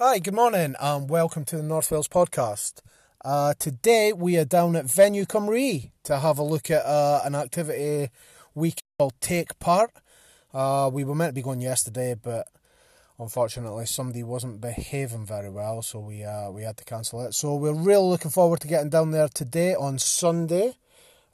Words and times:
Hi, 0.00 0.20
good 0.20 0.32
morning, 0.34 0.76
and 0.78 1.10
welcome 1.10 1.44
to 1.46 1.56
the 1.56 1.62
North 1.64 1.90
Wales 1.90 2.06
podcast. 2.06 2.82
Uh, 3.24 3.54
today 3.58 4.12
we 4.12 4.36
are 4.36 4.44
down 4.44 4.76
at 4.76 4.84
Venue 4.84 5.24
Cymru 5.24 5.90
to 6.04 6.20
have 6.20 6.38
a 6.38 6.44
look 6.44 6.70
at 6.70 6.86
uh, 6.86 7.22
an 7.24 7.34
activity 7.34 8.08
we 8.54 8.74
called 8.96 9.14
Take 9.20 9.58
Part. 9.58 9.90
Uh, 10.54 10.88
we 10.92 11.02
were 11.02 11.16
meant 11.16 11.30
to 11.30 11.34
be 11.34 11.42
going 11.42 11.60
yesterday, 11.60 12.14
but 12.14 12.46
unfortunately 13.18 13.86
somebody 13.86 14.22
wasn't 14.22 14.60
behaving 14.60 15.26
very 15.26 15.50
well, 15.50 15.82
so 15.82 15.98
we 15.98 16.22
uh, 16.22 16.48
we 16.48 16.62
had 16.62 16.76
to 16.76 16.84
cancel 16.84 17.20
it. 17.22 17.34
So 17.34 17.56
we're 17.56 17.72
really 17.74 18.06
looking 18.06 18.30
forward 18.30 18.60
to 18.60 18.68
getting 18.68 18.90
down 18.90 19.10
there 19.10 19.26
today 19.26 19.74
on 19.74 19.98
Sunday. 19.98 20.74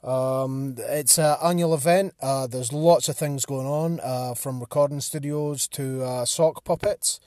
Um, 0.03 0.73
it's 0.79 1.19
an 1.19 1.37
annual 1.43 1.75
event. 1.75 2.15
Uh, 2.19 2.47
there's 2.47 2.73
lots 2.73 3.09
of 3.09 3.15
things 3.15 3.45
going 3.45 3.67
on, 3.67 3.99
uh, 4.01 4.33
from 4.33 4.59
recording 4.59 5.01
studios 5.01 5.67
to 5.67 6.25
sock 6.25 6.63
puppets. 6.63 7.19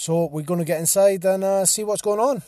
So 0.00 0.26
we're 0.26 0.42
going 0.42 0.60
to 0.60 0.64
get 0.64 0.78
inside 0.78 1.24
and 1.24 1.42
uh, 1.42 1.66
see 1.66 1.82
what's 1.82 2.02
going 2.02 2.20
on. 2.20 2.40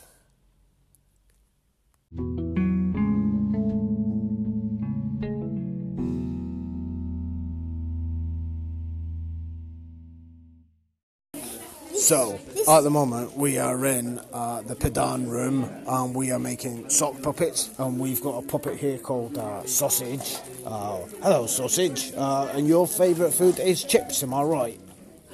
So, 11.93 12.39
at 12.69 12.83
the 12.83 12.89
moment, 12.89 13.35
we 13.35 13.57
are 13.57 13.85
in 13.85 14.21
uh, 14.31 14.61
the 14.61 14.77
Padan 14.77 15.27
room 15.27 15.69
and 15.85 16.15
we 16.15 16.31
are 16.31 16.39
making 16.39 16.89
sock 16.89 17.21
puppets. 17.21 17.69
And 17.77 17.99
we've 17.99 18.21
got 18.21 18.41
a 18.45 18.47
puppet 18.47 18.77
here 18.77 18.97
called 18.97 19.37
uh, 19.37 19.65
Sausage. 19.65 20.37
Uh, 20.65 20.99
hello, 21.21 21.47
Sausage. 21.47 22.13
Uh, 22.15 22.49
and 22.53 22.65
your 22.65 22.87
favourite 22.87 23.33
food 23.33 23.59
is 23.59 23.83
chips, 23.83 24.23
am 24.23 24.33
I 24.33 24.41
right? 24.43 24.79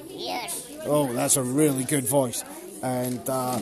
Yes. 0.08 0.67
Oh, 0.90 1.12
that's 1.12 1.36
a 1.36 1.42
really 1.42 1.84
good 1.84 2.04
voice. 2.04 2.42
And 2.82 3.20
uh, 3.28 3.58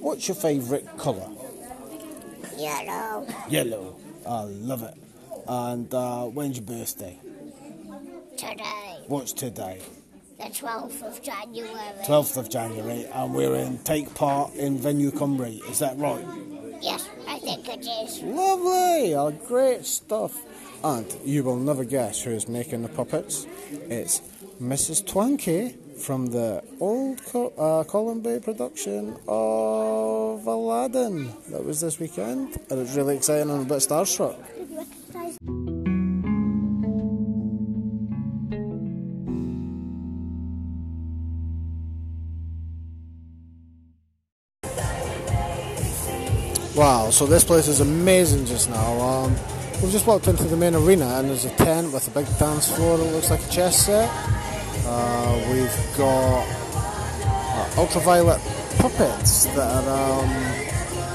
what's 0.00 0.26
your 0.28 0.34
favourite 0.34 0.86
colour? 0.96 1.28
Yellow. 2.56 3.26
Yellow. 3.50 3.96
I 4.26 4.44
love 4.44 4.82
it. 4.82 4.94
And 5.46 5.92
uh, 5.92 6.24
when's 6.24 6.56
your 6.56 6.64
birthday? 6.64 7.18
Today. 8.38 8.96
What's 9.08 9.34
today? 9.34 9.80
The 10.38 10.44
12th 10.44 11.02
of 11.02 11.22
January. 11.22 11.70
12th 12.06 12.36
of 12.38 12.50
January, 12.50 13.06
and 13.12 13.34
we're 13.34 13.54
in 13.54 13.78
Take 13.78 14.14
Part 14.14 14.54
in 14.54 14.78
Venue 14.78 15.10
Cymru. 15.10 15.68
Is 15.70 15.78
that 15.80 15.96
right? 15.98 16.24
Yes, 16.80 17.08
I 17.28 17.38
think 17.38 17.68
it 17.68 17.86
is. 17.86 18.22
Lovely! 18.22 19.14
Oh, 19.14 19.30
great 19.46 19.84
stuff. 19.84 20.38
And 20.82 21.06
you 21.24 21.42
will 21.44 21.56
never 21.56 21.84
guess 21.84 22.22
who 22.22 22.30
is 22.30 22.48
making 22.48 22.82
the 22.82 22.88
puppets. 22.88 23.46
It's 23.70 24.20
Mrs. 24.60 25.04
Twanky 25.04 25.76
from 25.98 26.26
the 26.26 26.62
old 26.80 27.24
Co- 27.24 27.52
uh, 27.56 27.84
production 28.40 29.16
of 29.26 30.46
Aladdin 30.46 31.32
that 31.50 31.64
was 31.64 31.80
this 31.80 31.98
weekend. 31.98 32.56
And 32.70 32.80
it's 32.80 32.94
really 32.94 33.16
exciting 33.16 33.50
and 33.50 33.62
a 33.62 33.64
bit 33.64 33.78
starstruck. 33.78 34.36
Wow, 46.76 47.08
so 47.08 47.24
this 47.24 47.42
place 47.42 47.68
is 47.68 47.80
amazing 47.80 48.44
just 48.44 48.68
now. 48.68 49.00
Um, 49.00 49.34
we've 49.82 49.90
just 49.90 50.06
walked 50.06 50.28
into 50.28 50.44
the 50.44 50.58
main 50.58 50.74
arena 50.74 51.06
and 51.06 51.30
there's 51.30 51.46
a 51.46 51.50
tent 51.56 51.90
with 51.90 52.06
a 52.06 52.10
big 52.10 52.26
dance 52.38 52.70
floor 52.70 52.98
that 52.98 53.12
looks 53.12 53.30
like 53.30 53.42
a 53.42 53.48
chess 53.48 53.86
set. 53.86 54.35
Uh, 54.88 55.34
we've 55.50 55.98
got 55.98 56.46
uh, 57.26 57.80
ultraviolet 57.80 58.40
puppets 58.78 59.46
that 59.46 59.84
are 59.84 60.22
um, 60.22 60.30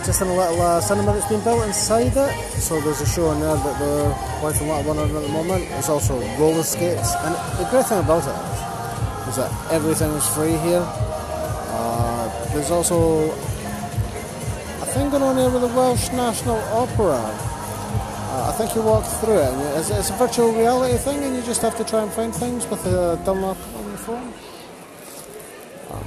just 0.05 0.21
in 0.21 0.27
a 0.27 0.35
little 0.35 0.61
uh, 0.61 0.81
cinema 0.81 1.13
that's 1.13 1.29
been 1.29 1.43
built 1.43 1.65
inside 1.65 2.11
it. 2.15 2.33
So 2.59 2.81
there's 2.81 2.99
a 2.99 3.05
show 3.05 3.31
in 3.31 3.39
there 3.39 3.55
that 3.55 3.79
the 3.79 4.43
wife 4.43 4.59
and 4.59 4.69
what 4.69 4.85
are 4.85 4.93
running 4.93 5.15
at 5.15 5.21
the 5.21 5.29
moment. 5.29 5.69
There's 5.69 5.89
also 5.89 6.19
roller 6.37 6.63
skates, 6.63 7.15
and 7.15 7.33
the 7.59 7.67
great 7.69 7.85
thing 7.85 7.99
about 7.99 8.27
it 8.27 8.35
is, 9.23 9.29
is 9.29 9.35
that 9.37 9.71
everything 9.71 10.11
is 10.11 10.27
free 10.27 10.57
here. 10.57 10.83
Uh, 10.83 12.53
there's 12.53 12.71
also 12.71 13.31
a 13.31 14.85
thing 14.93 15.09
going 15.09 15.23
on 15.23 15.37
here 15.37 15.49
with 15.49 15.61
the 15.61 15.69
Welsh 15.69 16.09
National 16.11 16.57
Opera. 16.75 17.50
I 18.51 18.53
think 18.53 18.75
you 18.75 18.81
walk 18.81 19.05
through 19.05 19.39
it, 19.39 19.53
it's, 19.77 19.89
it's 19.89 20.09
a 20.09 20.13
virtual 20.17 20.51
reality 20.51 20.97
thing, 20.97 21.23
and 21.23 21.33
you 21.33 21.41
just 21.41 21.61
have 21.61 21.77
to 21.77 21.85
try 21.85 22.03
and 22.03 22.11
find 22.11 22.35
things 22.35 22.67
with 22.67 22.85
a 22.85 23.17
Dunlop 23.23 23.57
on 23.77 23.87
your 23.87 23.95
phone. 23.95 24.33
Uh, 25.89 26.03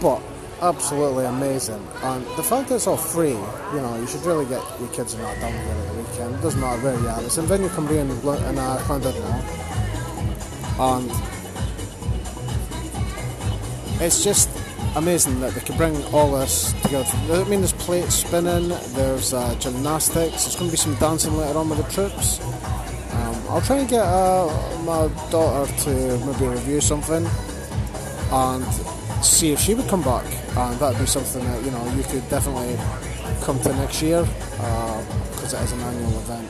but 0.00 0.22
absolutely 0.62 1.24
amazing, 1.24 1.84
and 2.04 2.24
the 2.36 2.44
fact 2.44 2.68
that 2.68 2.76
it's 2.76 2.86
all 2.86 2.96
free, 2.96 3.30
you 3.30 3.80
know, 3.80 3.96
you 3.96 4.06
should 4.06 4.24
really 4.24 4.44
get 4.44 4.62
your 4.78 4.88
kids 4.90 5.14
and 5.14 5.24
that 5.24 5.40
down 5.40 5.52
here 5.52 5.62
at 5.62 5.88
the 5.88 5.94
weekend. 6.00 6.36
It 6.36 6.42
doesn't 6.42 6.60
matter 6.60 6.80
where 6.80 6.96
you 6.96 7.08
are. 7.08 7.20
It's 7.22 7.38
in 7.38 7.46
Venue 7.46 7.66
Cymru 7.66 7.98
in, 7.98 8.08
in 8.08 8.56
uh, 8.56 8.78
Llandudno, 8.86 9.42
and 10.78 11.10
it's 14.00 14.22
just 14.22 14.48
amazing 14.96 15.40
that 15.40 15.52
they 15.54 15.60
can 15.60 15.76
bring 15.76 16.02
all 16.14 16.32
this 16.32 16.72
together. 16.82 17.08
I 17.30 17.44
mean, 17.44 17.60
there's 17.60 17.72
plates 17.72 18.14
spinning, 18.14 18.68
there's 18.94 19.34
uh, 19.34 19.54
gymnastics, 19.58 20.44
there's 20.44 20.56
going 20.56 20.70
to 20.70 20.72
be 20.72 20.76
some 20.76 20.94
dancing 20.96 21.36
later 21.36 21.58
on 21.58 21.68
with 21.68 21.84
the 21.84 21.92
troops. 21.92 22.40
Um, 23.12 23.36
I'll 23.50 23.60
try 23.60 23.78
and 23.78 23.88
get 23.88 24.02
uh, 24.04 24.46
my 24.84 25.08
daughter 25.30 25.72
to 25.84 26.26
maybe 26.26 26.46
review 26.46 26.80
something 26.80 27.26
and 28.30 28.64
see 29.24 29.52
if 29.52 29.60
she 29.60 29.74
would 29.74 29.88
come 29.88 30.02
back, 30.02 30.24
and 30.56 30.78
that'd 30.78 30.98
be 30.98 31.06
something 31.06 31.44
that 31.44 31.64
you 31.64 31.70
know 31.70 31.94
you 31.94 32.02
could 32.04 32.28
definitely 32.28 32.76
come 33.42 33.58
to 33.60 33.72
next 33.74 34.02
year 34.02 34.22
because 34.22 35.54
it 35.54 35.60
is 35.62 35.72
an 35.72 35.80
annual 35.80 36.18
event. 36.20 36.48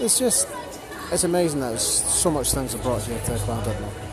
It's 0.00 0.18
just 0.18 0.48
it's 1.12 1.24
amazing 1.24 1.60
that 1.60 1.78
so 1.78 2.30
much 2.30 2.52
things 2.52 2.74
are 2.74 2.78
brought 2.78 3.02
here 3.02 3.18
to 3.18 3.32
Llandudno. 3.32 4.03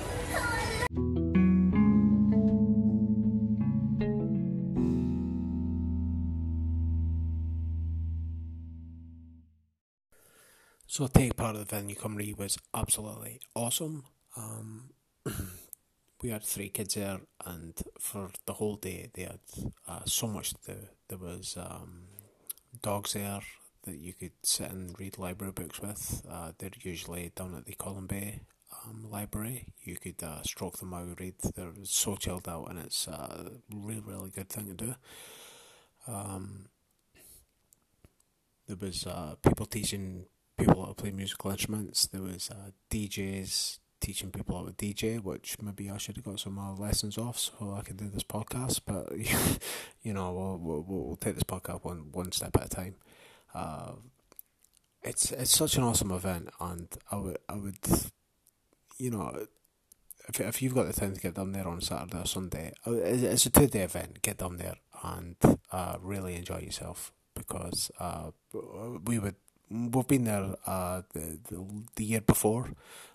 So 10.91 11.07
take 11.07 11.37
part 11.37 11.55
of 11.55 11.65
the 11.65 11.73
venue 11.73 11.95
Cymru 11.95 12.37
was 12.37 12.57
absolutely 12.73 13.39
awesome. 13.55 14.03
Um, 14.35 14.89
we 16.21 16.31
had 16.31 16.43
three 16.43 16.67
kids 16.67 16.95
there, 16.95 17.21
and 17.45 17.73
for 17.97 18.29
the 18.45 18.51
whole 18.51 18.75
day 18.75 19.09
they 19.13 19.21
had 19.21 19.39
uh, 19.87 20.01
so 20.03 20.27
much 20.27 20.49
to 20.49 20.73
do. 20.73 20.79
There 21.07 21.17
was 21.17 21.55
um, 21.57 22.07
dogs 22.81 23.13
there 23.13 23.39
that 23.83 23.99
you 23.99 24.13
could 24.13 24.33
sit 24.43 24.69
and 24.69 24.93
read 24.99 25.17
library 25.17 25.53
books 25.53 25.79
with. 25.79 26.25
Uh, 26.29 26.51
they're 26.57 26.71
usually 26.81 27.31
down 27.37 27.55
at 27.55 27.63
the 27.63 27.75
Colwyn 27.75 28.07
Bay 28.07 28.41
um, 28.83 29.09
library. 29.09 29.67
You 29.85 29.95
could 29.95 30.21
uh, 30.21 30.43
stroke 30.43 30.79
them 30.79 30.93
out, 30.93 31.21
read. 31.21 31.35
They're 31.55 31.71
so 31.83 32.17
chilled 32.17 32.49
out, 32.49 32.69
and 32.69 32.77
it's 32.77 33.07
a 33.07 33.49
really, 33.73 34.01
really 34.01 34.29
good 34.29 34.49
thing 34.49 34.65
to 34.65 34.73
do. 34.73 34.95
Um, 36.05 36.65
there 38.67 38.75
was 38.75 39.07
uh, 39.07 39.35
people 39.41 39.67
teaching 39.67 40.25
people 40.57 40.81
how 40.81 40.89
to 40.89 40.93
play 40.95 41.11
musical 41.11 41.51
instruments. 41.51 42.07
There 42.07 42.21
was 42.21 42.49
uh, 42.49 42.71
DJs 42.89 43.79
teaching 43.99 44.31
people 44.31 44.57
how 44.57 44.65
to 44.65 44.73
DJ, 44.73 45.21
which 45.23 45.57
maybe 45.61 45.89
I 45.89 45.97
should 45.97 46.17
have 46.17 46.25
got 46.25 46.39
some 46.39 46.57
uh, 46.57 46.73
lessons 46.73 47.17
off 47.17 47.37
so 47.37 47.75
I 47.77 47.81
could 47.81 47.97
do 47.97 48.09
this 48.09 48.23
podcast. 48.23 48.81
But 48.85 49.11
you 50.03 50.13
know, 50.13 50.33
we'll, 50.33 50.57
we'll, 50.57 50.85
we'll 50.87 51.15
take 51.15 51.35
this 51.35 51.43
podcast 51.43 51.83
one 51.83 52.11
one 52.11 52.31
step 52.31 52.55
at 52.57 52.65
a 52.65 52.69
time. 52.69 52.95
Uh, 53.53 53.93
it's 55.03 55.31
it's 55.31 55.55
such 55.55 55.77
an 55.77 55.83
awesome 55.83 56.11
event, 56.11 56.49
and 56.59 56.87
I 57.11 57.15
would 57.17 57.37
I 57.47 57.55
would, 57.55 57.77
you 58.97 59.11
know. 59.11 59.45
If, 60.29 60.39
if 60.39 60.61
you've 60.61 60.75
got 60.75 60.85
the 60.85 60.93
time 60.93 61.15
to 61.15 61.19
get 61.19 61.33
down 61.33 61.51
there 61.51 61.67
on 61.67 61.81
Saturday 61.81 62.19
or 62.19 62.27
Sunday, 62.27 62.73
uh, 62.85 62.91
it's 62.93 63.47
a 63.47 63.49
two 63.49 63.65
day 63.65 63.81
event. 63.81 64.21
Get 64.21 64.37
down 64.37 64.57
there 64.57 64.75
and 65.03 65.35
uh, 65.71 65.97
really 65.99 66.35
enjoy 66.35 66.59
yourself 66.59 67.11
because 67.35 67.91
uh, 67.99 68.29
we 69.03 69.17
would 69.17 69.35
we've 69.71 70.07
been 70.07 70.25
there 70.25 70.55
uh, 70.65 71.01
the, 71.13 71.39
the 71.49 71.65
the 71.95 72.05
year 72.05 72.21
before, 72.21 72.69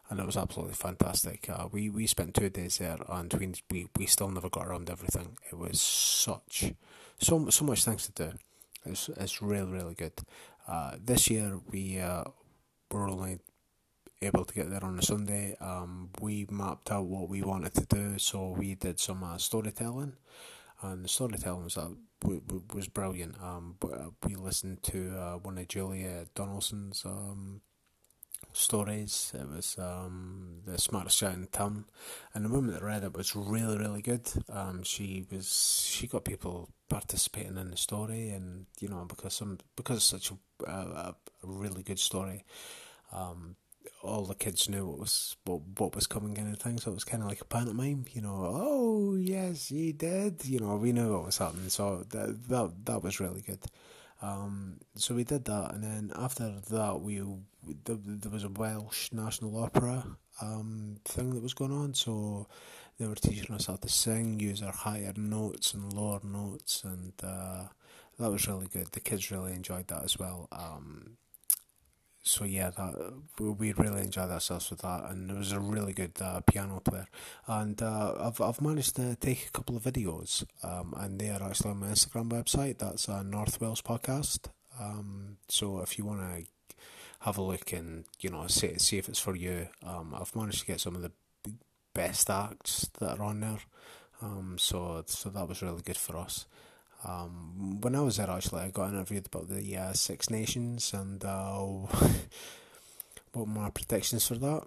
and 0.08 0.20
it 0.20 0.26
was 0.26 0.36
absolutely 0.36 0.74
fantastic. 0.74 1.48
Uh, 1.50 1.68
we 1.70 1.90
we 1.90 2.06
spent 2.06 2.34
two 2.34 2.48
days 2.48 2.78
there, 2.78 2.98
and 3.08 3.32
we, 3.34 3.52
we 3.70 3.86
we 3.98 4.06
still 4.06 4.30
never 4.30 4.48
got 4.48 4.66
around 4.66 4.90
everything. 4.90 5.36
It 5.50 5.58
was 5.58 5.80
such 5.80 6.72
so 7.18 7.48
so 7.50 7.64
much 7.64 7.84
things 7.84 8.08
to 8.08 8.30
do. 8.30 8.38
It's 8.84 9.08
it's 9.08 9.42
really 9.42 9.70
really 9.70 9.94
good. 9.94 10.14
Uh, 10.66 10.96
this 11.02 11.30
year 11.30 11.60
we 11.70 11.98
uh, 12.00 12.24
were 12.90 13.08
only 13.08 13.38
able 14.22 14.44
to 14.44 14.54
get 14.54 14.70
there 14.70 14.84
on 14.84 14.98
a 14.98 15.02
Sunday. 15.02 15.56
Um, 15.60 16.10
we 16.20 16.46
mapped 16.50 16.90
out 16.90 17.04
what 17.04 17.28
we 17.28 17.42
wanted 17.42 17.74
to 17.74 17.86
do, 17.86 18.18
so 18.18 18.50
we 18.58 18.74
did 18.74 18.98
some 18.98 19.22
uh, 19.22 19.38
storytelling, 19.38 20.14
and 20.82 21.04
the 21.04 21.08
storytelling 21.08 21.64
was 21.64 21.78
uh, 21.78 21.90
was 22.74 22.88
brilliant. 22.88 23.36
Um, 23.42 23.76
uh, 23.82 24.10
we 24.26 24.34
listened 24.34 24.82
to 24.84 25.16
uh, 25.16 25.38
one 25.38 25.58
of 25.58 25.68
Julia 25.68 26.26
Donaldson's 26.34 27.04
um, 27.04 27.60
stories. 28.52 29.32
It 29.34 29.48
was 29.48 29.76
um, 29.78 30.60
the 30.66 30.78
smartest 30.78 31.18
show 31.18 31.28
in 31.28 31.46
town, 31.48 31.86
and 32.34 32.44
the 32.44 32.48
woman 32.48 32.72
that 32.72 32.82
read 32.82 33.04
it 33.04 33.16
was 33.16 33.36
really, 33.36 33.78
really 33.78 34.02
good. 34.02 34.28
Um, 34.50 34.82
she 34.82 35.26
was 35.30 35.84
she 35.86 36.06
got 36.06 36.24
people 36.24 36.70
participating 36.88 37.56
in 37.58 37.70
the 37.70 37.76
story, 37.76 38.30
and 38.30 38.66
you 38.80 38.88
know 38.88 39.04
because 39.06 39.34
some 39.34 39.58
because 39.76 39.96
it's 39.98 40.04
such 40.04 40.30
a, 40.66 40.70
a, 40.70 40.72
a 40.72 41.16
really 41.42 41.82
good 41.82 41.98
story. 41.98 42.44
Um, 43.12 43.56
all 44.06 44.24
the 44.24 44.34
kids 44.34 44.68
knew 44.68 44.86
what 44.86 44.98
was 44.98 45.36
what, 45.44 45.60
what 45.78 45.94
was 45.94 46.06
coming 46.06 46.36
in 46.36 46.46
and 46.46 46.58
things, 46.58 46.84
so 46.84 46.90
it 46.90 46.94
was 46.94 47.04
kind 47.04 47.22
of 47.22 47.28
like 47.28 47.40
a 47.40 47.44
pantomime, 47.44 48.04
you 48.12 48.22
know. 48.22 48.50
Oh 48.54 49.14
yes, 49.16 49.68
he 49.68 49.92
did. 49.92 50.44
You 50.44 50.60
know, 50.60 50.76
we 50.76 50.92
knew 50.92 51.12
what 51.12 51.26
was 51.26 51.38
happening, 51.38 51.68
so 51.68 52.04
that 52.10 52.48
that 52.48 52.72
that 52.86 53.02
was 53.02 53.20
really 53.20 53.42
good. 53.42 53.64
Um, 54.22 54.78
so 54.94 55.14
we 55.14 55.24
did 55.24 55.44
that, 55.44 55.74
and 55.74 55.84
then 55.84 56.12
after 56.16 56.54
that, 56.70 57.00
we 57.00 57.22
there, 57.84 57.96
there 58.02 58.32
was 58.32 58.44
a 58.44 58.48
Welsh 58.48 59.12
National 59.12 59.62
Opera 59.62 60.16
um, 60.40 60.96
thing 61.04 61.30
that 61.30 61.42
was 61.42 61.54
going 61.54 61.72
on. 61.72 61.94
So 61.94 62.46
they 62.98 63.06
were 63.06 63.14
teaching 63.14 63.54
us 63.54 63.66
how 63.66 63.76
to 63.76 63.88
sing, 63.88 64.40
use 64.40 64.62
our 64.62 64.72
higher 64.72 65.12
notes 65.16 65.74
and 65.74 65.92
lower 65.92 66.20
notes, 66.22 66.82
and 66.84 67.12
uh, 67.22 67.64
that 68.18 68.30
was 68.30 68.46
really 68.48 68.68
good. 68.68 68.92
The 68.92 69.00
kids 69.00 69.30
really 69.30 69.52
enjoyed 69.52 69.88
that 69.88 70.04
as 70.04 70.18
well. 70.18 70.48
Um, 70.52 71.16
so 72.26 72.44
yeah, 72.44 72.70
that 72.70 73.12
we 73.38 73.72
really 73.72 74.02
enjoyed 74.02 74.30
ourselves 74.30 74.68
with 74.70 74.80
that, 74.80 75.10
and 75.10 75.30
it 75.30 75.36
was 75.36 75.52
a 75.52 75.60
really 75.60 75.92
good 75.92 76.12
uh, 76.20 76.40
piano 76.40 76.80
player. 76.80 77.06
And 77.46 77.80
uh, 77.80 78.14
I've 78.18 78.40
I've 78.40 78.60
managed 78.60 78.96
to 78.96 79.14
take 79.16 79.46
a 79.46 79.50
couple 79.52 79.76
of 79.76 79.84
videos, 79.84 80.44
um, 80.62 80.92
and 80.96 81.20
they 81.20 81.30
are 81.30 81.42
actually 81.42 81.70
on 81.70 81.80
my 81.80 81.86
Instagram 81.86 82.30
website. 82.30 82.78
That's 82.78 83.08
uh, 83.08 83.22
North 83.22 83.60
Wales 83.60 83.80
Podcast. 83.80 84.48
Um, 84.80 85.36
so 85.48 85.80
if 85.80 85.98
you 85.98 86.04
want 86.04 86.20
to 86.20 86.44
have 87.20 87.38
a 87.38 87.42
look 87.42 87.72
and 87.72 88.04
you 88.20 88.30
know 88.30 88.46
see 88.48 88.76
see 88.78 88.98
if 88.98 89.08
it's 89.08 89.20
for 89.20 89.36
you, 89.36 89.68
um, 89.84 90.14
I've 90.18 90.34
managed 90.34 90.60
to 90.60 90.66
get 90.66 90.80
some 90.80 90.96
of 90.96 91.02
the 91.02 91.12
best 91.94 92.28
acts 92.28 92.90
that 92.98 93.20
are 93.20 93.22
on 93.22 93.40
there. 93.40 93.60
Um, 94.20 94.56
so 94.58 95.04
so 95.06 95.28
that 95.30 95.48
was 95.48 95.62
really 95.62 95.82
good 95.82 95.96
for 95.96 96.16
us. 96.16 96.46
Um, 97.04 97.80
when 97.80 97.94
I 97.94 98.00
was 98.00 98.16
there, 98.16 98.30
actually, 98.30 98.62
I 98.62 98.70
got 98.70 98.90
interviewed 98.90 99.26
about 99.26 99.48
the 99.48 99.76
uh, 99.76 99.92
Six 99.92 100.30
Nations 100.30 100.92
and 100.92 101.24
uh, 101.24 101.58
what 103.32 103.48
my 103.48 103.70
predictions 103.70 104.26
for 104.26 104.36
that. 104.36 104.66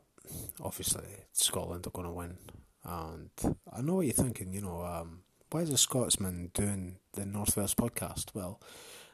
Obviously, 0.62 1.04
Scotland 1.34 1.88
are 1.88 1.92
going 1.92 2.08
to 2.08 2.14
win, 2.14 2.38
and 2.84 3.30
I 3.74 3.82
know 3.82 3.96
what 3.96 4.06
you're 4.06 4.14
thinking. 4.14 4.54
You 4.54 4.62
know, 4.62 4.84
um, 4.84 5.22
why 5.50 5.62
is 5.62 5.72
a 5.72 5.78
Scotsman 5.78 6.52
doing 6.54 6.98
the 7.14 7.26
North 7.26 7.58
Wales 7.58 7.74
podcast? 7.74 8.36
Well, 8.36 8.62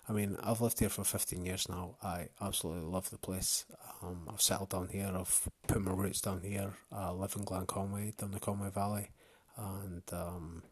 I 0.07 0.13
mean, 0.13 0.37
I've 0.43 0.61
lived 0.61 0.79
here 0.79 0.89
for 0.89 1.03
15 1.03 1.45
years 1.45 1.67
now. 1.69 1.95
I 2.03 2.27
absolutely 2.41 2.83
love 2.83 3.09
the 3.09 3.17
place. 3.17 3.65
Um, 4.03 4.29
I've 4.31 4.41
settled 4.41 4.69
down 4.69 4.89
here. 4.89 5.09
I've 5.13 5.47
put 5.67 5.81
my 5.81 5.91
roots 5.93 6.21
down 6.21 6.41
here. 6.41 6.73
I 6.91 7.09
live 7.11 7.33
in 7.37 7.43
Glen 7.43 7.65
Conway, 7.65 8.13
down 8.17 8.31
the 8.31 8.39
Conway 8.39 8.69
Valley, 8.69 9.09
and 9.57 10.03
um, 10.11 10.63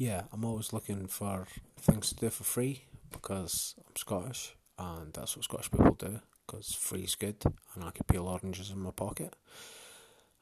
yeah, 0.00 0.22
I'm 0.32 0.46
always 0.46 0.72
looking 0.72 1.08
for 1.08 1.46
things 1.78 2.08
to 2.08 2.14
do 2.14 2.30
for 2.30 2.42
free 2.42 2.84
because 3.12 3.74
I'm 3.86 3.94
Scottish 3.96 4.54
and 4.78 5.12
that's 5.12 5.36
what 5.36 5.44
Scottish 5.44 5.70
people 5.70 5.92
do 5.92 6.20
because 6.46 6.74
free 6.74 7.02
is 7.02 7.14
good 7.16 7.36
and 7.74 7.84
I 7.84 7.90
can 7.90 8.06
peel 8.08 8.26
oranges 8.26 8.70
in 8.70 8.78
my 8.78 8.92
pocket. 8.92 9.36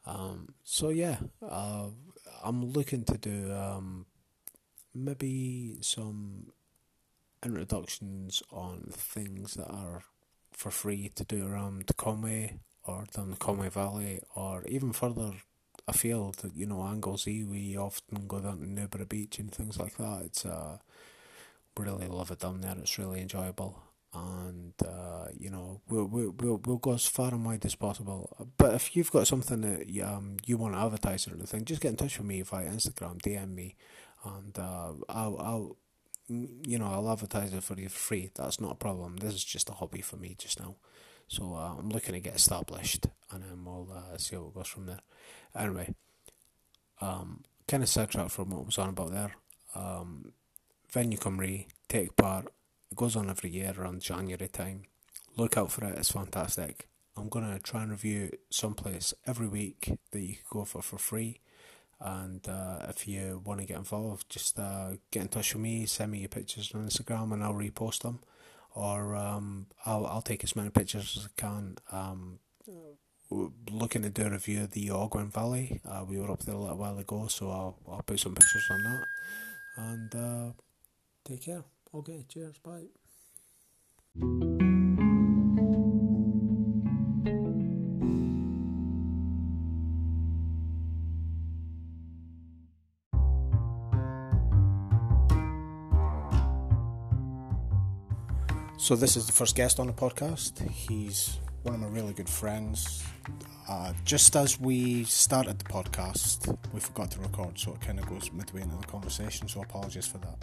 Um, 0.06 0.54
so 0.62 0.90
yeah, 0.90 1.16
uh, 1.42 1.88
I'm 2.44 2.66
looking 2.66 3.02
to 3.06 3.18
do 3.18 3.52
um, 3.52 4.06
maybe 4.94 5.78
some 5.80 6.52
introductions 7.44 8.44
on 8.52 8.90
things 8.92 9.54
that 9.54 9.70
are 9.72 10.04
for 10.52 10.70
free 10.70 11.10
to 11.16 11.24
do 11.24 11.48
around 11.48 11.90
Conway 11.96 12.60
or 12.84 13.06
down 13.12 13.32
the 13.32 13.36
Conway 13.36 13.70
Valley 13.70 14.20
or 14.36 14.62
even 14.68 14.92
further 14.92 15.32
I 15.88 15.92
feel 15.92 16.34
that 16.42 16.54
you 16.54 16.66
know 16.66 16.82
Anglesey 16.82 17.44
we 17.44 17.76
often 17.76 18.26
go 18.26 18.40
down 18.40 18.60
to 18.60 18.66
Newborough 18.66 19.08
Beach 19.08 19.38
and 19.38 19.50
things 19.50 19.78
like 19.78 19.96
that. 19.96 20.22
It's 20.26 20.44
uh, 20.44 20.78
really 21.78 22.06
love 22.06 22.30
it 22.30 22.40
down 22.40 22.60
there. 22.60 22.76
It's 22.78 22.98
really 22.98 23.22
enjoyable, 23.22 23.82
and 24.12 24.74
uh, 24.86 25.28
you 25.34 25.48
know 25.48 25.80
we'll, 25.88 26.04
we'll 26.04 26.60
we'll 26.64 26.76
go 26.76 26.92
as 26.92 27.06
far 27.06 27.30
and 27.30 27.44
wide 27.44 27.64
as 27.64 27.74
possible. 27.74 28.48
But 28.58 28.74
if 28.74 28.94
you've 28.94 29.10
got 29.10 29.26
something 29.26 29.62
that 29.62 30.02
um 30.06 30.36
you 30.44 30.58
want 30.58 30.74
to 30.74 30.80
advertise 30.80 31.26
or 31.26 31.34
anything, 31.34 31.64
just 31.64 31.80
get 31.80 31.90
in 31.90 31.96
touch 31.96 32.18
with 32.18 32.26
me 32.26 32.42
via 32.42 32.68
Instagram, 32.68 33.22
DM 33.22 33.54
me, 33.54 33.74
and 34.24 34.58
uh, 34.58 34.92
I'll 35.08 35.38
I'll 35.38 35.76
you 36.28 36.78
know 36.78 36.88
I'll 36.88 37.10
advertise 37.10 37.54
it 37.54 37.64
for 37.64 37.80
you 37.80 37.88
for 37.88 37.98
free. 37.98 38.30
That's 38.34 38.60
not 38.60 38.72
a 38.72 38.76
problem. 38.76 39.16
This 39.16 39.32
is 39.32 39.44
just 39.44 39.70
a 39.70 39.72
hobby 39.72 40.02
for 40.02 40.16
me 40.16 40.36
just 40.38 40.60
now. 40.60 40.76
So 41.28 41.54
uh, 41.54 41.74
I'm 41.78 41.90
looking 41.90 42.14
to 42.14 42.20
get 42.20 42.36
established, 42.36 43.06
and 43.30 43.42
then 43.42 43.64
we'll 43.64 43.88
uh, 43.94 44.16
see 44.16 44.34
how 44.34 44.46
it 44.46 44.54
goes 44.54 44.66
from 44.66 44.86
there. 44.86 45.00
Anyway, 45.54 45.94
um, 47.02 47.44
kind 47.68 47.82
of 47.82 47.88
sidetracked 47.88 48.30
from 48.30 48.50
what 48.50 48.64
was 48.64 48.78
on 48.78 48.88
about 48.88 49.12
there. 49.12 49.32
Um, 49.74 50.32
Venue 50.90 51.18
Cymru, 51.18 51.66
take 51.86 52.16
part. 52.16 52.46
It 52.90 52.96
goes 52.96 53.14
on 53.14 53.28
every 53.28 53.50
year 53.50 53.74
around 53.78 54.00
January 54.00 54.48
time. 54.48 54.84
Look 55.36 55.58
out 55.58 55.70
for 55.70 55.84
it. 55.84 55.98
It's 55.98 56.12
fantastic. 56.12 56.88
I'm 57.14 57.28
gonna 57.28 57.58
try 57.58 57.82
and 57.82 57.90
review 57.90 58.30
someplace 58.48 59.12
every 59.26 59.48
week 59.48 59.98
that 60.12 60.20
you 60.20 60.34
can 60.34 60.44
go 60.50 60.64
for 60.64 60.80
for 60.80 60.98
free. 60.98 61.40
And 62.00 62.48
uh, 62.48 62.86
if 62.88 63.06
you 63.06 63.42
want 63.44 63.60
to 63.60 63.66
get 63.66 63.76
involved, 63.76 64.30
just 64.30 64.58
uh, 64.58 64.92
get 65.10 65.22
in 65.22 65.28
touch 65.28 65.52
with 65.52 65.62
me. 65.62 65.84
Send 65.84 66.12
me 66.12 66.20
your 66.20 66.28
pictures 66.28 66.72
on 66.74 66.86
Instagram, 66.86 67.32
and 67.32 67.42
I'll 67.42 67.54
repost 67.54 68.02
them 68.02 68.20
or 68.78 69.16
um, 69.16 69.66
I'll 69.84 70.06
I'll 70.06 70.22
take 70.22 70.44
as 70.44 70.54
many 70.54 70.70
pictures 70.70 71.16
as 71.18 71.26
I 71.26 71.40
can. 71.40 71.76
Um, 71.90 72.38
looking 73.70 74.02
to 74.02 74.10
do 74.10 74.26
a 74.26 74.30
review 74.30 74.62
of 74.62 74.70
the 74.70 74.88
Ogwen 74.88 75.32
Valley. 75.32 75.80
Uh, 75.84 76.04
we 76.08 76.18
were 76.18 76.30
up 76.30 76.40
there 76.44 76.54
a 76.54 76.58
little 76.58 76.76
while 76.76 76.98
ago, 76.98 77.26
so 77.26 77.50
I'll 77.50 77.78
I'll 77.90 78.02
put 78.02 78.20
some 78.20 78.34
pictures 78.34 78.64
on 78.70 78.82
that. 78.84 79.04
And 79.76 80.14
uh, 80.14 80.52
take 81.24 81.42
care. 81.42 81.64
Okay, 81.94 82.24
cheers, 82.28 82.58
bye. 82.58 82.86
So 98.88 98.96
this 98.96 99.18
is 99.18 99.26
the 99.26 99.32
first 99.32 99.54
guest 99.54 99.78
on 99.80 99.86
the 99.86 99.92
podcast. 99.92 100.66
He's 100.66 101.40
one 101.62 101.74
of 101.74 101.80
my 101.82 101.88
really 101.88 102.14
good 102.14 102.26
friends. 102.26 103.04
Uh, 103.68 103.92
just 104.06 104.34
as 104.34 104.58
we 104.58 105.04
started 105.04 105.58
the 105.58 105.66
podcast, 105.66 106.56
we 106.72 106.80
forgot 106.80 107.10
to 107.10 107.20
record, 107.20 107.58
so 107.58 107.74
it 107.74 107.82
kind 107.82 107.98
of 107.98 108.06
goes 108.06 108.32
midway 108.32 108.62
into 108.62 108.76
the 108.76 108.86
conversation. 108.86 109.46
So 109.46 109.60
apologies 109.60 110.06
for 110.06 110.16
that. 110.16 110.38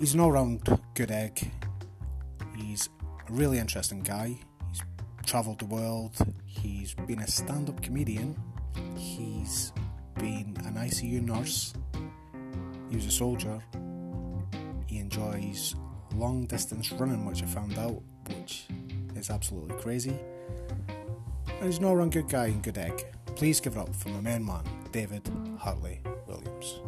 He's 0.00 0.14
an 0.14 0.18
all-round 0.18 0.80
good 0.94 1.12
egg. 1.12 1.52
He's 2.56 2.88
a 3.28 3.32
really 3.32 3.60
interesting 3.60 4.00
guy. 4.00 4.40
He's 4.72 4.82
travelled 5.24 5.60
the 5.60 5.66
world. 5.66 6.16
He's 6.44 6.94
been 6.94 7.20
a 7.20 7.28
stand-up 7.28 7.80
comedian. 7.82 8.36
He's 8.96 9.72
been 10.16 10.56
an 10.64 10.74
ICU 10.74 11.22
nurse. 11.22 11.72
He 12.88 12.96
was 12.96 13.06
a 13.06 13.12
soldier. 13.12 13.60
He 14.88 14.98
enjoys 14.98 15.76
long 16.14 16.46
distance 16.46 16.92
running, 16.92 17.24
which 17.24 17.42
I 17.42 17.46
found 17.46 17.78
out, 17.78 18.02
which 18.28 18.66
is 19.16 19.30
absolutely 19.30 19.76
crazy. 19.76 20.18
And 21.48 21.66
he's 21.66 21.78
an 21.78 21.84
all 21.84 21.96
round 21.96 22.12
good 22.12 22.28
guy 22.28 22.46
and 22.46 22.62
good 22.62 22.78
egg. 22.78 23.04
Please 23.36 23.60
give 23.60 23.76
it 23.76 23.78
up 23.78 23.94
for 23.94 24.08
my 24.10 24.20
main 24.20 24.44
man, 24.44 24.64
David 24.92 25.30
Hartley 25.58 26.00
Williams. 26.26 26.80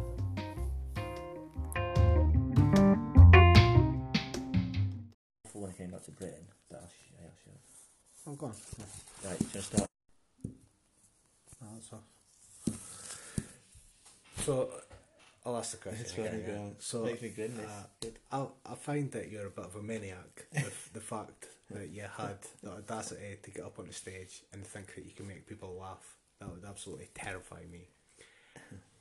I'll 15.65 15.71
the 15.71 15.77
question. 15.77 16.01
It's 16.01 16.47
go. 16.47 16.75
So, 16.79 17.03
Makes 17.05 17.21
me 17.21 17.29
grin, 17.29 17.59
uh, 17.59 17.83
Good. 18.01 18.19
I 18.31 18.45
I 18.65 18.75
find 18.75 19.11
that 19.11 19.31
you're 19.31 19.47
a 19.47 19.51
bit 19.51 19.65
of 19.65 19.75
a 19.75 19.81
maniac 19.81 20.45
with 20.53 20.93
the 20.93 20.99
fact 21.01 21.47
that 21.71 21.89
you 21.89 22.03
had 22.03 22.37
the 22.63 22.71
audacity 22.71 23.37
to 23.41 23.51
get 23.51 23.63
up 23.65 23.79
on 23.79 23.87
the 23.87 23.93
stage 23.93 24.43
and 24.51 24.65
think 24.65 24.93
that 24.95 25.05
you 25.05 25.11
can 25.11 25.27
make 25.27 25.47
people 25.47 25.75
laugh. 25.79 26.17
That 26.39 26.49
would 26.49 26.65
absolutely 26.67 27.09
terrify 27.13 27.61
me. 27.71 27.87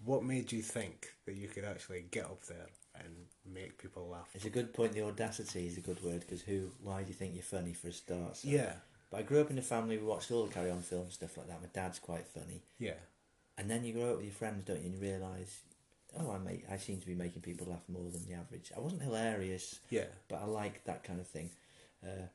What 0.04 0.24
made 0.24 0.50
you 0.50 0.62
think 0.62 1.12
that 1.26 1.34
you 1.36 1.48
could 1.48 1.64
actually 1.64 2.04
get 2.10 2.24
up 2.24 2.44
there 2.46 2.66
and 2.96 3.12
make 3.46 3.78
people 3.78 4.08
laugh? 4.08 4.28
It's 4.34 4.44
a 4.44 4.50
good 4.50 4.72
point. 4.74 4.92
The 4.92 5.02
audacity 5.02 5.66
is 5.66 5.76
a 5.76 5.80
good 5.80 6.02
word 6.02 6.20
because 6.20 6.42
who? 6.42 6.70
Why 6.82 7.02
do 7.02 7.08
you 7.08 7.14
think 7.14 7.34
you're 7.34 7.42
funny 7.44 7.72
for 7.72 7.88
a 7.88 7.92
start? 7.92 8.36
So- 8.38 8.48
Yeah, 8.48 8.74
But 9.10 9.20
I 9.20 9.22
grew 9.22 9.40
up 9.40 9.50
in 9.50 9.58
a 9.58 9.62
family 9.62 9.98
we 9.98 10.04
watched 10.04 10.30
all 10.32 10.46
the 10.46 10.52
Carry 10.52 10.70
On 10.70 10.80
films, 10.82 11.14
stuff 11.14 11.36
like 11.36 11.46
that. 11.48 11.60
My 11.60 11.68
dad's 11.72 11.98
quite 12.00 12.26
funny, 12.26 12.62
yeah, 12.78 12.94
and 13.58 13.70
then 13.70 13.84
you 13.84 13.92
grow 13.92 14.10
up 14.10 14.16
with 14.16 14.24
your 14.24 14.34
friends, 14.34 14.64
don't 14.66 14.80
you? 14.80 14.86
And 14.86 14.94
you 14.94 15.00
realise, 15.00 15.60
oh, 16.18 16.32
I 16.32 16.38
make, 16.38 16.64
I 16.70 16.76
seem 16.76 17.00
to 17.00 17.06
be 17.06 17.14
making 17.14 17.42
people 17.42 17.66
laugh 17.70 17.82
more 17.88 18.10
than 18.10 18.26
the 18.26 18.34
average. 18.34 18.70
I 18.76 18.80
wasn't 18.80 19.02
hilarious, 19.02 19.80
yeah, 19.90 20.04
but 20.28 20.40
I 20.42 20.44
like 20.46 20.84
that 20.84 21.04
kind 21.04 21.20
of 21.20 21.26
thing. 21.26 21.50
Uh, 22.04 22.26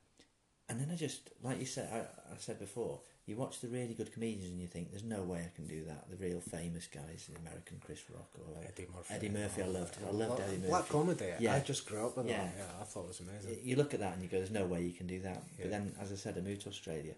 and 0.70 0.80
then 0.82 0.90
I 0.92 0.96
just, 0.96 1.30
like 1.44 1.60
you 1.60 1.66
said, 1.66 1.90
I, 1.94 2.00
I 2.34 2.38
said 2.40 2.60
before, 2.60 3.00
you 3.26 3.36
watch 3.38 3.60
the 3.62 3.68
really 3.68 3.94
good 3.94 4.12
comedians 4.14 4.50
and 4.52 4.60
you 4.60 4.68
think, 4.68 4.92
there's 4.92 5.04
no 5.04 5.22
way 5.22 5.40
I 5.40 5.52
can 5.56 5.66
do 5.68 5.84
that. 5.86 6.10
The 6.10 6.18
real 6.18 6.40
famous 6.42 6.88
guys, 6.88 7.30
the 7.32 7.40
American 7.40 7.78
Chris 7.86 8.02
Rock 8.14 8.30
or 8.40 8.64
Eddie 8.64 8.88
Murphy. 8.94 9.14
Eddie 9.14 9.30
Murphy, 9.30 9.62
I 9.64 9.68
loved. 9.68 9.96
I 10.06 10.12
loved 10.12 10.42
Eddie 10.42 10.58
Murphy. 10.58 10.68
Black 10.70 10.90
comedy. 10.90 11.26
Yeah. 11.40 11.56
I 11.56 11.60
just 11.60 11.86
grew 11.88 12.06
up 12.06 12.18
with 12.18 12.28
Yeah. 12.28 12.44
that. 12.44 12.54
Yeah, 12.58 12.82
I 12.82 12.84
thought 12.84 13.04
it 13.04 13.08
was 13.10 13.20
amazing. 13.22 13.60
You 13.64 13.76
look 13.78 13.94
at 13.94 14.00
that 14.02 14.14
and 14.14 14.24
you 14.24 14.30
go, 14.30 14.38
there's 14.38 14.52
no 14.52 14.66
way 14.66 14.82
you 14.84 14.94
can 14.94 15.08
do 15.08 15.20
that. 15.22 15.44
Yeah. 15.58 15.64
But 15.64 15.72
then, 15.72 15.94
as 16.02 16.12
I 16.12 16.16
said, 16.16 16.38
I 16.38 16.42
moved 16.42 16.62
to 16.64 16.70
Australia 16.70 17.14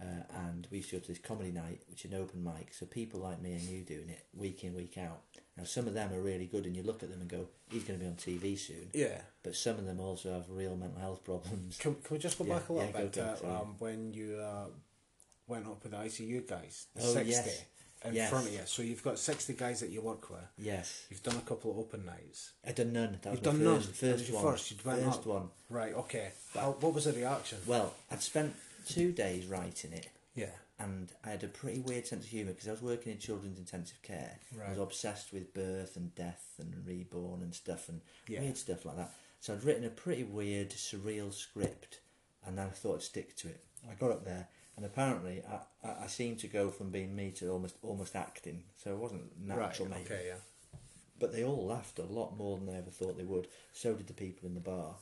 uh, 0.00 0.04
and 0.46 0.66
we 0.70 0.78
used 0.78 0.90
to 0.90 0.96
go 0.96 1.00
to 1.00 1.08
this 1.08 1.18
comedy 1.18 1.52
night, 1.52 1.80
which 1.90 2.04
is 2.04 2.12
an 2.12 2.18
open 2.18 2.42
mic. 2.42 2.72
So 2.72 2.86
people 2.86 3.20
like 3.20 3.40
me 3.42 3.52
and 3.52 3.62
you 3.62 3.82
doing 3.82 4.08
it 4.08 4.24
week 4.34 4.64
in, 4.64 4.74
week 4.74 4.96
out. 4.98 5.20
Some 5.64 5.86
of 5.86 5.94
them 5.94 6.12
are 6.12 6.20
really 6.20 6.46
good 6.46 6.66
and 6.66 6.76
you 6.76 6.82
look 6.82 7.02
at 7.02 7.10
them 7.10 7.20
and 7.20 7.28
go, 7.30 7.46
he's 7.70 7.84
going 7.84 7.98
to 7.98 8.04
be 8.04 8.10
on 8.10 8.16
TV 8.16 8.58
soon. 8.58 8.88
Yeah. 8.92 9.20
But 9.42 9.54
some 9.56 9.76
of 9.78 9.86
them 9.86 10.00
also 10.00 10.32
have 10.32 10.44
real 10.50 10.76
mental 10.76 11.00
health 11.00 11.24
problems. 11.24 11.76
Can, 11.78 11.94
can 11.96 12.14
we 12.16 12.18
just 12.18 12.38
go 12.38 12.44
Yeah, 12.44 12.54
back 12.58 12.68
a 12.68 12.72
little 12.72 12.90
yeah, 12.94 13.00
bit 13.00 13.12
to 13.14 13.32
it, 13.32 13.40
to 13.40 13.46
um, 13.50 13.74
when 13.78 14.12
you 14.14 14.36
uh, 14.40 14.66
went 15.46 15.66
up 15.66 15.82
with 15.82 15.92
the 15.92 15.98
ICU 15.98 16.46
guys, 16.48 16.86
the 16.94 17.02
Oh, 17.02 17.12
60 17.14 17.30
yes. 17.30 17.64
in 18.04 18.14
Yes. 18.14 18.30
front 18.30 18.46
of 18.46 18.52
you. 18.52 18.60
So 18.66 18.82
you've 18.82 19.02
got 19.02 19.18
60 19.18 19.52
guys 19.54 19.80
that 19.80 19.90
you 19.90 20.00
work 20.02 20.28
with. 20.30 20.40
Yes. 20.58 21.06
You've 21.10 21.22
done 21.22 21.36
a 21.36 21.40
couple 21.40 21.70
of 21.72 21.78
open 21.78 22.04
nights. 22.06 22.52
I've 22.66 22.74
done 22.74 22.92
none. 22.92 23.18
That 23.22 23.32
You've 23.34 23.44
was 23.44 23.54
done 23.54 23.58
first, 23.64 23.64
none. 23.64 23.94
First 23.94 24.00
That 24.00 24.32
was 24.34 24.42
one. 24.44 24.52
first. 24.52 24.70
You'd 24.70 24.84
went 24.84 25.02
first 25.04 25.18
up. 25.20 25.26
one. 25.26 25.48
Right, 25.68 25.94
okay. 25.94 26.28
How, 26.54 26.70
what 26.80 26.94
was 26.94 27.04
the 27.04 27.12
reaction? 27.12 27.58
Well, 27.66 27.94
I'd 28.10 28.22
spent 28.22 28.54
two 28.86 29.12
days 29.12 29.46
writing 29.46 29.92
it 29.92 30.08
Yeah. 30.34 30.46
And 30.80 31.12
I 31.24 31.30
had 31.30 31.44
a 31.44 31.48
pretty 31.48 31.80
weird 31.80 32.06
sense 32.06 32.24
of 32.24 32.30
humour 32.30 32.52
because 32.52 32.68
I 32.68 32.72
was 32.72 32.82
working 32.82 33.12
in 33.12 33.18
children's 33.18 33.58
intensive 33.58 34.00
care. 34.02 34.38
I 34.66 34.70
was 34.70 34.78
obsessed 34.78 35.32
with 35.32 35.52
birth 35.54 35.96
and 35.96 36.14
death 36.14 36.44
and 36.58 36.74
reborn 36.86 37.42
and 37.42 37.54
stuff 37.54 37.88
and 37.88 38.00
Yeah. 38.26 38.40
weird 38.40 38.56
stuff 38.56 38.84
like 38.84 38.96
that. 38.96 39.12
So 39.40 39.52
I'd 39.54 39.64
written 39.64 39.84
a 39.84 39.90
pretty 39.90 40.24
weird, 40.24 40.70
surreal 40.70 41.32
script 41.32 42.00
and 42.46 42.56
then 42.58 42.66
I 42.66 42.70
thought 42.70 42.96
I'd 42.96 43.02
stick 43.02 43.36
to 43.36 43.48
it. 43.48 43.62
I 43.90 43.94
got 43.94 44.10
up 44.10 44.24
there 44.24 44.48
and 44.76 44.86
apparently 44.86 45.42
I, 45.48 45.86
I, 45.86 46.04
I 46.04 46.06
seemed 46.06 46.38
to 46.40 46.46
go 46.48 46.70
from 46.70 46.90
being 46.90 47.14
me 47.14 47.30
to 47.32 47.48
almost 47.50 47.76
almost 47.82 48.16
acting. 48.16 48.64
So 48.76 48.90
it 48.92 48.98
wasn't 48.98 49.38
natural 49.38 49.88
right, 49.88 49.98
maybe. 49.98 50.14
okay, 50.14 50.24
yeah. 50.28 50.78
But 51.18 51.32
they 51.32 51.44
all 51.44 51.66
laughed 51.66 51.98
a 51.98 52.04
lot 52.04 52.38
more 52.38 52.56
than 52.58 52.74
I 52.74 52.78
ever 52.78 52.90
thought 52.90 53.18
they 53.18 53.24
would. 53.24 53.48
So 53.74 53.92
did 53.94 54.06
the 54.06 54.14
people 54.14 54.48
in 54.48 54.54
the 54.54 54.60
bar. 54.60 54.94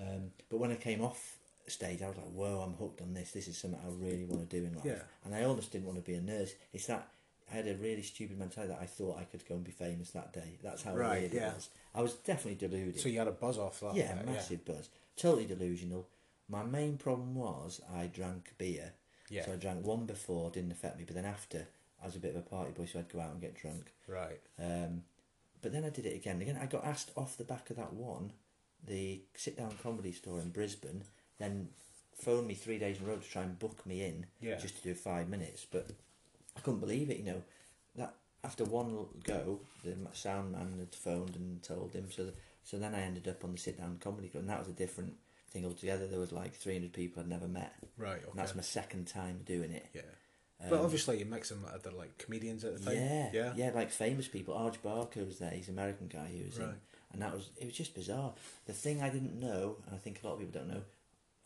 Um, 0.00 0.32
but 0.50 0.58
when 0.58 0.72
I 0.72 0.74
came 0.76 1.00
off 1.02 1.35
stage, 1.68 2.02
I 2.02 2.08
was 2.08 2.16
like, 2.16 2.26
"Whoa, 2.32 2.60
I'm 2.60 2.74
hooked 2.74 3.00
on 3.00 3.14
this. 3.14 3.32
This 3.32 3.48
is 3.48 3.58
something 3.58 3.80
I 3.84 3.88
really 3.90 4.24
want 4.24 4.48
to 4.48 4.60
do 4.60 4.64
in 4.66 4.74
life." 4.74 4.84
Yeah. 4.84 5.02
And 5.24 5.34
I 5.34 5.44
almost 5.44 5.72
didn't 5.72 5.86
want 5.86 5.98
to 5.98 6.04
be 6.10 6.16
a 6.16 6.20
nurse. 6.20 6.54
It's 6.72 6.86
that 6.86 7.08
I 7.50 7.54
had 7.56 7.68
a 7.68 7.74
really 7.76 8.02
stupid 8.02 8.38
mentality 8.38 8.72
that 8.72 8.82
I 8.82 8.86
thought 8.86 9.18
I 9.18 9.24
could 9.24 9.46
go 9.48 9.54
and 9.54 9.64
be 9.64 9.70
famous 9.72 10.10
that 10.10 10.32
day. 10.32 10.58
That's 10.62 10.82
how 10.82 10.94
Right, 10.96 11.20
weird 11.22 11.34
yeah. 11.34 11.50
it 11.50 11.54
was. 11.54 11.68
I 11.94 12.02
was 12.02 12.14
definitely 12.14 12.56
deluded. 12.68 13.00
So 13.00 13.08
you 13.08 13.18
had 13.18 13.28
a 13.28 13.32
buzz 13.32 13.58
off 13.58 13.80
that. 13.80 13.94
yeah, 13.94 14.16
massive 14.26 14.64
buzz. 14.64 14.88
Totally 15.16 15.46
delusional. 15.46 16.08
My 16.48 16.62
main 16.64 16.96
problem 16.96 17.34
was 17.34 17.80
I 17.92 18.06
drank 18.06 18.52
beer. 18.58 18.92
Yeah. 19.28 19.44
So 19.44 19.52
I 19.52 19.56
drank 19.56 19.84
one 19.84 20.06
before, 20.06 20.50
didn't 20.50 20.70
affect 20.72 20.98
me, 20.98 21.04
but 21.04 21.16
then 21.16 21.24
after, 21.24 21.66
I 22.02 22.06
was 22.06 22.14
a 22.16 22.20
bit 22.20 22.30
of 22.30 22.36
a 22.36 22.42
party 22.48 22.70
boy, 22.72 22.84
so 22.86 22.98
I'd 23.00 23.08
go 23.08 23.20
out 23.20 23.32
and 23.32 23.40
get 23.40 23.56
drunk. 23.56 23.92
Right. 24.06 24.40
Um, 24.60 25.02
but 25.62 25.72
then 25.72 25.84
I 25.84 25.88
did 25.90 26.06
it 26.06 26.14
again. 26.14 26.40
Again, 26.40 26.58
I 26.60 26.66
got 26.66 26.84
asked 26.84 27.10
off 27.16 27.36
the 27.36 27.42
back 27.44 27.70
of 27.70 27.76
that 27.76 27.92
one, 27.92 28.32
the 28.86 29.22
sit 29.34 29.56
down 29.56 29.72
comedy 29.82 30.12
store 30.12 30.38
in 30.40 30.50
Brisbane, 30.50 31.02
then 31.38 31.68
phoned 32.14 32.46
me 32.46 32.54
three 32.54 32.78
days 32.78 32.98
in 32.98 33.04
a 33.04 33.08
row 33.08 33.16
to 33.16 33.28
try 33.28 33.42
and 33.42 33.58
book 33.58 33.84
me 33.86 34.02
in 34.04 34.26
Yeah. 34.40 34.56
just 34.56 34.76
to 34.78 34.82
do 34.82 34.94
five 34.94 35.28
minutes. 35.28 35.66
But 35.70 35.90
I 36.56 36.60
couldn't 36.60 36.80
believe 36.80 37.10
it, 37.10 37.18
you 37.18 37.24
know. 37.24 37.42
That 37.96 38.14
after 38.44 38.64
one 38.64 39.06
go, 39.24 39.60
the 39.84 39.96
sound 40.14 40.52
man 40.52 40.76
had 40.78 40.94
phoned 40.94 41.36
and 41.36 41.62
told 41.62 41.92
him. 41.92 42.10
So, 42.10 42.30
so 42.64 42.78
then 42.78 42.94
I 42.94 43.02
ended 43.02 43.28
up 43.28 43.44
on 43.44 43.52
the 43.52 43.58
sit 43.58 43.78
down 43.78 43.98
comedy 44.00 44.28
club, 44.28 44.42
and 44.42 44.50
that 44.50 44.58
was 44.58 44.68
a 44.68 44.72
different 44.72 45.14
thing 45.50 45.64
altogether. 45.66 46.06
There 46.06 46.18
was 46.20 46.32
like 46.32 46.54
300 46.54 46.92
people 46.92 47.22
I'd 47.22 47.28
never 47.28 47.48
met. 47.48 47.74
Right, 47.98 48.16
okay. 48.18 48.30
And 48.30 48.38
that's 48.38 48.54
my 48.54 48.62
second 48.62 49.06
time 49.08 49.40
doing 49.44 49.72
it. 49.72 49.86
Yeah. 49.94 50.02
Um, 50.62 50.70
but 50.70 50.80
obviously 50.80 51.18
you 51.18 51.26
mix 51.26 51.50
them 51.50 51.66
other 51.70 51.90
like 51.90 52.16
comedians 52.16 52.64
at 52.64 52.78
the 52.78 52.84
time. 52.86 52.94
yeah, 52.96 53.30
Yeah. 53.32 53.52
yeah, 53.56 53.70
like 53.74 53.90
famous 53.90 54.26
people. 54.26 54.54
Arj 54.54 54.80
Barker 54.82 55.22
was 55.24 55.38
there. 55.38 55.50
He's 55.50 55.68
an 55.68 55.74
American 55.74 56.08
guy 56.08 56.28
who 56.34 56.46
was 56.46 56.56
in, 56.58 56.74
and 57.12 57.20
that 57.20 57.34
was 57.34 57.50
it 57.58 57.66
was 57.66 57.74
just 57.74 57.94
bizarre. 57.94 58.32
The 58.64 58.72
thing 58.72 59.02
I 59.02 59.10
didn't 59.10 59.38
know, 59.38 59.76
and 59.86 59.94
I 59.94 59.98
think 59.98 60.20
a 60.22 60.26
lot 60.26 60.34
of 60.34 60.38
people 60.40 60.58
don't 60.58 60.70
know, 60.70 60.82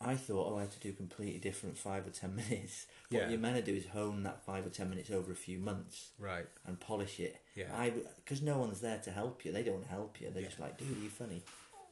I 0.03 0.15
thought 0.17 0.53
oh 0.53 0.57
I 0.59 0.63
had 0.63 0.71
to 0.73 0.81
do 0.81 0.93
completely 0.93 1.39
different 1.39 1.77
five 1.77 2.07
or 2.07 2.11
ten 2.11 2.35
minutes. 2.51 2.87
What 3.11 3.23
Yeah. 3.23 3.29
you're 3.31 3.39
meant 3.39 3.57
to 3.57 3.63
do 3.63 3.77
is 3.77 3.87
hone 3.89 4.23
that 4.23 4.45
five 4.45 4.65
or 4.67 4.71
ten 4.71 4.89
minutes 4.91 5.11
over 5.11 5.31
a 5.33 5.37
few 5.37 5.59
months 5.59 6.11
Right. 6.19 6.47
and 6.67 6.79
polish 6.81 7.21
it. 7.21 7.37
Yeah. 7.55 7.67
I 7.77 7.93
because 8.25 8.41
no 8.43 8.59
one's 8.59 8.81
there 8.81 8.99
to 9.05 9.11
help 9.11 9.45
you. 9.45 9.53
They 9.53 9.63
don't 9.63 9.87
help 9.87 10.21
you. 10.21 10.31
They're 10.31 10.45
just 10.45 10.61
like, 10.61 10.79
dude, 10.79 10.97
are 10.97 11.01
you 11.01 11.11
funny? 11.11 11.43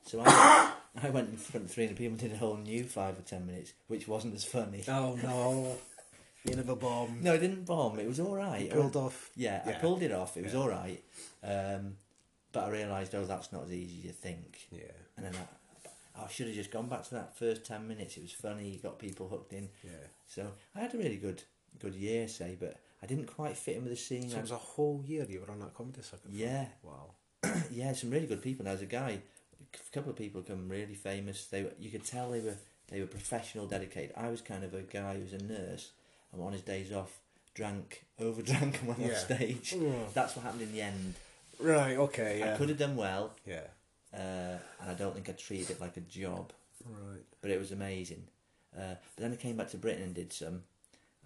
So 0.06 0.22
I 0.24 0.72
I 1.02 1.10
went 1.10 1.28
in 1.30 1.36
front 1.36 1.66
of 1.66 1.72
300 1.72 1.96
people 1.96 2.12
and 2.12 2.18
did 2.20 2.32
a 2.32 2.36
whole 2.38 2.56
new 2.56 2.84
five 2.84 3.18
or 3.18 3.22
ten 3.22 3.46
minutes, 3.46 3.72
which 3.88 4.08
wasn't 4.08 4.34
as 4.34 4.44
funny. 4.44 4.84
Oh 4.88 5.18
no. 5.22 5.76
You 6.44 6.54
never 6.54 6.76
bomb. 6.76 7.18
No, 7.20 7.34
I 7.34 7.36
didn't 7.36 7.66
bomb. 7.66 7.98
It 7.98 8.06
was 8.06 8.20
all 8.20 8.34
right. 8.36 8.62
You 8.66 8.70
pulled 8.70 8.96
off. 8.96 9.30
Yeah, 9.36 9.60
I 9.66 9.72
pulled 9.72 10.02
it 10.02 10.12
off. 10.12 10.36
It 10.36 10.44
was 10.44 10.54
all 10.54 10.68
right. 10.68 11.02
Um, 11.42 11.96
but 12.52 12.64
I 12.64 12.70
realised, 12.70 13.14
oh, 13.16 13.24
that's 13.24 13.52
not 13.52 13.64
as 13.64 13.72
easy 13.72 13.98
as 13.98 14.04
you 14.04 14.12
think. 14.12 14.56
Yeah. 14.70 14.84
And 15.16 15.26
then 15.26 15.34
I, 16.18 16.24
I 16.24 16.28
should 16.28 16.46
have 16.46 16.56
just 16.56 16.70
gone 16.70 16.88
back 16.88 17.04
to 17.04 17.14
that 17.14 17.36
first 17.36 17.64
10 17.64 17.86
minutes. 17.86 18.16
It 18.16 18.22
was 18.22 18.32
funny, 18.32 18.68
you 18.70 18.78
got 18.78 18.98
people 18.98 19.28
hooked 19.28 19.52
in. 19.52 19.68
Yeah. 19.84 19.90
So 20.26 20.52
I 20.74 20.80
had 20.80 20.94
a 20.94 20.98
really 20.98 21.16
good 21.16 21.42
good 21.80 21.94
year, 21.94 22.26
say, 22.26 22.56
but 22.58 22.76
I 23.02 23.06
didn't 23.06 23.26
quite 23.26 23.56
fit 23.56 23.76
in 23.76 23.82
with 23.84 23.92
the 23.92 23.96
scene. 23.96 24.28
So 24.28 24.38
it 24.38 24.42
was 24.42 24.50
a 24.50 24.56
whole 24.56 25.02
year 25.06 25.24
you 25.28 25.40
were 25.40 25.50
on 25.52 25.60
that 25.60 25.74
comedy 25.74 26.02
circuit. 26.02 26.30
Yeah. 26.30 26.66
Wow. 26.82 27.10
yeah, 27.70 27.92
some 27.92 28.10
really 28.10 28.26
good 28.26 28.42
people. 28.42 28.64
There 28.64 28.72
was 28.74 28.82
a 28.82 28.86
guy, 28.86 29.20
a 29.60 29.92
couple 29.94 30.10
of 30.10 30.16
people 30.16 30.40
become 30.40 30.68
really 30.68 30.94
famous. 30.94 31.44
They 31.46 31.62
were, 31.62 31.72
you 31.78 31.90
could 31.90 32.04
tell 32.04 32.30
they 32.30 32.40
were 32.40 32.56
they 32.88 33.00
were 33.00 33.06
professional, 33.06 33.66
dedicated. 33.66 34.12
I 34.16 34.28
was 34.28 34.40
kind 34.40 34.64
of 34.64 34.74
a 34.74 34.82
guy 34.82 35.14
who 35.16 35.20
was 35.22 35.34
a 35.34 35.44
nurse, 35.44 35.90
and 36.32 36.42
on 36.42 36.52
his 36.52 36.62
days 36.62 36.90
off, 36.92 37.18
drank, 37.54 38.04
overdrank, 38.20 38.78
and 38.80 38.88
went 38.88 39.00
Yeah. 39.00 39.10
off 39.12 39.18
stage. 39.18 39.74
Mm. 39.76 40.12
That's 40.14 40.34
what 40.34 40.44
happened 40.44 40.62
in 40.62 40.72
the 40.72 40.80
end. 40.80 41.14
Right. 41.60 41.96
Okay. 41.96 42.38
Yeah. 42.40 42.54
I 42.54 42.56
could 42.56 42.68
have 42.70 42.78
done 42.78 42.96
well, 42.96 43.34
Yeah. 43.46 43.60
Uh, 44.14 44.58
and 44.80 44.90
I 44.90 44.94
don't 44.94 45.14
think 45.14 45.28
I 45.28 45.32
treated 45.32 45.70
it 45.70 45.80
like 45.80 45.96
a 45.96 46.00
job, 46.02 46.52
Right. 46.84 47.22
but 47.40 47.50
it 47.50 47.58
was 47.58 47.72
amazing. 47.72 48.24
Uh, 48.76 48.94
but 49.16 49.22
then 49.22 49.32
I 49.32 49.36
came 49.36 49.56
back 49.56 49.70
to 49.70 49.76
Britain 49.76 50.02
and 50.02 50.14
did 50.14 50.32
some, 50.32 50.62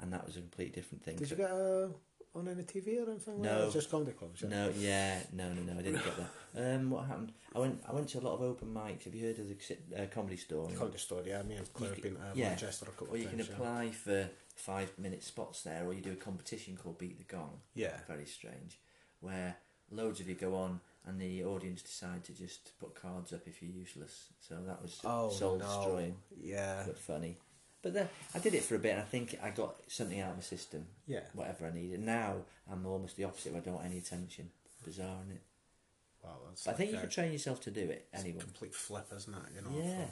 and 0.00 0.12
that 0.12 0.24
was 0.26 0.36
a 0.36 0.40
completely 0.40 0.72
different 0.74 1.02
thing. 1.04 1.16
Did 1.16 1.30
you 1.30 1.36
get 1.36 1.50
uh, 1.50 1.88
on 2.34 2.48
any 2.48 2.62
TV 2.62 3.04
or 3.06 3.10
anything? 3.10 3.34
like 3.34 3.42
No. 3.42 3.54
that? 3.56 3.62
It 3.62 3.64
was 3.66 3.74
just 3.74 3.90
comedy 3.90 4.12
clubs. 4.12 4.42
Yeah? 4.42 4.48
No, 4.48 4.72
yeah, 4.76 5.18
no, 5.32 5.52
no, 5.52 5.62
no, 5.72 5.78
I 5.78 5.82
didn't 5.82 6.04
get 6.04 6.16
that. 6.16 6.30
Um, 6.54 6.90
what 6.90 7.06
happened? 7.06 7.32
I 7.56 7.60
went, 7.60 7.82
I 7.88 7.94
went 7.94 8.08
to 8.10 8.18
a 8.18 8.20
lot 8.20 8.34
of 8.34 8.42
open 8.42 8.74
mics. 8.74 9.04
Have 9.04 9.14
you 9.14 9.24
heard 9.26 9.38
of 9.38 9.48
the 9.48 10.02
uh, 10.02 10.06
comedy 10.08 10.36
store? 10.36 10.68
Comedy 10.76 10.98
store. 10.98 11.22
Yeah. 11.24 11.40
Me 11.44 11.54
and 11.54 11.72
Claire 11.72 11.94
have 11.94 12.02
been 12.02 12.14
to 12.16 12.20
yeah. 12.34 12.48
Manchester 12.50 12.84
a 12.88 12.90
couple 12.90 13.14
Or 13.14 13.16
of 13.16 13.22
you 13.22 13.28
can 13.28 13.38
times. 13.38 13.48
yeah. 13.48 13.54
apply 13.56 13.90
for 13.92 14.28
five 14.54 14.92
minute 14.98 15.22
spots 15.22 15.62
there, 15.62 15.82
or 15.86 15.94
you 15.94 16.02
do 16.02 16.12
a 16.12 16.16
competition 16.16 16.76
called 16.76 16.98
Beat 16.98 17.16
the 17.16 17.24
Gong. 17.24 17.60
Yeah. 17.74 17.96
Very 18.06 18.26
strange, 18.26 18.78
where 19.20 19.56
loads 19.90 20.20
of 20.20 20.28
you 20.28 20.34
go 20.34 20.54
on 20.56 20.80
and 21.06 21.20
the 21.20 21.44
audience 21.44 21.82
decide 21.82 22.22
to 22.24 22.32
just 22.32 22.78
put 22.78 22.94
cards 22.94 23.32
up 23.32 23.42
if 23.46 23.60
you're 23.62 23.70
useless. 23.72 24.26
So 24.40 24.56
that 24.66 24.80
was 24.82 25.00
Oh 25.04 25.30
soul 25.30 25.58
no. 25.58 25.64
destroying, 25.66 26.16
Yeah. 26.40 26.84
but 26.86 26.98
funny. 26.98 27.36
But 27.82 27.94
then 27.94 28.08
I 28.34 28.38
did 28.38 28.54
it 28.54 28.62
for 28.62 28.76
a 28.76 28.78
bit, 28.78 28.92
and 28.92 29.00
I 29.00 29.04
think 29.04 29.36
I 29.42 29.50
got 29.50 29.74
something 29.90 30.20
out 30.20 30.30
of 30.30 30.36
my 30.36 30.42
system, 30.42 30.86
Yeah. 31.06 31.24
whatever 31.32 31.66
I 31.66 31.72
needed. 31.72 32.00
Now 32.00 32.44
I'm 32.70 32.86
almost 32.86 33.16
the 33.16 33.24
opposite. 33.24 33.54
I 33.56 33.60
don't 33.60 33.74
want 33.74 33.86
any 33.86 33.98
attention. 33.98 34.50
Bizarre, 34.84 35.18
isn't 35.22 35.32
it? 35.36 35.42
Wow. 36.22 36.38
That's 36.48 36.62
But 36.64 36.74
I 36.74 36.76
think 36.76 36.88
like 36.88 36.92
you 36.92 36.98
a- 36.98 37.02
could 37.02 37.10
train 37.10 37.32
yourself 37.32 37.60
to 37.62 37.70
do 37.72 37.90
it 37.90 38.08
it's 38.12 38.22
a 38.24 38.32
complete 38.32 38.74
flip, 38.74 39.08
isn't 39.14 39.34
it? 39.34 39.52
You 39.56 39.60
know. 39.62 39.84
Yeah. 39.84 40.06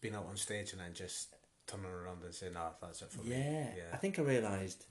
Being 0.00 0.14
out 0.14 0.26
on 0.26 0.36
stage 0.36 0.72
and 0.72 0.80
then 0.80 0.94
just 0.94 1.34
turning 1.66 1.86
around 1.86 2.22
and 2.22 2.32
saying, 2.32 2.54
"Ah, 2.56 2.74
that's 2.80 3.02
it 3.02 3.10
for 3.10 3.22
me." 3.22 3.30
Yeah, 3.30 3.74
Yeah. 3.76 3.90
I 3.92 3.96
think 3.96 4.18
I 4.18 4.22
realised. 4.22 4.84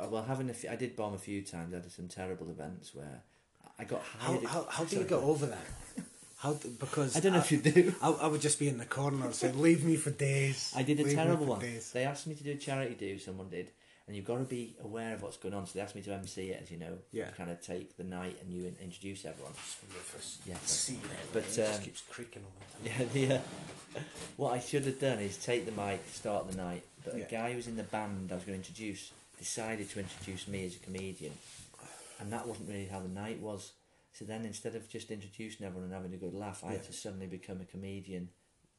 uh, 0.00 0.08
Well, 0.08 0.24
having 0.24 0.50
a 0.50 0.54
few, 0.54 0.68
I 0.70 0.74
did 0.76 0.96
bomb 0.96 1.14
a 1.14 1.18
few 1.18 1.42
times. 1.42 1.72
I 1.72 1.78
did 1.78 1.92
some 1.92 2.08
terrible 2.08 2.50
events 2.50 2.92
where 2.94 3.22
I 3.78 3.84
got 3.84 4.02
How, 4.18 4.32
hired. 4.32 4.44
how, 4.44 4.66
how 4.70 4.84
do 4.84 4.96
you 4.96 5.02
Sorry. 5.02 5.08
get 5.08 5.18
over 5.18 5.46
that? 5.46 5.58
How 6.38 6.52
d- 6.54 6.68
because 6.78 7.16
I 7.16 7.20
don't 7.20 7.32
know 7.32 7.38
if 7.38 7.50
you 7.50 7.58
do. 7.58 7.94
I, 8.02 8.10
I 8.10 8.26
would 8.26 8.40
just 8.42 8.58
be 8.58 8.68
in 8.68 8.76
the 8.78 8.84
corner 8.84 9.32
saying, 9.32 9.60
"Leave 9.60 9.82
me 9.84 9.96
for 9.96 10.10
days." 10.10 10.72
I 10.76 10.82
did 10.82 11.00
a 11.00 11.02
Leave 11.04 11.16
me 11.16 11.22
terrible 11.22 11.46
for 11.46 11.50
one. 11.52 11.60
days." 11.60 11.90
They 11.92 12.04
asked 12.04 12.26
me 12.26 12.34
to 12.34 12.44
do 12.44 12.52
a 12.52 12.56
charity 12.56 12.94
do. 12.94 13.18
Someone 13.18 13.48
did, 13.48 13.68
and 14.06 14.14
you've 14.14 14.26
got 14.26 14.36
to 14.38 14.44
be 14.44 14.74
aware 14.84 15.14
of 15.14 15.22
what's 15.22 15.38
going 15.38 15.54
on. 15.54 15.66
So 15.66 15.72
they 15.74 15.80
asked 15.80 15.94
me 15.96 16.02
to 16.02 16.12
MC 16.12 16.50
it, 16.50 16.60
as 16.62 16.70
you 16.70 16.76
know, 16.78 16.98
Yeah. 17.12 17.30
kind 17.30 17.50
of 17.50 17.62
take 17.62 17.96
the 17.96 18.04
night 18.04 18.36
and 18.42 18.52
you 18.52 18.66
in- 18.66 18.76
introduce 18.82 19.24
everyone. 19.24 19.54
Yeah. 20.46 20.56
See, 20.66 20.98
But, 21.32 21.44
it 21.44 21.52
just 21.54 21.78
um, 21.78 21.82
keeps 21.84 22.02
creaking 22.10 22.42
all 22.44 22.52
the 22.82 22.90
time. 22.90 23.08
Yeah, 23.14 23.28
the, 23.28 23.34
uh, 23.36 24.00
what 24.36 24.52
I 24.52 24.58
should 24.60 24.84
have 24.84 25.00
done 25.00 25.20
is 25.20 25.38
take 25.38 25.64
the 25.64 25.72
mic, 25.72 26.02
start 26.12 26.50
the 26.50 26.56
night. 26.58 26.82
But 27.06 27.16
Yeah. 27.16 27.24
a 27.24 27.30
guy 27.30 27.50
who 27.52 27.56
was 27.56 27.68
in 27.68 27.76
the 27.76 27.82
band 27.84 28.30
I 28.30 28.34
was 28.34 28.44
going 28.44 28.60
to 28.60 28.68
introduce 28.68 29.12
decided 29.38 29.88
to 29.90 30.00
introduce 30.00 30.46
me 30.46 30.66
as 30.66 30.76
a 30.76 30.78
comedian, 30.78 31.32
and 32.20 32.32
that 32.32 32.46
wasn't 32.46 32.68
really 32.68 32.86
how 32.86 33.00
the 33.00 33.08
night 33.08 33.40
was. 33.40 33.72
So 34.12 34.24
then, 34.24 34.44
instead 34.44 34.76
of 34.76 34.88
just 34.88 35.10
introducing 35.10 35.66
everyone 35.66 35.84
and 35.84 35.92
having 35.94 36.14
a 36.14 36.16
good 36.16 36.34
laugh, 36.34 36.62
I 36.64 36.72
had 36.72 36.84
to 36.84 36.92
suddenly 36.92 37.26
become 37.26 37.60
a 37.60 37.64
comedian, 37.64 38.28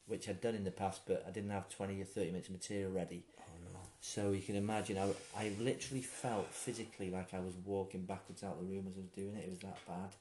which 0.08 0.30
I'd 0.30 0.40
done 0.42 0.56
in 0.56 0.64
the 0.64 0.72
past, 0.72 1.02
but 1.06 1.26
I 1.28 1.32
didn't 1.32 1.50
have 1.50 1.68
twenty 1.70 2.02
or 2.02 2.06
thirty 2.06 2.28
minutes 2.28 2.48
of 2.48 2.54
material 2.54 2.92
ready. 2.92 3.26
Oh 3.40 3.44
no. 3.74 3.80
So 4.00 4.32
you 4.32 4.42
can 4.42 4.56
imagine, 4.56 4.98
I, 4.98 5.10
I 5.38 5.52
literally 5.60 6.02
felt 6.04 6.48
physically 6.54 7.10
like 7.10 7.34
I 7.34 7.40
was 7.40 7.54
walking 7.66 8.06
backwards 8.06 8.44
out 8.44 8.60
the 8.60 8.66
room 8.66 8.86
as 8.88 8.96
I 8.96 9.02
was 9.02 9.10
doing 9.10 9.36
it. 9.36 9.44
It 9.46 9.50
was 9.50 9.60
that 9.60 9.78
bad. 9.88 10.12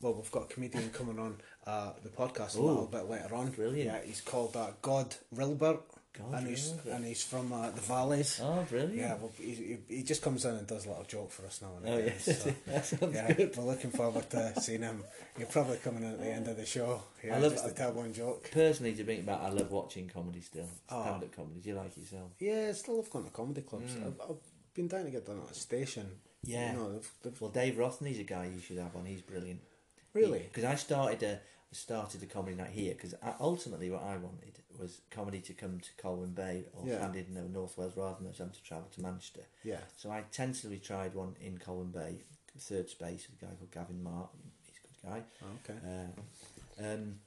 well, 0.00 0.14
we've 0.14 0.30
got 0.30 0.44
a 0.50 0.54
comedian 0.54 0.90
coming 0.90 1.18
on 1.18 1.36
uh, 1.66 1.92
the 2.02 2.08
podcast 2.08 2.56
a 2.56 2.60
Ooh. 2.60 2.66
little 2.66 2.86
bit 2.86 3.08
later 3.08 3.34
on. 3.34 3.50
Brilliant. 3.50 3.86
Yeah, 3.92 4.00
he's 4.04 4.20
called 4.22 4.56
uh, 4.56 4.68
God 4.82 5.14
Rilbert. 5.34 5.80
God 6.16 6.34
and 6.38 6.48
he's 6.48 6.72
Rilbert. 6.72 6.94
and 6.96 7.04
he's 7.04 7.22
from 7.22 7.52
uh, 7.52 7.70
the 7.70 7.80
Valleys. 7.80 8.40
Oh, 8.42 8.66
brilliant. 8.68 8.94
Yeah, 8.94 9.14
well, 9.20 9.30
he, 9.38 9.78
he, 9.88 10.02
just 10.02 10.22
comes 10.22 10.44
in 10.44 10.54
and 10.54 10.66
does 10.66 10.86
a 10.86 10.88
little 10.88 11.04
joke 11.04 11.30
for 11.30 11.46
us 11.46 11.60
now 11.62 11.68
and 11.76 11.88
Oh, 11.88 11.98
again. 11.98 12.12
yeah. 12.26 12.32
so, 12.34 12.54
that 12.66 12.86
sounds 12.86 13.14
yeah, 13.14 13.32
good. 13.32 13.56
we're 13.56 13.64
looking 13.64 13.90
forward 13.90 14.28
to 14.30 14.52
seeing 14.60 14.82
him. 14.82 15.04
He'll 15.36 15.46
probably 15.46 15.76
come 15.76 15.98
in 15.98 16.04
at 16.04 16.18
the 16.18 16.26
end 16.30 16.48
of 16.48 16.56
the 16.56 16.66
show. 16.66 17.02
Yeah, 17.24 17.36
I 17.36 17.38
love- 17.38 17.52
just 17.52 17.68
to 17.68 17.74
tell 17.74 17.92
one 17.92 18.12
joke. 18.12 18.50
Personally, 18.50 18.94
to 18.94 19.12
it 19.12 19.26
back, 19.26 19.40
I 19.42 19.50
love 19.50 19.70
watching 19.70 20.08
comedy 20.08 20.40
still. 20.40 20.68
Oh. 20.88 21.02
Stand 21.02 21.22
up 21.24 21.36
comedy. 21.36 21.60
Do 21.60 21.68
you 21.68 21.74
like 21.76 21.96
it 21.96 22.00
yourself? 22.00 22.30
Yeah, 22.40 22.66
I 22.68 22.72
still 22.72 22.96
love 22.96 23.10
going 23.10 23.24
to 23.26 23.30
comedy 23.30 23.60
clubs. 23.62 23.92
Mm. 23.94 24.06
I've, 24.06 24.20
I've 24.30 24.36
been 24.74 24.88
down 24.88 25.04
to 25.04 25.10
get 25.10 25.26
done 25.26 25.40
at 25.44 25.50
a 25.50 25.54
station. 25.54 26.08
Yeah. 26.42 26.72
You 26.72 26.78
know, 26.78 26.92
they've, 26.94 27.10
they've, 27.22 27.40
Well, 27.40 27.50
Dave 27.50 27.74
Rothney's 27.74 28.18
a 28.18 28.24
guy 28.24 28.50
you 28.52 28.60
should 28.60 28.78
have 28.78 28.96
on. 28.96 29.04
He's 29.06 29.22
brilliant. 29.22 29.60
really? 30.14 30.40
Because 30.52 30.64
I 30.64 30.74
started 30.76 31.22
a 31.22 31.40
started 31.70 32.22
a 32.22 32.26
comedy 32.26 32.56
night 32.56 32.70
here 32.70 32.94
because 32.94 33.14
ultimately 33.40 33.90
what 33.90 34.02
I 34.02 34.16
wanted 34.16 34.58
was 34.78 35.00
comedy 35.10 35.40
to 35.40 35.52
come 35.54 35.80
to 35.80 35.88
Colwyn 36.02 36.32
Bay 36.32 36.64
or 36.72 36.86
Yeah. 36.86 36.98
Llandud, 37.08 37.28
no 37.30 37.42
North 37.46 37.76
Wales 37.78 37.96
rather 37.96 38.16
than 38.22 38.32
having 38.32 38.52
to 38.52 38.62
travel 38.62 38.88
to 38.94 39.00
Manchester. 39.02 39.42
Yeah. 39.64 39.80
So 39.96 40.10
I 40.10 40.22
tentatively 40.32 40.78
tried 40.78 41.14
one 41.14 41.34
in 41.40 41.58
Colwyn 41.58 41.90
Bay, 41.90 42.18
third 42.58 42.88
space 42.88 43.26
with 43.30 43.42
a 43.42 43.46
guy 43.46 43.52
called 43.56 43.70
Gavin 43.72 44.02
Martin. 44.02 44.40
He's 44.66 44.78
a 44.78 44.86
good 44.86 45.10
guy. 45.10 45.22
Oh, 45.42 45.72
okay. 45.72 45.78
Uh, 46.80 46.84
um, 46.94 47.20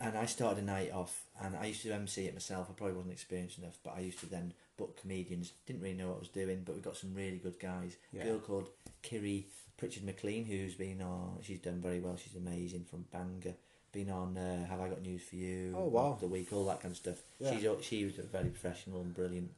and 0.00 0.16
I 0.16 0.26
started 0.26 0.62
a 0.62 0.66
night 0.66 0.92
off, 0.92 1.24
and 1.42 1.56
I 1.56 1.66
used 1.66 1.82
to 1.82 1.92
MC 1.92 2.26
it 2.26 2.34
myself. 2.34 2.68
I 2.70 2.72
probably 2.74 2.94
wasn't 2.96 3.14
experienced 3.14 3.58
enough, 3.58 3.78
but 3.82 3.94
I 3.96 4.00
used 4.00 4.20
to 4.20 4.26
then 4.26 4.54
book 4.76 5.00
comedians. 5.00 5.52
Didn't 5.66 5.82
really 5.82 5.96
know 5.96 6.08
what 6.08 6.16
I 6.16 6.20
was 6.20 6.28
doing, 6.28 6.62
but 6.64 6.76
we 6.76 6.80
got 6.80 6.96
some 6.96 7.14
really 7.14 7.38
good 7.38 7.58
guys. 7.58 7.96
Yeah. 8.12 8.22
A 8.22 8.24
girl 8.26 8.38
called 8.38 8.68
Kiri 9.02 9.46
Pritchard 9.76 10.04
McLean, 10.04 10.44
who's 10.44 10.74
been 10.74 11.02
on. 11.02 11.38
She's 11.42 11.58
done 11.58 11.80
very 11.80 11.98
well. 11.98 12.16
She's 12.16 12.36
amazing 12.36 12.84
from 12.84 13.06
Bangor. 13.12 13.54
Been 13.92 14.10
on 14.10 14.36
uh, 14.36 14.66
Have 14.66 14.80
I 14.80 14.88
Got 14.88 15.02
News 15.02 15.22
for 15.22 15.36
You? 15.36 15.74
Oh, 15.76 15.86
wow. 15.86 16.18
The 16.20 16.26
week, 16.26 16.52
all 16.52 16.66
that 16.66 16.80
kind 16.82 16.92
of 16.92 16.98
stuff. 16.98 17.16
Yeah. 17.40 17.52
She's 17.52 17.86
she 17.86 18.04
was 18.04 18.14
very 18.16 18.48
professional 18.48 19.00
and 19.00 19.14
brilliant. 19.14 19.50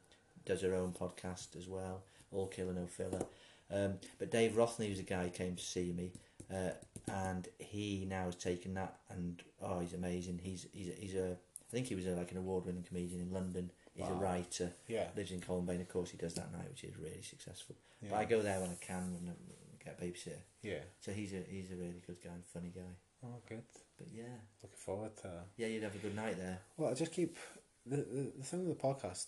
Does 0.45 0.61
her 0.61 0.73
own 0.73 0.93
podcast 0.93 1.55
as 1.57 1.67
well. 1.67 2.01
All 2.31 2.47
Killa 2.47 2.73
No 2.73 2.87
Filla. 2.87 3.25
Um, 3.69 3.95
but 4.19 4.31
Dave 4.31 4.53
Rothney 4.53 4.89
was 4.89 4.99
a 4.99 5.03
guy 5.03 5.23
who 5.23 5.29
came 5.29 5.55
to 5.55 5.63
see 5.63 5.93
me, 5.93 6.11
uh, 6.53 6.71
and 7.11 7.47
he 7.59 8.05
now 8.09 8.25
has 8.25 8.35
taken 8.35 8.73
that 8.73 8.97
and 9.09 9.41
oh, 9.61 9.79
he's 9.79 9.93
amazing. 9.93 10.39
He's 10.43 10.67
he's 10.73 10.91
he's 10.97 11.15
a 11.15 11.31
I 11.31 11.71
think 11.71 11.87
he 11.87 11.95
was 11.95 12.05
a, 12.05 12.11
like 12.11 12.31
an 12.31 12.37
award-winning 12.37 12.83
comedian 12.83 13.21
in 13.21 13.31
London. 13.31 13.71
He's 13.93 14.07
a 14.07 14.13
writer. 14.13 14.71
Yeah. 14.87 15.07
Lives 15.15 15.31
in 15.31 15.41
and 15.47 15.81
of 15.81 15.89
course 15.89 16.11
he 16.11 16.17
does 16.17 16.33
that 16.33 16.51
night, 16.51 16.69
which 16.69 16.83
is 16.83 16.97
really 16.97 17.21
successful. 17.21 17.75
Yeah. 18.01 18.09
But 18.11 18.19
I 18.19 18.25
go 18.25 18.41
there 18.41 18.59
when 18.59 18.71
I 18.71 18.85
can 18.85 19.13
when 19.13 19.33
I 19.33 19.83
get 19.83 19.97
a 19.99 20.03
babysitter. 20.03 20.41
Yeah. 20.63 20.79
So 20.99 21.11
he's 21.11 21.33
a 21.33 21.43
he's 21.49 21.71
a 21.71 21.75
really 21.75 22.01
good 22.05 22.21
guy 22.23 22.31
and 22.31 22.43
funny 22.53 22.71
guy. 22.73 22.91
Oh, 23.23 23.37
good. 23.47 23.63
But 23.97 24.07
yeah, 24.13 24.23
Looking 24.63 24.77
forward 24.77 25.15
to. 25.17 25.29
yeah, 25.57 25.67
you'd 25.67 25.83
have 25.83 25.95
a 25.95 25.99
good 25.99 26.15
night 26.15 26.37
there. 26.37 26.59
Well, 26.77 26.89
I 26.89 26.93
just 26.95 27.11
keep 27.13 27.37
the, 27.85 27.97
the 27.97 28.31
the 28.37 28.43
thing 28.43 28.67
with 28.67 28.79
the 28.79 28.83
podcast, 28.87 29.25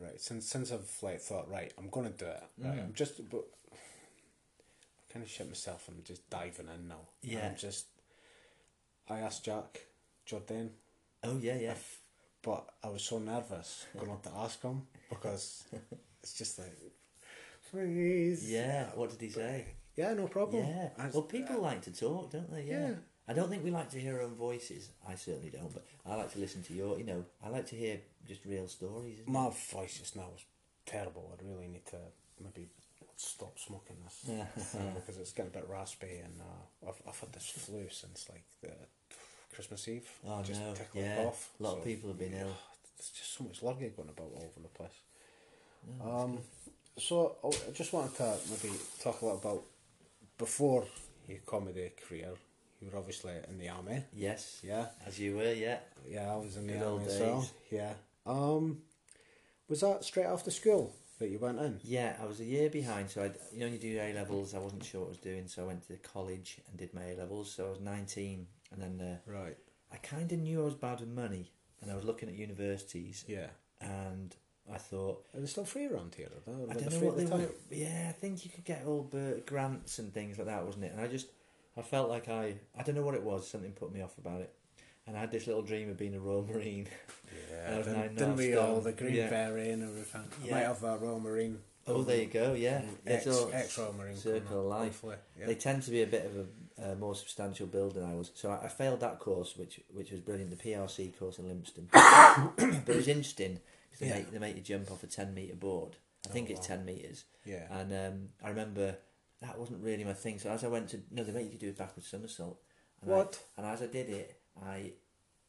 right? 0.00 0.20
Since 0.20 0.48
since 0.48 0.72
I've 0.72 0.90
like 1.02 1.20
thought, 1.20 1.48
right, 1.50 1.72
I'm 1.78 1.88
gonna 1.90 2.10
do 2.10 2.26
it. 2.26 2.42
Right, 2.58 2.76
Mm. 2.78 2.84
I'm 2.86 2.92
just 2.94 3.28
but 3.30 3.44
I 3.72 5.12
kind 5.12 5.24
of 5.24 5.30
shit 5.30 5.46
myself 5.48 5.86
and 5.88 5.98
I'm 5.98 6.04
just 6.04 6.28
diving 6.28 6.68
in 6.74 6.88
now. 6.88 7.00
Yeah. 7.22 7.48
I'm 7.48 7.56
just. 7.56 7.86
I 9.08 9.18
asked 9.20 9.44
Jack 9.44 9.86
Jordan, 10.24 10.70
Oh 11.22 11.38
yeah, 11.38 11.56
yeah. 11.56 11.70
if, 11.72 12.00
but 12.42 12.68
I 12.82 12.88
was 12.88 13.02
so 13.04 13.20
nervous 13.20 13.86
going 13.96 14.10
on 14.10 14.20
to 14.22 14.30
ask 14.38 14.60
him 14.62 14.82
because 15.08 15.62
it's 16.22 16.32
just 16.34 16.58
like, 16.58 16.76
please. 17.70 18.50
Yeah. 18.50 18.86
What 18.96 19.10
did 19.10 19.20
he 19.20 19.28
say? 19.30 19.66
Yeah, 19.94 20.12
no 20.14 20.26
problem. 20.26 20.66
Yeah. 20.66 20.88
Well, 21.12 21.22
people 21.22 21.60
like 21.62 21.82
to 21.82 21.92
talk, 21.92 22.32
don't 22.32 22.50
they? 22.52 22.64
Yeah. 22.64 22.88
Yeah. 22.88 22.94
I 23.28 23.32
don't 23.32 23.48
think 23.48 23.64
we 23.64 23.70
like 23.70 23.90
to 23.90 23.98
hear 23.98 24.16
our 24.16 24.22
own 24.22 24.34
voices. 24.36 24.90
I 25.08 25.14
certainly 25.16 25.50
don't, 25.50 25.72
but 25.74 25.84
I 26.08 26.14
like 26.14 26.32
to 26.34 26.38
listen 26.38 26.62
to 26.64 26.72
your. 26.72 26.98
You 26.98 27.04
know, 27.04 27.24
I 27.44 27.48
like 27.48 27.66
to 27.68 27.76
hear 27.76 27.98
just 28.28 28.44
real 28.44 28.68
stories. 28.68 29.18
My 29.26 29.50
voice 29.72 29.98
just 29.98 30.14
now 30.16 30.28
is 30.36 30.44
terrible. 30.86 31.32
I 31.36 31.44
really 31.44 31.66
need 31.68 31.86
to 31.86 31.98
maybe 32.42 32.68
stop 33.16 33.58
smoking 33.58 33.96
this 34.04 34.20
Yeah. 34.28 34.46
uh, 34.78 34.94
because 34.94 35.16
it's 35.16 35.32
getting 35.32 35.50
a 35.54 35.58
bit 35.58 35.66
raspy 35.70 36.20
and 36.22 36.34
uh, 36.40 36.88
I've, 36.88 37.00
I've 37.08 37.18
had 37.18 37.32
this 37.32 37.48
flu 37.48 37.86
since 37.90 38.28
like 38.30 38.44
the 38.60 38.72
Christmas 39.54 39.88
Eve. 39.88 40.08
Oh 40.28 40.42
just 40.42 40.60
no. 40.60 40.74
tickling 40.74 41.04
Yeah. 41.06 41.24
off. 41.26 41.50
A 41.58 41.62
lot 41.62 41.72
So, 41.72 41.78
of 41.78 41.84
people 41.84 42.10
have 42.10 42.18
been 42.18 42.34
ill. 42.34 42.54
There's 42.98 43.10
just 43.10 43.34
so 43.36 43.44
much 43.44 43.62
lurgy 43.62 43.88
going 43.96 44.10
about 44.10 44.30
all 44.34 44.42
over 44.42 44.60
the 44.60 44.68
place. 44.68 44.98
No, 45.98 46.10
Um, 46.18 46.38
so 46.98 47.36
oh, 47.42 47.52
I 47.68 47.72
just 47.72 47.92
wanted 47.92 48.14
to 48.16 48.36
maybe 48.50 48.74
talk 49.02 49.20
a 49.22 49.24
little 49.24 49.40
about 49.40 49.62
before 50.38 50.84
your 51.26 51.38
comedy 51.46 51.90
career. 52.06 52.32
You 52.80 52.90
were 52.90 52.98
obviously 52.98 53.32
in 53.48 53.58
the 53.58 53.68
army. 53.68 54.04
Yes. 54.12 54.60
Yeah, 54.62 54.86
As 55.06 55.18
you 55.18 55.36
were, 55.36 55.52
yeah. 55.52 55.78
yeah, 56.08 56.32
I 56.32 56.36
was 56.36 56.56
in 56.56 56.66
the 56.66 56.74
Good 56.74 56.82
old 56.82 57.00
army 57.00 57.12
as 57.12 57.20
well. 57.20 57.40
days. 57.40 57.52
Yeah. 57.70 57.92
Um, 58.26 58.78
was 59.68 59.80
that 59.80 60.04
straight 60.04 60.26
after 60.26 60.50
school 60.50 60.94
that 61.18 61.28
you 61.28 61.38
went 61.38 61.58
in? 61.58 61.80
Yeah, 61.82 62.16
I 62.20 62.26
was 62.26 62.40
a 62.40 62.44
year 62.44 62.68
behind, 62.68 63.10
so 63.10 63.22
I, 63.22 63.30
you 63.52 63.60
know, 63.60 63.66
you 63.66 63.78
do 63.78 63.98
A 64.00 64.12
levels, 64.12 64.54
I 64.54 64.58
wasn't 64.58 64.84
sure 64.84 65.00
what 65.00 65.06
I 65.06 65.10
was 65.10 65.18
doing, 65.18 65.48
so 65.48 65.62
I 65.62 65.66
went 65.66 65.86
to 65.88 65.96
college 65.96 66.58
and 66.68 66.76
did 66.78 66.92
my 66.92 67.02
A 67.04 67.16
levels. 67.16 67.50
So 67.50 67.66
I 67.66 67.70
was 67.70 67.80
nineteen, 67.80 68.46
and 68.72 68.80
then 68.82 69.00
uh, 69.00 69.30
Right. 69.30 69.56
I 69.92 69.96
kind 69.98 70.30
of 70.30 70.38
knew 70.38 70.60
I 70.60 70.64
was 70.64 70.74
bad 70.74 71.00
with 71.00 71.08
money, 71.08 71.50
and 71.80 71.90
I 71.90 71.94
was 71.94 72.04
looking 72.04 72.28
at 72.28 72.34
universities, 72.34 73.24
Yeah. 73.26 73.48
and 73.80 74.34
I 74.70 74.78
thought, 74.78 75.24
Are 75.34 75.40
they 75.40 75.46
still 75.46 75.64
free 75.64 75.86
around 75.86 76.14
here? 76.14 76.26
Are 76.26 76.40
they? 76.66 76.70
I 76.72 76.74
don't 76.74 76.92
know 76.92 76.98
what 77.06 77.12
at 77.12 77.16
they 77.18 77.24
the 77.24 77.30
time? 77.30 77.40
were. 77.40 77.54
Yeah, 77.70 78.06
I 78.08 78.12
think 78.12 78.44
you 78.44 78.50
could 78.50 78.64
get 78.64 78.84
all 78.86 79.04
the 79.10 79.42
grants 79.46 79.98
and 79.98 80.12
things 80.12 80.36
like 80.38 80.48
that, 80.48 80.64
wasn't 80.66 80.84
it? 80.84 80.92
And 80.92 81.00
I 81.00 81.06
just, 81.06 81.28
I 81.76 81.82
felt 81.82 82.08
like 82.08 82.28
I, 82.28 82.54
I 82.78 82.82
don't 82.82 82.94
know 82.94 83.02
what 83.02 83.14
it 83.14 83.22
was. 83.22 83.48
Something 83.48 83.72
put 83.72 83.92
me 83.92 84.00
off 84.02 84.16
about 84.18 84.40
it, 84.40 84.52
and 85.06 85.16
I 85.16 85.20
had 85.20 85.30
this 85.30 85.46
little 85.46 85.62
dream 85.62 85.90
of 85.90 85.96
being 85.98 86.14
a 86.14 86.20
Royal 86.20 86.44
Marine. 86.44 86.88
Yeah, 87.50 87.76
didn't, 87.76 87.92
nine 87.92 88.02
and 88.08 88.16
a 88.16 88.18
didn't 88.20 88.36
we 88.36 88.56
all? 88.56 88.80
The 88.80 88.92
Green 88.92 89.14
Yeah. 89.14 89.28
Beret 89.30 89.70
and 89.70 89.82
everything. 89.82 90.22
I 90.42 90.46
Yeah. 90.46 90.54
might 90.54 90.60
have 90.64 90.82
a 90.82 90.96
Royal 90.96 91.20
Marine. 91.20 91.58
Oh, 91.88 92.02
there 92.02 92.16
you 92.20 92.26
go. 92.26 92.54
Yeah, 92.54 92.82
Ex, 93.06 93.26
all- 93.28 93.50
ex 93.52 93.78
Royal 93.78 93.92
Marine. 93.92 94.16
circle 94.16 94.60
of 94.60 94.66
life. 94.66 95.04
Yeah. 95.38 95.46
They 95.46 95.54
tend 95.54 95.82
to 95.84 95.90
be 95.92 96.02
a 96.02 96.06
bit 96.06 96.26
of 96.26 96.48
a, 96.84 96.92
a 96.92 96.96
more 96.96 97.14
substantial 97.14 97.66
build 97.68 97.94
than 97.94 98.04
I 98.04 98.14
was. 98.14 98.32
So 98.34 98.50
I, 98.50 98.64
I 98.64 98.68
failed 98.68 99.00
that 99.00 99.18
course, 99.20 99.56
which 99.56 99.80
which 99.92 100.10
was 100.10 100.20
brilliant, 100.20 100.50
the 100.50 100.56
PRC 100.56 101.16
course 101.16 101.38
in 101.38 101.44
Lympstone. 101.44 101.88
but 102.56 102.88
it 102.92 102.96
was 102.96 103.06
interesting 103.08 103.60
because 103.90 104.00
they, 104.00 104.08
Yeah. 104.08 104.14
make, 104.14 104.30
they 104.32 104.38
make 104.38 104.56
you 104.56 104.62
jump 104.62 104.90
off 104.90 105.04
a 105.04 105.06
10 105.06 105.32
metre 105.34 105.54
board. 105.54 105.96
I 106.28 106.32
think 106.32 106.48
Oh, 106.48 106.54
it's 106.54 106.68
wow. 106.68 106.76
10 106.76 106.84
metres. 106.86 107.24
yeah. 107.44 107.66
And 107.70 107.92
um, 107.92 108.28
I 108.42 108.48
remember 108.48 108.96
that 109.40 109.58
wasn't 109.58 109.82
really 109.82 110.04
my 110.04 110.12
thing. 110.14 110.38
So 110.38 110.50
as 110.50 110.64
I 110.64 110.68
went 110.68 110.88
to, 110.90 111.00
no, 111.10 111.22
they 111.24 111.32
make 111.32 111.52
you 111.52 111.58
do 111.58 111.70
a 111.70 111.72
backward 111.72 112.04
somersault. 112.04 112.58
And 113.02 113.12
I- 113.12 113.16
What? 113.16 113.38
and 113.56 113.66
as 113.66 113.82
I 113.82 113.86
did 113.86 114.08
it, 114.10 114.40
I 114.62 114.92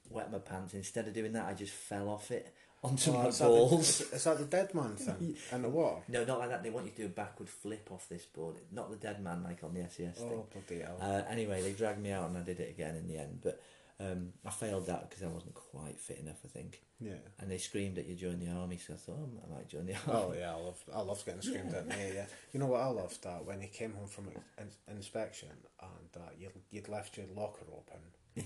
wet 0.09 0.31
my 0.31 0.39
pants. 0.39 0.73
Instead 0.73 1.07
of 1.07 1.13
doing 1.13 1.33
that, 1.33 1.45
I 1.47 1.53
just 1.53 1.73
fell 1.73 2.09
off 2.09 2.29
it 2.31 2.53
onto 2.83 3.11
Oh, 3.11 3.13
my 3.23 3.27
is 3.27 3.37
that 3.39 3.43
the- 3.45 3.49
balls. 3.49 4.01
Is 4.01 4.23
that 4.25 4.37
the 4.37 4.45
dead 4.45 4.73
man 4.75 4.95
thing? 4.97 5.37
and 5.51 5.63
the 5.63 5.69
water? 5.69 6.01
No, 6.09 6.23
not 6.25 6.39
like 6.39 6.49
that. 6.49 6.63
They 6.63 6.69
want 6.69 6.85
you 6.85 6.91
to 6.91 6.97
do 6.97 7.05
a 7.05 7.09
backward 7.09 7.49
flip 7.49 7.89
off 7.91 8.07
this 8.09 8.25
board. 8.25 8.55
Not 8.71 8.89
the 8.89 8.97
dead 8.97 9.21
man 9.23 9.43
like 9.43 9.63
on 9.63 9.73
the 9.73 9.81
SES 9.89 10.15
thing. 10.17 10.31
Oh, 10.31 10.47
bloody 10.51 10.81
hell. 10.83 10.97
Uh, 11.01 11.23
anyway, 11.29 11.61
they 11.61 11.71
dragged 11.73 11.99
me 12.01 12.11
out 12.11 12.27
and 12.29 12.37
I 12.37 12.41
did 12.41 12.59
it 12.59 12.69
again 12.69 12.95
in 12.95 13.07
the 13.07 13.17
end. 13.17 13.39
But 13.41 13.61
um, 13.99 14.33
I 14.45 14.51
failed 14.51 14.85
that 14.87 15.09
because 15.09 15.23
I 15.23 15.27
wasn't 15.27 15.55
quite 15.55 15.99
fit 15.99 16.19
enough, 16.19 16.39
I 16.45 16.49
think. 16.49 16.81
yeah. 16.99 17.13
And 17.39 17.49
they 17.49 17.57
screamed 17.57 17.97
at 17.97 18.05
you 18.05 18.15
join 18.15 18.39
the 18.39 18.49
army, 18.51 18.77
so 18.77 18.93
I 18.93 18.97
thought, 18.97 19.17
oh, 19.19 19.41
I 19.51 19.55
might 19.55 19.67
join 19.69 19.85
the 19.87 19.93
army. 19.93 20.03
Oh 20.07 20.23
army. 20.27 20.39
yeah, 20.39 20.51
I 20.51 20.59
love 20.59 20.79
I 20.95 21.01
love 21.01 21.25
getting 21.25 21.41
screamed 21.41 21.73
at. 21.73 21.87
Yeah, 21.87 22.13
yeah. 22.13 22.25
You 22.53 22.59
know 22.59 22.67
what 22.67 22.81
I 22.81 22.87
loved 22.87 23.23
that 23.23 23.43
when 23.45 23.59
he 23.61 23.67
came 23.67 23.93
home 23.93 24.07
from 24.07 24.27
in- 24.59 24.95
inspection 24.95 25.49
and 25.81 26.23
uh, 26.23 26.29
you 26.39 26.49
you'd 26.71 26.89
left 26.89 27.17
your 27.17 27.25
locker 27.35 27.65
open, 27.71 27.99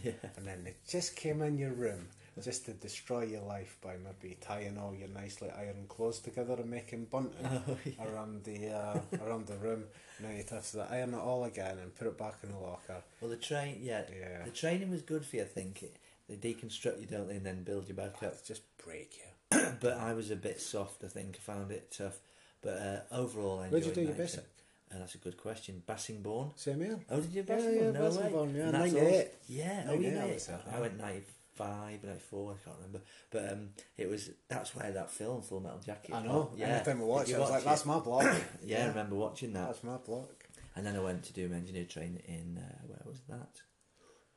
Yeah. 0.03 0.13
and 0.37 0.47
then 0.47 0.63
they 0.63 0.75
just 0.87 1.15
came 1.15 1.41
in 1.41 1.57
your 1.57 1.71
room 1.73 2.07
just 2.39 2.65
to 2.65 2.74
destroy 2.74 3.24
your 3.26 3.41
life 3.41 3.78
by 3.82 3.96
maybe 3.98 4.38
tying 4.39 4.78
all 4.78 4.96
your 4.96 5.10
nice 5.10 5.41
little 5.41 5.58
iron 5.58 5.86
clothes 5.89 6.20
together 6.20 6.54
and 6.54 6.70
making 6.70 7.06
bunting 7.06 7.34
oh, 7.67 7.78
yeah. 7.84 8.06
around 8.08 8.44
the 8.44 8.70
uh, 8.70 9.00
around 9.26 9.48
the 9.48 9.58
room. 9.58 9.84
Now 10.22 10.30
you'd 10.30 10.50
have 10.50 10.70
to 10.72 10.88
iron 10.89 11.13
it 11.13 11.20
all 11.20 11.44
again 11.44 11.78
and 11.80 11.94
put 11.96 12.08
it 12.08 12.17
back 12.17 12.36
in 12.44 12.52
the 12.52 12.58
locker. 12.58 13.04
Well, 13.20 13.30
the 13.30 13.38
train, 13.38 13.80
yeah, 13.82 14.04
yeah. 14.10 14.46
the 14.46 14.52
training 14.52 14.91
was 14.91 15.02
good 15.02 15.26
for 15.26 15.38
you. 15.38 15.41
I 15.41 15.46
think 15.46 15.84
they 16.30 16.36
deconstruct 16.36 17.02
you, 17.02 17.08
don't 17.08 17.28
they, 17.28 17.36
and 17.36 17.46
then 17.46 17.63
build 17.63 17.88
you 17.88 17.94
back 17.94 18.24
up. 18.24 18.46
Just 18.46 18.62
break 18.84 19.17
you. 19.17 19.60
but 19.82 19.98
I 19.98 20.13
was 20.13 20.32
a 20.32 20.36
bit 20.36 20.62
soft. 20.62 21.04
I 21.04 21.08
think 21.08 21.38
I 21.38 21.39
found 21.39 21.72
it 21.72 21.94
tough. 21.98 22.17
But 22.62 22.78
uh, 22.78 23.15
overall, 23.15 23.60
I 23.60 23.65
enjoyed. 23.65 23.72
Where'd 23.72 23.86
you 23.86 24.04
do 24.04 24.08
your 24.08 24.13
basic? 24.13 24.46
And 24.91 25.02
that's 25.02 25.15
a 25.15 25.20
good 25.20 25.38
question. 25.38 25.82
Bassingbourn. 25.88 26.58
Same 26.58 26.82
here. 26.82 27.00
Oh, 27.10 27.22
did 27.22 27.34
you 27.34 27.44
Bassingbourn? 27.44 27.76
Yeah, 27.76 27.82
yeah, 27.82 27.91
no 27.91 28.00
Bassingbourn, 28.02 28.54
way. 28.54 28.60
yeah. 28.60 28.72
98. 28.72 29.02
All, 29.02 29.26
yeah, 29.48 29.86
oh, 29.88 29.94
yeah. 29.94 30.76
I 30.76 30.82
went 30.82 30.98
95. 30.98 31.24
Five, 31.55 32.03
like 32.03 32.21
four, 32.21 32.53
I 32.53 32.63
can't 32.63 32.77
remember. 32.77 33.01
But 33.29 33.51
um, 33.51 33.69
it 33.97 34.09
was 34.09 34.29
that's 34.47 34.73
where 34.75 34.91
that 34.91 35.11
film 35.11 35.41
Full 35.41 35.59
Metal 35.59 35.79
Jacket. 35.85 36.15
I 36.15 36.23
know. 36.23 36.51
Yeah. 36.55 36.67
Anytime 36.67 36.99
watching 36.99 37.07
watched, 37.07 37.29
it, 37.29 37.35
I 37.35 37.39
was 37.39 37.49
like, 37.49 37.61
it? 37.61 37.65
"That's 37.65 37.85
my 37.85 37.99
block." 37.99 38.23
yeah, 38.23 38.37
yeah, 38.63 38.85
I 38.85 38.87
remember 38.87 39.15
watching 39.15 39.53
that. 39.53 39.67
That's 39.67 39.83
my 39.83 39.97
block. 39.97 40.45
And 40.75 40.85
then 40.85 40.95
I 40.95 40.99
went 40.99 41.23
to 41.23 41.33
do 41.33 41.49
my 41.49 41.57
engineer 41.57 41.83
training 41.83 42.21
in 42.25 42.57
uh, 42.57 42.87
where 42.87 43.01
was 43.05 43.21
that? 43.27 43.61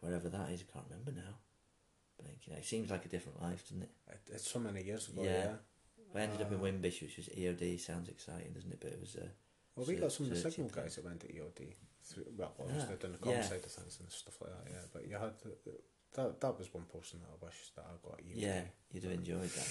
Wherever 0.00 0.29
that 0.29 0.50
is, 0.50 0.64
I 0.68 0.72
can't 0.72 0.87
remember 0.90 1.12
now. 1.12 1.37
But 2.16 2.33
you 2.44 2.53
know, 2.53 2.59
it 2.59 2.64
seems 2.64 2.90
like 2.90 3.05
a 3.05 3.09
different 3.09 3.40
life, 3.40 3.62
doesn't 3.68 3.83
it? 3.83 3.90
It's 4.33 4.50
so 4.50 4.59
many 4.59 4.83
years 4.83 5.09
ago. 5.09 5.22
Yeah. 5.22 5.31
yeah. 5.31 5.55
I 6.14 6.20
ended 6.22 6.40
uh, 6.40 6.44
up 6.44 6.53
in 6.53 6.59
uh, 6.59 6.62
Wimbish, 6.62 7.03
which 7.03 7.16
was 7.16 7.29
EOD. 7.29 7.81
Sounds 7.81 8.09
exciting, 8.09 8.53
doesn't 8.53 8.72
it? 8.72 8.79
But 8.81 8.92
it 8.92 9.00
was. 9.00 9.16
Uh, 9.16 9.29
well, 9.77 9.87
we 9.87 9.94
got 9.96 10.12
some 10.12 10.27
of 10.27 10.31
the 10.31 10.50
signal 10.50 10.70
guys 10.70 10.96
that 10.96 11.05
went 11.05 11.20
to 11.20 11.27
EOD. 11.29 11.74
Through, 12.05 12.24
well, 12.37 12.53
ah, 12.59 12.62
obviously 12.62 12.90
yeah. 12.90 12.96
done 13.00 13.12
the 13.12 13.18
comm 13.18 13.33
yeah. 13.33 13.42
side 13.42 13.64
of 13.64 13.72
things 13.72 13.98
and 13.98 14.11
stuff 14.11 14.35
like 14.40 14.50
that. 14.50 14.70
Yeah, 14.70 14.87
but 14.92 15.09
you 15.09 15.16
had 15.16 15.33
that. 16.14 16.40
That 16.40 16.59
was 16.59 16.72
one 16.72 16.85
person 16.92 17.20
that 17.20 17.29
I 17.33 17.44
wish 17.46 17.55
that 17.77 17.85
I 17.85 18.09
got. 18.09 18.18
EOD. 18.20 18.33
Yeah, 18.35 18.61
you'd 18.92 19.05
have 19.05 19.12
enjoyed 19.12 19.48
that. 19.50 19.68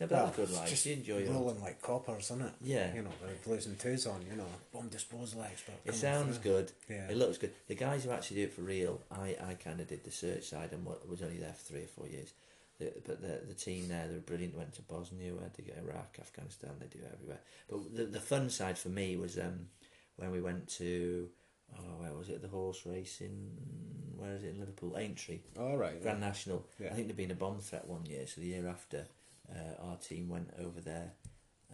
Yeah, 0.00 0.06
but 0.06 0.10
Well, 0.10 0.26
that 0.26 0.38
was 0.38 0.48
good 0.48 0.56
life. 0.58 0.70
Just 0.70 0.86
you 0.86 0.92
enjoy 0.94 1.16
it. 1.18 1.28
rolling 1.30 1.60
like 1.60 1.80
coppers, 1.82 2.24
isn't 2.24 2.42
it? 2.42 2.52
Yeah. 2.62 2.94
You 2.94 3.02
know, 3.02 3.10
they're 3.22 3.54
losing 3.54 3.76
twos 3.76 4.06
on. 4.06 4.24
You 4.28 4.36
know, 4.36 4.46
bomb 4.72 4.88
disposal 4.88 5.42
expert. 5.42 5.74
It 5.84 5.94
sounds 5.94 6.38
through. 6.38 6.52
good. 6.52 6.72
Yeah. 6.88 7.08
It 7.10 7.16
looks 7.16 7.38
good. 7.38 7.52
The 7.68 7.74
guys 7.74 8.04
who 8.04 8.10
actually 8.10 8.38
do 8.38 8.42
it 8.44 8.54
for 8.54 8.62
real, 8.62 9.00
I, 9.12 9.36
I 9.46 9.54
kind 9.54 9.80
of 9.80 9.88
did 9.88 10.02
the 10.04 10.10
search 10.10 10.44
side 10.44 10.70
and 10.72 10.84
wa- 10.84 10.94
was 11.08 11.22
only 11.22 11.36
there 11.38 11.52
for 11.52 11.62
three 11.72 11.82
or 11.84 11.88
four 11.88 12.08
years. 12.08 12.32
The, 12.78 12.92
but 13.06 13.20
the 13.20 13.40
the 13.46 13.54
team 13.54 13.88
there, 13.88 14.08
they 14.08 14.14
were 14.14 14.20
brilliant. 14.20 14.56
Went 14.56 14.72
to 14.74 14.82
Bosnia, 14.82 15.34
went 15.34 15.54
to 15.54 15.62
Iraq, 15.78 16.16
Afghanistan. 16.20 16.70
They 16.80 16.86
do 16.86 16.98
it 17.04 17.10
everywhere. 17.12 17.40
But 17.68 17.94
the 17.94 18.04
the 18.06 18.20
fun 18.20 18.48
side 18.50 18.78
for 18.78 18.88
me 18.88 19.16
was 19.16 19.38
um, 19.38 19.66
when 20.16 20.30
we 20.32 20.40
went 20.40 20.68
to 20.78 21.28
oh 21.78 21.82
where 22.02 22.12
was 22.12 22.28
it? 22.28 22.42
The 22.42 22.48
horse 22.48 22.82
racing. 22.86 23.50
Where 24.16 24.34
is 24.34 24.44
it 24.44 24.50
in 24.50 24.60
Liverpool? 24.60 24.96
Aintree. 24.96 25.40
All 25.58 25.76
right. 25.76 26.00
Grand 26.00 26.20
National. 26.20 26.64
Yeah. 26.78 26.88
I 26.88 26.94
think 26.94 27.08
there'd 27.08 27.16
been 27.16 27.30
a 27.32 27.34
bomb 27.34 27.58
threat 27.58 27.86
one 27.88 28.06
year, 28.06 28.26
so 28.26 28.40
the 28.40 28.46
year 28.46 28.68
after, 28.68 29.06
uh, 29.52 29.84
our 29.84 29.96
team 29.96 30.28
went 30.28 30.50
over 30.60 30.80
there, 30.80 31.10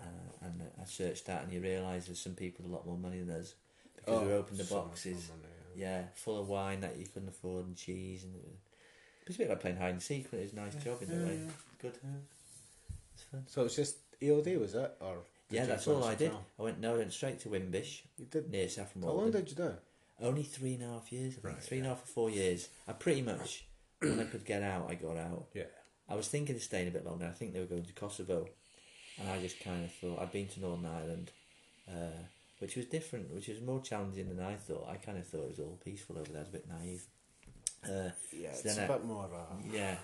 uh, 0.00 0.02
and 0.46 0.62
I 0.80 0.84
searched 0.86 1.26
that, 1.26 1.42
and 1.44 1.52
you 1.52 1.60
realise 1.60 2.06
there's 2.06 2.20
some 2.20 2.32
people 2.34 2.62
with 2.64 2.72
a 2.72 2.74
lot 2.74 2.86
more 2.86 2.96
money 2.96 3.20
than 3.20 3.36
us 3.36 3.54
because 3.96 4.22
we 4.22 4.32
Oh, 4.32 4.36
opened 4.38 4.58
the 4.58 4.64
boxes, 4.64 5.28
money, 5.28 5.42
yeah. 5.76 5.98
yeah, 6.00 6.02
full 6.14 6.40
of 6.40 6.48
wine 6.48 6.80
that 6.80 6.96
you 6.96 7.04
couldn't 7.06 7.28
afford 7.28 7.66
and 7.66 7.76
cheese, 7.76 8.24
and 8.24 8.34
it 8.34 8.42
was, 8.42 8.54
it 9.22 9.28
was 9.28 9.36
a 9.36 9.38
bit 9.40 9.48
like 9.50 9.60
playing 9.60 9.76
hide 9.76 9.90
and 9.90 10.02
seek, 10.02 10.30
but 10.30 10.38
it 10.40 10.44
was 10.44 10.52
a 10.54 10.56
nice 10.56 10.74
job 10.76 11.02
in 11.02 11.10
a 11.10 11.26
way. 11.26 11.40
Good, 11.82 11.98
it's 13.12 13.24
fun. 13.24 13.42
So 13.46 13.64
it's 13.66 13.76
just 13.76 13.96
EOD, 14.22 14.58
was 14.58 14.74
it? 14.74 14.96
Or 15.00 15.16
did 15.50 15.56
Yeah, 15.56 15.66
that's 15.66 15.86
all 15.86 16.02
I 16.04 16.14
did. 16.14 16.32
I 16.58 16.62
went 16.62 16.80
no, 16.80 16.94
I 16.94 16.98
went 16.98 17.12
straight 17.12 17.40
to 17.40 17.48
Wimbish 17.50 18.00
You 18.16 18.24
did. 18.30 18.50
near 18.50 18.68
Saffron 18.70 19.02
How 19.04 19.10
long 19.10 19.30
did 19.30 19.50
you 19.50 19.56
do? 19.56 19.74
Only 20.20 20.42
three 20.42 20.74
and 20.74 20.82
a 20.82 20.86
half 20.88 21.12
years, 21.12 21.34
I 21.38 21.40
think. 21.40 21.44
Right, 21.54 21.62
three 21.62 21.78
and 21.78 21.86
a 21.86 21.90
half 21.90 22.02
or 22.02 22.06
four 22.06 22.30
years. 22.30 22.68
I 22.88 22.92
pretty 22.92 23.22
much, 23.22 23.64
when 24.00 24.18
I 24.20 24.24
could 24.24 24.44
get 24.44 24.62
out, 24.62 24.86
I 24.90 24.94
got 24.94 25.16
out. 25.16 25.46
Yeah. 25.54 25.64
I 26.08 26.14
was 26.16 26.28
thinking 26.28 26.56
of 26.56 26.62
staying 26.62 26.88
a 26.88 26.90
bit 26.90 27.04
longer. 27.06 27.26
I 27.26 27.32
think 27.32 27.52
they 27.52 27.60
were 27.60 27.66
going 27.66 27.84
to 27.84 27.92
Kosovo, 27.92 28.48
and 29.20 29.28
I 29.30 29.40
just 29.40 29.60
kind 29.60 29.84
of 29.84 29.92
thought 29.92 30.20
I'd 30.20 30.32
been 30.32 30.48
to 30.48 30.60
Northern 30.60 30.86
Ireland, 30.86 31.30
uh, 31.88 32.22
which 32.58 32.74
was 32.76 32.86
different, 32.86 33.32
which 33.32 33.48
was 33.48 33.60
more 33.60 33.80
challenging 33.80 34.28
than 34.28 34.40
I 34.44 34.54
thought. 34.56 34.88
I 34.90 34.96
kind 34.96 35.18
of 35.18 35.26
thought 35.26 35.44
it 35.44 35.50
was 35.50 35.60
all 35.60 35.78
peaceful 35.84 36.18
over 36.18 36.32
there. 36.32 36.38
I 36.40 36.44
was 36.44 36.48
a 36.48 36.52
bit 36.52 36.68
naive. 36.68 37.04
Uh, 37.84 38.10
Yeah, 38.32 38.52
So 38.52 38.58
it's 38.58 38.62
then 38.62 38.78
a 38.78 38.92
I- 38.92 38.96
bit 38.96 39.04
more 39.06 39.24
uh, 39.32 39.54
yeah. 39.72 39.98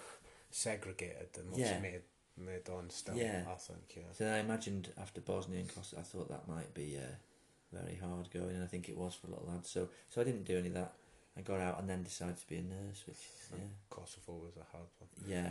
segregated 0.50 1.33
than 1.33 1.46
what's 1.50 1.59
Yeah. 1.59 1.81
made 1.81 2.03
made 2.37 2.68
on 2.68 2.90
still. 2.90 3.16
Yeah. 3.16 3.44
I 3.48 3.55
think. 3.55 3.96
Yeah. 3.96 4.03
So 4.12 4.24
then 4.24 4.35
I 4.35 4.38
imagined 4.38 4.92
after 5.00 5.20
Bosnia 5.20 5.61
and 5.61 5.72
Kosovo, 5.74 6.00
I 6.00 6.05
thought 6.05 6.29
that 6.29 6.48
might 6.48 6.74
be 6.74 6.96
uh, 6.98 7.14
very 7.74 7.96
hard 7.96 8.30
going, 8.30 8.54
and 8.54 8.62
I 8.64 8.66
think 8.66 8.88
it 8.88 8.96
was 8.96 9.14
for 9.14 9.26
a 9.28 9.30
lot 9.30 9.42
of 9.42 9.48
lads. 9.48 9.70
So, 9.70 9.88
so 10.10 10.20
I 10.20 10.24
didn't 10.24 10.44
do 10.44 10.56
any 10.58 10.68
of 10.68 10.74
that. 10.74 10.92
I 11.37 11.40
got 11.40 11.60
out 11.60 11.80
and 11.80 11.88
then 11.90 12.02
decided 12.04 12.38
to 12.38 12.46
be 12.46 12.56
a 12.56 12.62
nurse, 12.62 13.02
which 13.06 13.18
yeah, 13.52 13.64
Kosovo 13.90 14.32
was 14.34 14.56
a 14.56 14.64
hard 14.72 14.87
one. 14.98 15.10
yeah. 15.26 15.50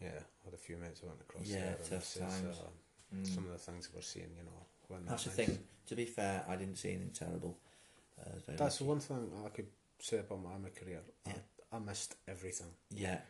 Yeah, 0.00 0.08
I 0.12 0.44
had 0.44 0.52
a 0.54 0.58
few 0.58 0.76
mates 0.76 1.00
who 1.00 1.06
went 1.06 1.20
across 1.22 1.46
Yeah, 1.46 1.60
there. 1.60 1.76
tough 1.88 2.02
is, 2.16 2.20
times. 2.20 2.58
uh, 2.60 2.68
Mm. 3.14 3.24
Some 3.34 3.44
of 3.46 3.52
the 3.52 3.58
things 3.58 3.88
we're 3.94 4.02
seeing, 4.02 4.30
you 4.36 4.42
know, 4.42 4.66
when 4.88 5.06
That's 5.06 5.24
the 5.24 5.30
thing. 5.30 5.56
To 5.86 5.94
be 5.94 6.06
fair, 6.06 6.44
I 6.48 6.56
didn't 6.56 6.74
see 6.74 6.88
anything 6.90 7.12
terrible. 7.14 7.56
Uh, 8.18 8.30
I 8.30 8.34
was 8.34 8.42
very 8.42 8.58
That's 8.58 8.78
the 8.78 8.84
one 8.84 8.98
thing 8.98 9.30
I 9.44 9.48
could 9.50 9.68
say 10.00 10.18
about 10.18 10.42
my 10.42 10.50
army 10.50 10.70
career. 10.70 11.00
Yeah. 11.24 11.34
I, 11.72 11.76
I 11.76 11.78
missed 11.78 12.16
everything. 12.26 12.66
Yeah, 12.90 13.20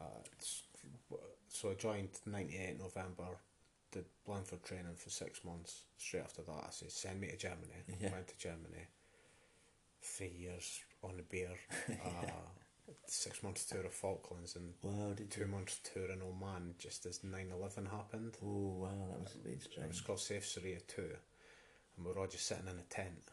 Uh, 0.00 0.04
so 1.48 1.70
I 1.70 1.74
joined 1.74 2.08
'98 2.26 2.78
November, 2.78 3.26
did 3.92 4.04
Blandford 4.26 4.62
training 4.64 4.94
for 4.96 5.10
six 5.10 5.44
months. 5.44 5.84
Straight 5.96 6.20
after 6.24 6.42
that, 6.42 6.64
I 6.66 6.70
said, 6.70 6.90
"Send 6.92 7.20
me 7.20 7.28
to 7.28 7.36
Germany." 7.36 7.84
Yeah. 8.00 8.12
Went 8.12 8.28
to 8.28 8.38
Germany. 8.38 8.86
Three 10.02 10.28
years 10.38 10.80
on 11.02 11.16
the 11.16 11.22
beer. 11.22 11.50
uh, 12.04 12.30
six 13.06 13.42
months 13.42 13.64
tour 13.64 13.84
of 13.84 13.92
Falklands 13.92 14.56
and 14.56 14.74
Wow, 14.82 15.14
two 15.30 15.40
you? 15.42 15.46
months 15.46 15.80
tour 15.92 16.10
in 16.10 16.22
Oman 16.22 16.74
just 16.78 17.04
as 17.06 17.18
9-11 17.20 17.90
happened. 17.90 18.36
Oh 18.44 18.76
wow, 18.78 19.08
that 19.10 19.20
was 19.20 19.34
a 19.34 19.38
bit 19.38 19.66
It 19.76 19.88
was 19.88 20.00
called 20.00 20.18
Saif 20.18 20.42
Sareea 20.44 20.80
2. 20.86 21.02
And 21.96 22.06
we 22.06 22.12
were 22.12 22.18
all 22.20 22.26
just 22.26 22.46
sitting 22.46 22.68
in 22.68 22.78
a 22.78 22.82
tent 22.94 23.30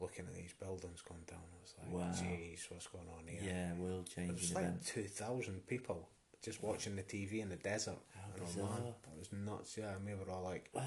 looking 0.00 0.26
at 0.26 0.34
these 0.34 0.52
buildings 0.54 1.02
going 1.02 1.24
down. 1.26 1.40
I 1.40 1.60
was 1.60 1.74
like, 1.78 1.92
Wow. 1.92 2.12
jeez, 2.12 2.70
what's 2.70 2.86
going 2.86 3.08
on 3.18 3.26
here? 3.26 3.40
Yeah, 3.42 3.72
world 3.74 4.08
There 4.16 4.26
was 4.28 4.38
changing 4.40 4.54
like 4.54 4.64
event. 4.64 4.86
2,000 4.86 5.66
people 5.66 6.08
just 6.42 6.62
watching 6.62 6.96
the 6.96 7.02
TV 7.02 7.40
in 7.42 7.48
the 7.50 7.56
desert. 7.56 7.98
Bizarre. 8.46 8.64
Oman. 8.64 8.94
That 9.02 9.18
was 9.18 9.32
nuts, 9.32 9.76
yeah. 9.78 9.92
And 9.94 10.04
we 10.06 10.14
were 10.14 10.30
all 10.30 10.42
like, 10.42 10.70
Wow. 10.74 10.82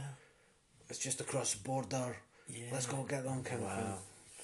it's 0.89 0.99
just 0.99 1.21
across 1.21 1.53
the 1.53 1.63
border. 1.63 2.15
Yeah. 2.47 2.65
Let's 2.71 2.85
go 2.87 3.03
get 3.03 3.23
them 3.23 3.43
kind 3.43 3.61
of 3.63 3.67
Wow. 3.69 3.75
thing. 3.81 3.93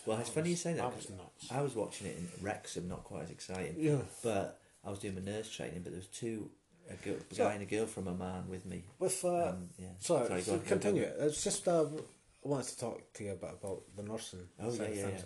Well, 0.05 0.19
it's 0.19 0.29
funny 0.29 0.51
you 0.51 0.55
say 0.55 0.73
that. 0.73 0.95
Was 0.95 1.09
nuts. 1.09 1.51
I 1.51 1.61
was 1.61 1.75
watching 1.75 2.07
it 2.07 2.17
in 2.17 2.29
Wrexham, 2.41 2.87
not 2.87 3.03
quite 3.03 3.23
as 3.23 3.31
exciting. 3.31 3.75
Yeah. 3.77 4.01
But 4.23 4.59
I 4.83 4.89
was 4.89 4.99
doing 4.99 5.15
my 5.15 5.21
nurse 5.21 5.49
training, 5.51 5.81
but 5.83 5.91
there 5.91 5.99
was 5.99 6.07
two, 6.07 6.49
a, 6.89 6.95
girl, 6.95 7.15
a 7.29 7.35
So- 7.35 7.43
guy 7.43 7.53
and 7.53 7.61
a 7.63 7.65
girl 7.65 7.85
from 7.85 8.07
Oman 8.07 8.49
with 8.49 8.65
me. 8.65 8.83
With, 8.97 9.23
uh, 9.25 9.49
Um, 9.49 9.69
yeah. 9.77 9.89
sorry, 9.99 10.27
Sorry, 10.27 10.41
so 10.41 10.53
on, 10.53 10.61
continue. 10.61 11.05
on. 11.05 11.27
It's 11.27 11.43
just, 11.43 11.67
uh, 11.67 11.85
I 11.85 12.47
wanted 12.47 12.67
to 12.69 12.77
talk 12.79 13.13
to 13.13 13.23
you 13.25 13.33
a 13.33 13.35
bit 13.35 13.51
about 13.51 13.83
the 13.95 14.03
nursing. 14.03 14.47
Oh, 14.59 14.71
side 14.71 14.95
yeah, 14.95 15.09
yeah. 15.09 15.21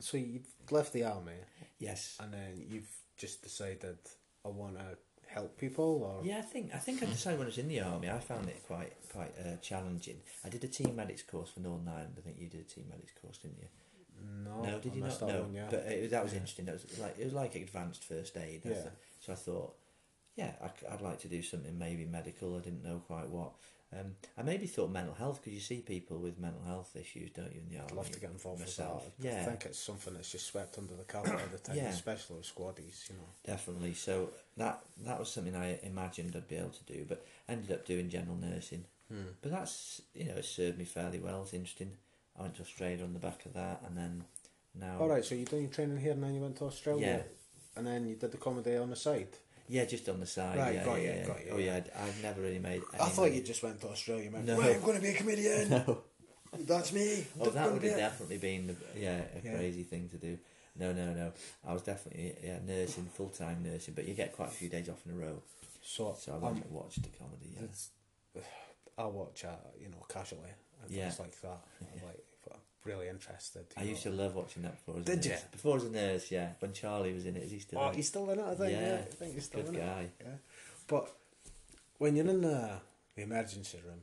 So 0.00 0.16
you 0.16 0.42
left 0.70 0.92
the 0.92 1.04
army 1.04 1.36
Yes. 1.78 2.16
and 2.18 2.34
then 2.34 2.66
you've 2.68 2.90
just 3.16 3.42
decided, 3.42 3.98
I 4.44 4.48
want 4.48 4.76
to 4.78 4.98
help 5.32 5.58
people 5.58 6.02
or? 6.02 6.26
Yeah, 6.26 6.38
I 6.38 6.42
think 6.42 6.70
I 6.74 6.78
think 6.78 7.02
I 7.02 7.06
decided 7.06 7.38
when 7.38 7.46
I 7.46 7.50
was 7.50 7.58
in 7.58 7.68
the 7.68 7.80
army, 7.80 8.10
I 8.10 8.18
found 8.18 8.48
it 8.48 8.62
quite 8.66 8.92
quite 9.12 9.32
uh, 9.38 9.56
challenging. 9.62 10.18
I 10.44 10.48
did 10.48 10.64
a 10.64 10.68
team 10.68 10.96
medics 10.96 11.22
course 11.22 11.50
for 11.50 11.60
Northern 11.60 11.88
Ireland. 11.88 12.14
I 12.18 12.20
think 12.20 12.36
you 12.38 12.48
did 12.48 12.60
a 12.60 12.64
team 12.64 12.86
medics 12.90 13.12
course, 13.20 13.38
didn't 13.38 13.58
you? 13.58 13.68
No, 14.44 14.62
no, 14.62 14.78
did 14.78 14.94
you 14.94 15.02
not? 15.02 15.20
No, 15.22 15.42
one, 15.42 15.54
yeah. 15.54 15.66
but 15.70 15.80
it, 15.80 16.10
that 16.10 16.22
was 16.22 16.32
Yeah. 16.32 16.38
interesting. 16.38 16.66
That 16.66 16.74
was 16.74 16.98
like 16.98 17.18
it 17.18 17.24
was 17.24 17.32
like 17.32 17.54
advanced 17.54 18.04
first 18.04 18.36
aid. 18.36 18.62
Yeah. 18.64 18.74
the- 18.74 18.90
so 19.20 19.32
I 19.32 19.36
thought, 19.36 19.74
yeah, 20.34 20.52
I, 20.62 20.92
would 20.92 21.02
like 21.02 21.20
to 21.20 21.28
do 21.28 21.42
something 21.42 21.78
maybe 21.78 22.06
medical. 22.06 22.56
I 22.56 22.60
didn't 22.60 22.82
know 22.82 23.02
quite 23.06 23.28
what. 23.28 23.52
Um, 23.92 24.14
I 24.38 24.42
maybe 24.42 24.66
thought 24.66 24.90
mental 24.90 25.14
health 25.14 25.40
because 25.40 25.52
you 25.54 25.60
see 25.60 25.80
people 25.80 26.18
with 26.18 26.38
mental 26.38 26.62
health 26.64 26.94
issues, 26.94 27.30
don't 27.30 27.52
you? 27.52 27.60
In 27.60 27.68
the 27.74 27.78
army, 27.80 27.90
I'd 27.90 27.96
love 27.96 28.10
to 28.12 28.20
get 28.20 28.30
involved 28.30 28.60
myself. 28.60 29.04
with 29.04 29.18
that. 29.18 29.28
I 29.28 29.32
Yeah, 29.40 29.44
think 29.46 29.66
it's 29.66 29.80
something 29.80 30.14
that's 30.14 30.30
just 30.30 30.46
swept 30.46 30.78
under 30.78 30.94
the 30.94 31.02
carpet 31.02 31.32
all 31.32 31.40
the 31.50 31.58
time, 31.58 31.76
Yeah. 31.76 31.88
especially 31.88 32.36
with 32.36 32.46
squaddies, 32.46 33.08
you 33.08 33.16
know. 33.16 33.28
definitely. 33.44 33.94
So 33.94 34.30
that 34.56 34.84
that 35.04 35.18
was 35.18 35.28
something 35.30 35.56
I 35.56 35.78
imagined 35.82 36.36
I'd 36.36 36.46
be 36.46 36.56
able 36.56 36.70
to 36.70 36.84
do, 36.84 37.04
but 37.08 37.26
ended 37.48 37.72
up 37.72 37.84
doing 37.84 38.08
general 38.08 38.36
nursing. 38.36 38.84
Hmm. 39.08 39.30
But 39.42 39.50
that's 39.50 40.00
you 40.14 40.26
know 40.26 40.34
it 40.36 40.44
served 40.44 40.78
me 40.78 40.84
fairly 40.84 41.18
well. 41.18 41.42
It's 41.42 41.52
interesting. 41.54 41.96
I 42.38 42.42
went 42.42 42.54
to 42.56 42.62
Australia 42.62 43.02
on 43.04 43.12
the 43.12 43.18
back 43.18 43.44
of 43.44 43.54
that, 43.54 43.82
and 43.84 43.96
then 43.98 44.24
now. 44.72 44.98
All 45.00 45.08
right, 45.08 45.24
so 45.24 45.34
you 45.34 45.44
done 45.46 45.62
your 45.62 45.70
training 45.70 45.98
here 45.98 46.12
and 46.12 46.22
then 46.22 46.32
you 46.36 46.40
went 46.40 46.56
to 46.58 46.64
Australia? 46.66 47.06
Yeah. 47.06 47.22
And 47.76 47.86
then 47.86 48.06
you 48.06 48.14
did 48.14 48.30
the 48.30 48.36
comedy 48.38 48.76
on 48.76 48.90
the 48.90 48.96
side? 48.96 49.28
Yeah, 49.70 49.84
just 49.84 50.08
on 50.08 50.18
the 50.18 50.26
side. 50.26 50.58
Right, 50.58 50.74
yeah, 50.74 50.84
got 50.84 51.00
yeah, 51.00 51.02
you, 51.12 51.18
yeah. 51.20 51.26
got 51.26 51.44
you, 51.46 51.52
Oh 51.52 51.58
yeah. 51.58 51.76
yeah, 51.76 52.02
I've 52.04 52.22
never 52.24 52.40
really 52.42 52.58
made. 52.58 52.82
I 52.92 53.08
thought 53.08 53.22
money. 53.22 53.36
you 53.36 53.42
just 53.42 53.62
went 53.62 53.80
to 53.82 53.88
Australia, 53.88 54.28
man. 54.28 54.44
No. 54.44 54.56
Well, 54.56 54.74
I'm 54.74 54.80
going 54.80 54.96
to 54.96 55.02
be 55.02 55.10
a 55.10 55.14
comedian. 55.14 55.68
No. 55.86 55.98
That's 56.58 56.92
me. 56.92 57.24
Oh, 57.40 57.46
I'm 57.46 57.54
that 57.54 57.72
would 57.72 57.82
have 57.84 57.96
definitely 57.96 58.38
been 58.38 58.66
the, 58.66 58.74
yeah 58.98 59.20
a 59.40 59.46
Yeah. 59.46 59.54
crazy 59.54 59.84
thing 59.84 60.08
to 60.08 60.16
do. 60.16 60.36
No, 60.76 60.92
no, 60.92 61.12
no. 61.14 61.32
I 61.64 61.72
was 61.72 61.82
definitely 61.82 62.34
yeah 62.42 62.58
nursing, 62.66 63.04
full 63.14 63.28
time 63.28 63.62
nursing, 63.62 63.94
but 63.94 64.08
you 64.08 64.14
get 64.14 64.32
quite 64.34 64.48
a 64.48 64.52
few 64.52 64.68
days 64.68 64.88
off 64.88 65.00
in 65.06 65.12
a 65.12 65.16
row. 65.24 65.40
So, 65.80 66.16
So 66.18 66.32
I 66.32 66.48
um, 66.48 66.60
watched 66.70 67.02
the 67.04 67.08
comedy. 67.10 67.54
Yeah. 68.34 68.42
I 68.98 69.06
watch, 69.06 69.44
uh, 69.44 69.50
you 69.80 69.88
know, 69.88 70.04
casually 70.08 70.50
and 70.82 70.90
Yeah. 70.90 71.04
things 71.04 71.20
like 71.20 71.40
that. 71.42 71.60
I'm 71.80 72.06
like, 72.08 72.24
really 72.84 73.08
interested. 73.08 73.66
I 73.76 73.82
you 73.82 73.90
used 73.90 74.02
to 74.04 74.10
love 74.10 74.34
watching 74.34 74.62
that 74.62 74.74
before. 74.76 75.00
I 75.00 75.02
Did 75.04 75.24
ya? 75.26 75.36
Before 75.52 75.72
I 75.72 75.74
was 75.74 75.84
a 75.84 75.90
nurse, 75.90 76.30
yeah. 76.30 76.48
When 76.60 76.72
Charlie 76.72 77.12
was 77.12 77.26
in 77.26 77.36
it, 77.36 77.42
is 77.44 77.50
he 77.50 77.58
still? 77.58 77.78
Oh, 77.80 77.88
in 77.90 77.94
he's 77.94 78.08
still 78.08 78.28
in 78.30 78.38
it, 78.38 78.44
I 78.46 78.54
think. 78.54 78.72
Yeah, 78.72 78.80
Yeah. 78.80 78.94
I 79.00 79.14
think 79.14 79.34
he's 79.34 79.44
still 79.44 79.62
Good 79.62 79.74
in 79.74 79.80
guy. 79.80 80.00
it. 80.02 80.12
Yeah. 80.20 80.32
But 80.86 81.10
when 81.98 82.16
you're 82.16 82.26
in 82.28 82.40
the, 82.42 82.70
the 83.16 83.22
emergency 83.22 83.78
room 83.86 84.00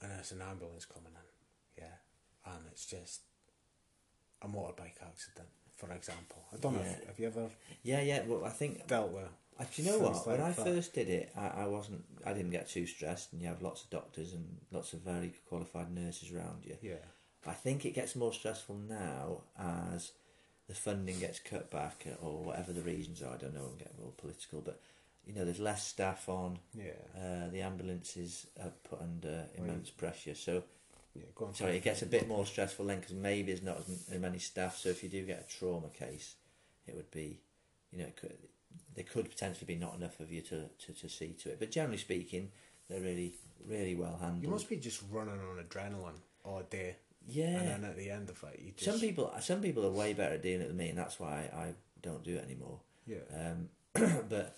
and 0.00 0.10
there's 0.12 0.32
an 0.32 0.42
ambulance 0.42 0.84
coming 0.86 1.12
in, 1.14 1.82
yeah, 1.84 2.52
and 2.52 2.64
it's 2.70 2.86
just 2.86 3.20
a 4.42 4.48
motorbike 4.48 5.00
accident, 5.02 5.48
for 5.76 5.90
example. 5.92 6.42
I 6.52 6.56
don't 6.56 6.74
know 6.74 6.80
if 6.82 7.06
have 7.06 7.18
you 7.18 7.26
ever 7.28 7.48
Yeah, 7.82 8.00
yeah. 8.00 8.22
Well, 8.26 8.44
I 8.44 8.50
think 8.50 8.86
dealt 8.86 9.10
with 9.12 9.24
Uh, 9.58 9.64
do 9.74 9.82
you 9.82 9.90
know 9.92 9.98
what? 10.00 10.26
when 10.26 10.40
like 10.40 10.46
I 10.48 10.52
that. 10.52 10.66
first 10.66 10.94
did 10.94 11.08
it, 11.08 11.30
I, 11.36 11.62
I 11.62 11.66
wasn't. 11.66 12.02
I 12.26 12.32
didn't 12.32 12.50
get 12.50 12.68
too 12.68 12.86
stressed, 12.86 13.32
and 13.32 13.40
you 13.42 13.48
have 13.48 13.62
lots 13.62 13.84
of 13.84 13.90
doctors 13.90 14.32
and 14.32 14.44
lots 14.72 14.92
of 14.94 15.00
very 15.00 15.32
qualified 15.48 15.92
nurses 15.94 16.32
around 16.32 16.64
you. 16.64 16.76
yeah. 16.82 16.94
I 17.46 17.52
think 17.52 17.84
it 17.84 17.94
gets 17.94 18.16
more 18.16 18.32
stressful 18.32 18.76
now 18.88 19.42
as 19.58 20.12
the 20.68 20.74
funding 20.74 21.18
gets 21.20 21.38
cut 21.38 21.70
back, 21.70 22.04
or 22.22 22.42
whatever 22.42 22.72
the 22.72 22.80
reasons 22.82 23.22
are. 23.22 23.34
I 23.34 23.36
don't 23.36 23.54
know. 23.54 23.64
I'm 23.70 23.76
getting 23.76 23.98
all 24.02 24.14
political, 24.16 24.60
but 24.60 24.80
you 25.26 25.34
know, 25.34 25.44
there's 25.44 25.60
less 25.60 25.86
staff 25.86 26.28
on. 26.28 26.58
Yeah. 26.74 26.92
Uh, 27.16 27.50
the 27.50 27.60
ambulances 27.62 28.46
are 28.62 28.72
put 28.88 29.00
under 29.00 29.46
immense 29.56 29.90
pressure, 29.90 30.34
so 30.34 30.62
Yeah, 31.14 31.24
go 31.34 31.46
on. 31.46 31.54
sorry, 31.54 31.76
it 31.76 31.82
gets 31.84 32.02
a 32.02 32.06
bit 32.06 32.28
more 32.28 32.46
stressful 32.46 32.86
then 32.86 33.00
because 33.00 33.14
maybe 33.14 33.52
there's 33.52 33.62
not 33.62 33.78
as 33.78 34.06
as 34.12 34.20
many 34.20 34.38
staff. 34.38 34.76
So 34.76 34.88
if 34.88 35.02
you 35.02 35.08
do 35.08 35.24
get 35.24 35.46
a 35.46 35.58
trauma 35.58 35.88
case, 35.88 36.36
it 36.86 36.94
would 36.94 37.10
be, 37.10 37.40
you 37.92 37.98
know, 37.98 38.06
it 38.06 38.16
could, 38.16 38.36
there 38.94 39.04
could 39.04 39.28
potentially 39.28 39.66
be 39.66 39.76
not 39.76 39.94
enough 39.96 40.20
of 40.20 40.30
you 40.32 40.40
to, 40.42 40.68
to, 40.86 40.92
to 40.92 41.08
see 41.08 41.34
to 41.42 41.50
it. 41.50 41.58
But 41.58 41.70
generally 41.70 41.98
speaking, 41.98 42.50
they're 42.88 43.00
really 43.00 43.34
really 43.66 43.94
well 43.94 44.18
handled. 44.20 44.42
You 44.42 44.50
must 44.50 44.68
be 44.68 44.76
just 44.76 45.02
running 45.10 45.40
on 45.40 45.62
adrenaline 45.64 46.20
all 46.44 46.62
day. 46.68 46.96
Yeah. 47.26 47.58
and 47.58 47.68
then 47.68 47.84
at 47.90 47.96
the 47.96 48.10
end 48.10 48.28
of 48.30 48.42
it, 48.44 48.60
you 48.60 48.72
just 48.76 48.90
Some 48.90 49.00
people, 49.00 49.32
some 49.40 49.60
people 49.62 49.84
are 49.86 49.90
way 49.90 50.12
better 50.12 50.34
at 50.34 50.42
doing 50.42 50.60
it 50.60 50.68
than 50.68 50.76
me, 50.76 50.88
and 50.90 50.98
that's 50.98 51.18
why 51.18 51.50
I 51.54 51.74
don't 52.02 52.22
do 52.22 52.36
it 52.36 52.44
anymore. 52.44 52.80
yeah, 53.06 53.18
Um, 53.34 53.68
but 54.28 54.56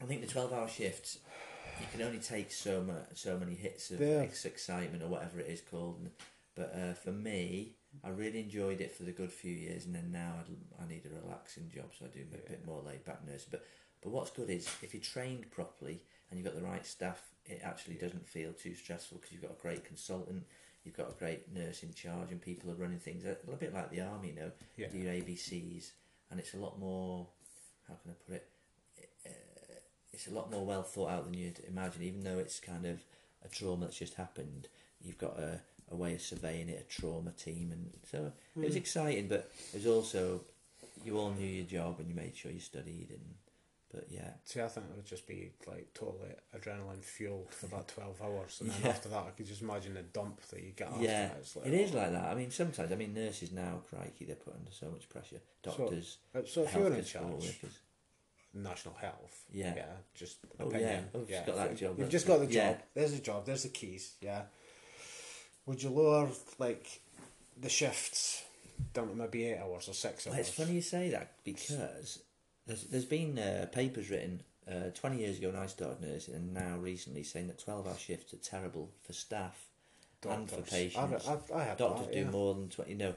I 0.00 0.04
think 0.04 0.20
the 0.20 0.26
twelve-hour 0.26 0.68
shifts, 0.68 1.18
you 1.80 1.86
can 1.92 2.02
only 2.02 2.18
take 2.18 2.52
so 2.52 2.82
much, 2.82 3.06
so 3.14 3.38
many 3.38 3.54
hits 3.54 3.90
of 3.90 4.00
Yeah. 4.00 4.22
excitement 4.22 5.02
or 5.02 5.08
whatever 5.08 5.40
it 5.40 5.46
is 5.48 5.60
called. 5.60 6.08
But 6.54 6.74
uh, 6.74 6.94
for 6.94 7.12
me, 7.12 7.76
I 8.04 8.10
really 8.10 8.40
enjoyed 8.40 8.80
it 8.80 8.92
for 8.94 9.04
the 9.04 9.12
good 9.12 9.32
few 9.32 9.52
years, 9.54 9.86
and 9.86 9.94
then 9.94 10.10
now 10.12 10.34
I'd, 10.40 10.84
I 10.84 10.88
need 10.88 11.06
a 11.06 11.20
relaxing 11.24 11.70
job, 11.74 11.90
so 11.98 12.04
I 12.06 12.08
do 12.08 12.20
a 12.20 12.36
Yeah. 12.36 12.48
bit 12.48 12.66
more 12.66 12.82
laid-back 12.82 13.26
nursing. 13.26 13.48
But 13.50 13.64
but 14.00 14.10
what's 14.10 14.30
good 14.30 14.48
is 14.50 14.68
if 14.82 14.94
you're 14.94 15.02
trained 15.02 15.50
properly 15.50 16.04
and 16.30 16.38
you've 16.38 16.46
got 16.46 16.54
the 16.54 16.62
right 16.66 16.86
staff, 16.86 17.20
it 17.46 17.60
actually 17.64 17.96
doesn't 17.96 18.28
feel 18.28 18.52
too 18.52 18.74
stressful 18.74 19.18
because 19.18 19.32
you've 19.32 19.42
got 19.42 19.50
a 19.58 19.62
great 19.62 19.84
consultant. 19.84 20.44
You've 20.84 20.96
got 20.96 21.10
a 21.10 21.18
great 21.18 21.52
nurse 21.54 21.82
in 21.82 21.92
charge, 21.92 22.30
and 22.30 22.40
people 22.40 22.70
are 22.70 22.74
running 22.74 22.98
things 22.98 23.24
a 23.24 23.36
little 23.44 23.56
bit 23.58 23.74
like 23.74 23.90
the 23.90 24.00
army, 24.00 24.28
you 24.28 24.34
know 24.36 24.50
yeah, 24.76 24.88
do 24.88 24.98
your 24.98 25.12
ABCs, 25.12 25.90
and 26.30 26.40
it's 26.40 26.54
a 26.54 26.58
lot 26.58 26.78
more. 26.78 27.26
How 27.88 27.94
can 28.02 28.10
I 28.12 28.14
put 28.26 28.34
it? 28.36 28.48
Uh, 29.26 29.74
it's 30.12 30.26
a 30.28 30.30
lot 30.30 30.50
more 30.50 30.64
well 30.64 30.82
thought 30.82 31.10
out 31.10 31.24
than 31.24 31.34
you'd 31.34 31.60
imagine. 31.68 32.02
Even 32.02 32.22
though 32.24 32.38
it's 32.38 32.60
kind 32.60 32.86
of 32.86 33.00
a 33.44 33.48
trauma 33.48 33.86
that's 33.86 33.98
just 33.98 34.14
happened, 34.14 34.68
you've 35.00 35.18
got 35.18 35.38
a, 35.38 35.60
a 35.90 35.96
way 35.96 36.14
of 36.14 36.22
surveying 36.22 36.68
it, 36.68 36.86
a 36.88 37.00
trauma 37.00 37.30
team, 37.32 37.70
and 37.72 37.90
so 38.10 38.32
it 38.56 38.64
was 38.64 38.74
Mm. 38.74 38.78
exciting. 38.78 39.28
But 39.28 39.50
it 39.72 39.76
was 39.76 39.86
also 39.86 40.40
you 41.04 41.18
all 41.18 41.30
knew 41.32 41.46
your 41.46 41.66
job 41.66 41.96
and 42.00 42.08
you 42.08 42.14
made 42.14 42.36
sure 42.36 42.50
you 42.50 42.60
studied, 42.60 43.08
and 43.10 43.34
but 43.92 44.06
yeah, 44.10 44.30
See, 44.44 44.60
I 44.60 44.68
think 44.68 44.86
it 44.90 44.96
would 44.96 45.06
just 45.06 45.26
be 45.26 45.50
like 45.66 45.92
totally 45.94 46.34
adrenaline 46.56 47.02
fueled 47.02 47.52
for 47.54 47.66
about 47.66 47.88
twelve 47.88 48.20
hours, 48.22 48.58
and 48.60 48.70
then 48.70 48.90
after 48.90 49.08
that, 49.08 49.24
I 49.26 49.30
could 49.30 49.46
just 49.46 49.62
imagine 49.62 49.94
the 49.94 50.02
dump 50.02 50.40
that 50.50 50.62
you 50.62 50.72
get 50.76 50.88
after 50.88 51.04
yeah, 51.04 51.30
like, 51.56 51.66
it 51.66 51.74
is 51.74 51.94
oh. 51.94 51.98
like 51.98 52.12
that. 52.12 52.24
I 52.24 52.34
mean, 52.34 52.50
sometimes 52.50 52.92
I 52.92 52.96
mean 52.96 53.14
nurses 53.14 53.52
now, 53.52 53.80
crikey, 53.88 54.24
they're 54.26 54.36
put 54.36 54.54
under 54.54 54.70
so 54.70 54.90
much 54.90 55.08
pressure. 55.08 55.40
Doctors, 55.62 56.18
Uh, 56.34 56.40
So 56.46 56.64
if 56.64 56.74
you're 56.74 56.92
in 56.92 57.04
charge, 57.04 57.60
national 58.54 58.94
health, 58.94 59.44
Yeah. 59.52 59.74
yeah, 59.74 59.84
just 60.14 60.38
Oh, 60.60 60.68
opinion, 60.68 61.08
yeah. 61.12 61.20
Oh, 61.20 61.24
just 61.24 61.46
got 61.46 61.56
that 61.56 61.76
job, 61.76 61.98
You've 61.98 62.08
just 62.10 62.26
got 62.26 62.40
the 62.40 62.46
job. 62.46 62.52
Yeah. 62.52 62.76
There's 62.94 63.12
the 63.12 63.20
job. 63.20 63.46
There's 63.46 63.62
the 63.62 63.68
keys. 63.68 64.14
Yeah. 64.20 64.42
Would 65.66 65.82
you 65.82 65.90
lower 65.90 66.28
like 66.58 67.00
the 67.60 67.68
shifts 67.68 68.44
down 68.94 69.08
to 69.08 69.14
maybe 69.14 69.44
eight 69.44 69.58
hours 69.58 69.88
or 69.88 69.94
six 69.94 70.26
Well, 70.26 70.34
hours? 70.34 70.48
it's 70.48 70.56
funny 70.56 70.72
you 70.72 70.82
say 70.82 71.10
that 71.10 71.32
because 71.44 72.20
there's 72.68 72.84
there's 72.84 73.04
been 73.04 73.38
uh, 73.38 73.66
papers 73.72 74.10
written 74.10 74.42
uh, 74.70 74.90
20 74.94 75.18
years 75.18 75.38
ago 75.38 75.50
when 75.50 75.60
I 75.60 75.66
started 75.66 76.00
nursing, 76.00 76.34
and 76.34 76.54
now 76.54 76.76
recently 76.76 77.24
saying 77.24 77.48
that 77.48 77.58
12 77.58 77.86
hour 77.86 77.96
shifts 77.96 78.32
are 78.34 78.36
terrible 78.36 78.90
for 79.02 79.12
staff 79.12 79.66
and 80.28 80.48
for 80.48 80.60
patients. 80.62 81.26
I, 81.26 81.32
I, 81.32 81.60
I 81.60 81.64
had 81.64 81.78
Doctors 81.78 82.06
that, 82.06 82.12
do 82.12 82.20
yeah. 82.20 82.30
more 82.30 82.54
than 82.54 82.68
20, 82.68 82.90
you 82.90 82.98
know. 82.98 83.14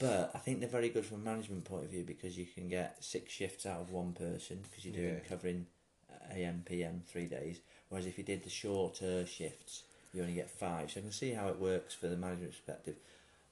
But 0.00 0.32
I 0.34 0.38
think 0.38 0.58
they're 0.58 0.68
very 0.68 0.88
good 0.88 1.04
from 1.04 1.20
a 1.20 1.24
management 1.24 1.64
point 1.64 1.84
of 1.84 1.90
view 1.90 2.02
because 2.02 2.36
you 2.36 2.46
can 2.46 2.68
get 2.68 2.96
six 3.04 3.32
shifts 3.32 3.64
out 3.64 3.80
of 3.80 3.92
one 3.92 4.12
person 4.12 4.58
because 4.62 4.84
you're 4.84 4.94
doing 4.94 5.14
Yeah. 5.14 5.28
covering 5.28 5.66
uh, 6.10 6.34
AM, 6.34 6.62
PM, 6.66 7.02
three 7.06 7.26
days. 7.26 7.60
Whereas 7.88 8.06
if 8.06 8.18
you 8.18 8.24
did 8.24 8.42
the 8.42 8.50
shorter 8.50 9.24
shifts, 9.24 9.84
you 10.12 10.22
only 10.22 10.34
get 10.34 10.50
five. 10.50 10.90
So 10.90 10.98
I 10.98 11.02
can 11.02 11.12
see 11.12 11.32
how 11.32 11.48
it 11.48 11.60
works 11.60 11.94
for 11.94 12.08
the 12.08 12.16
management 12.16 12.50
perspective. 12.52 12.96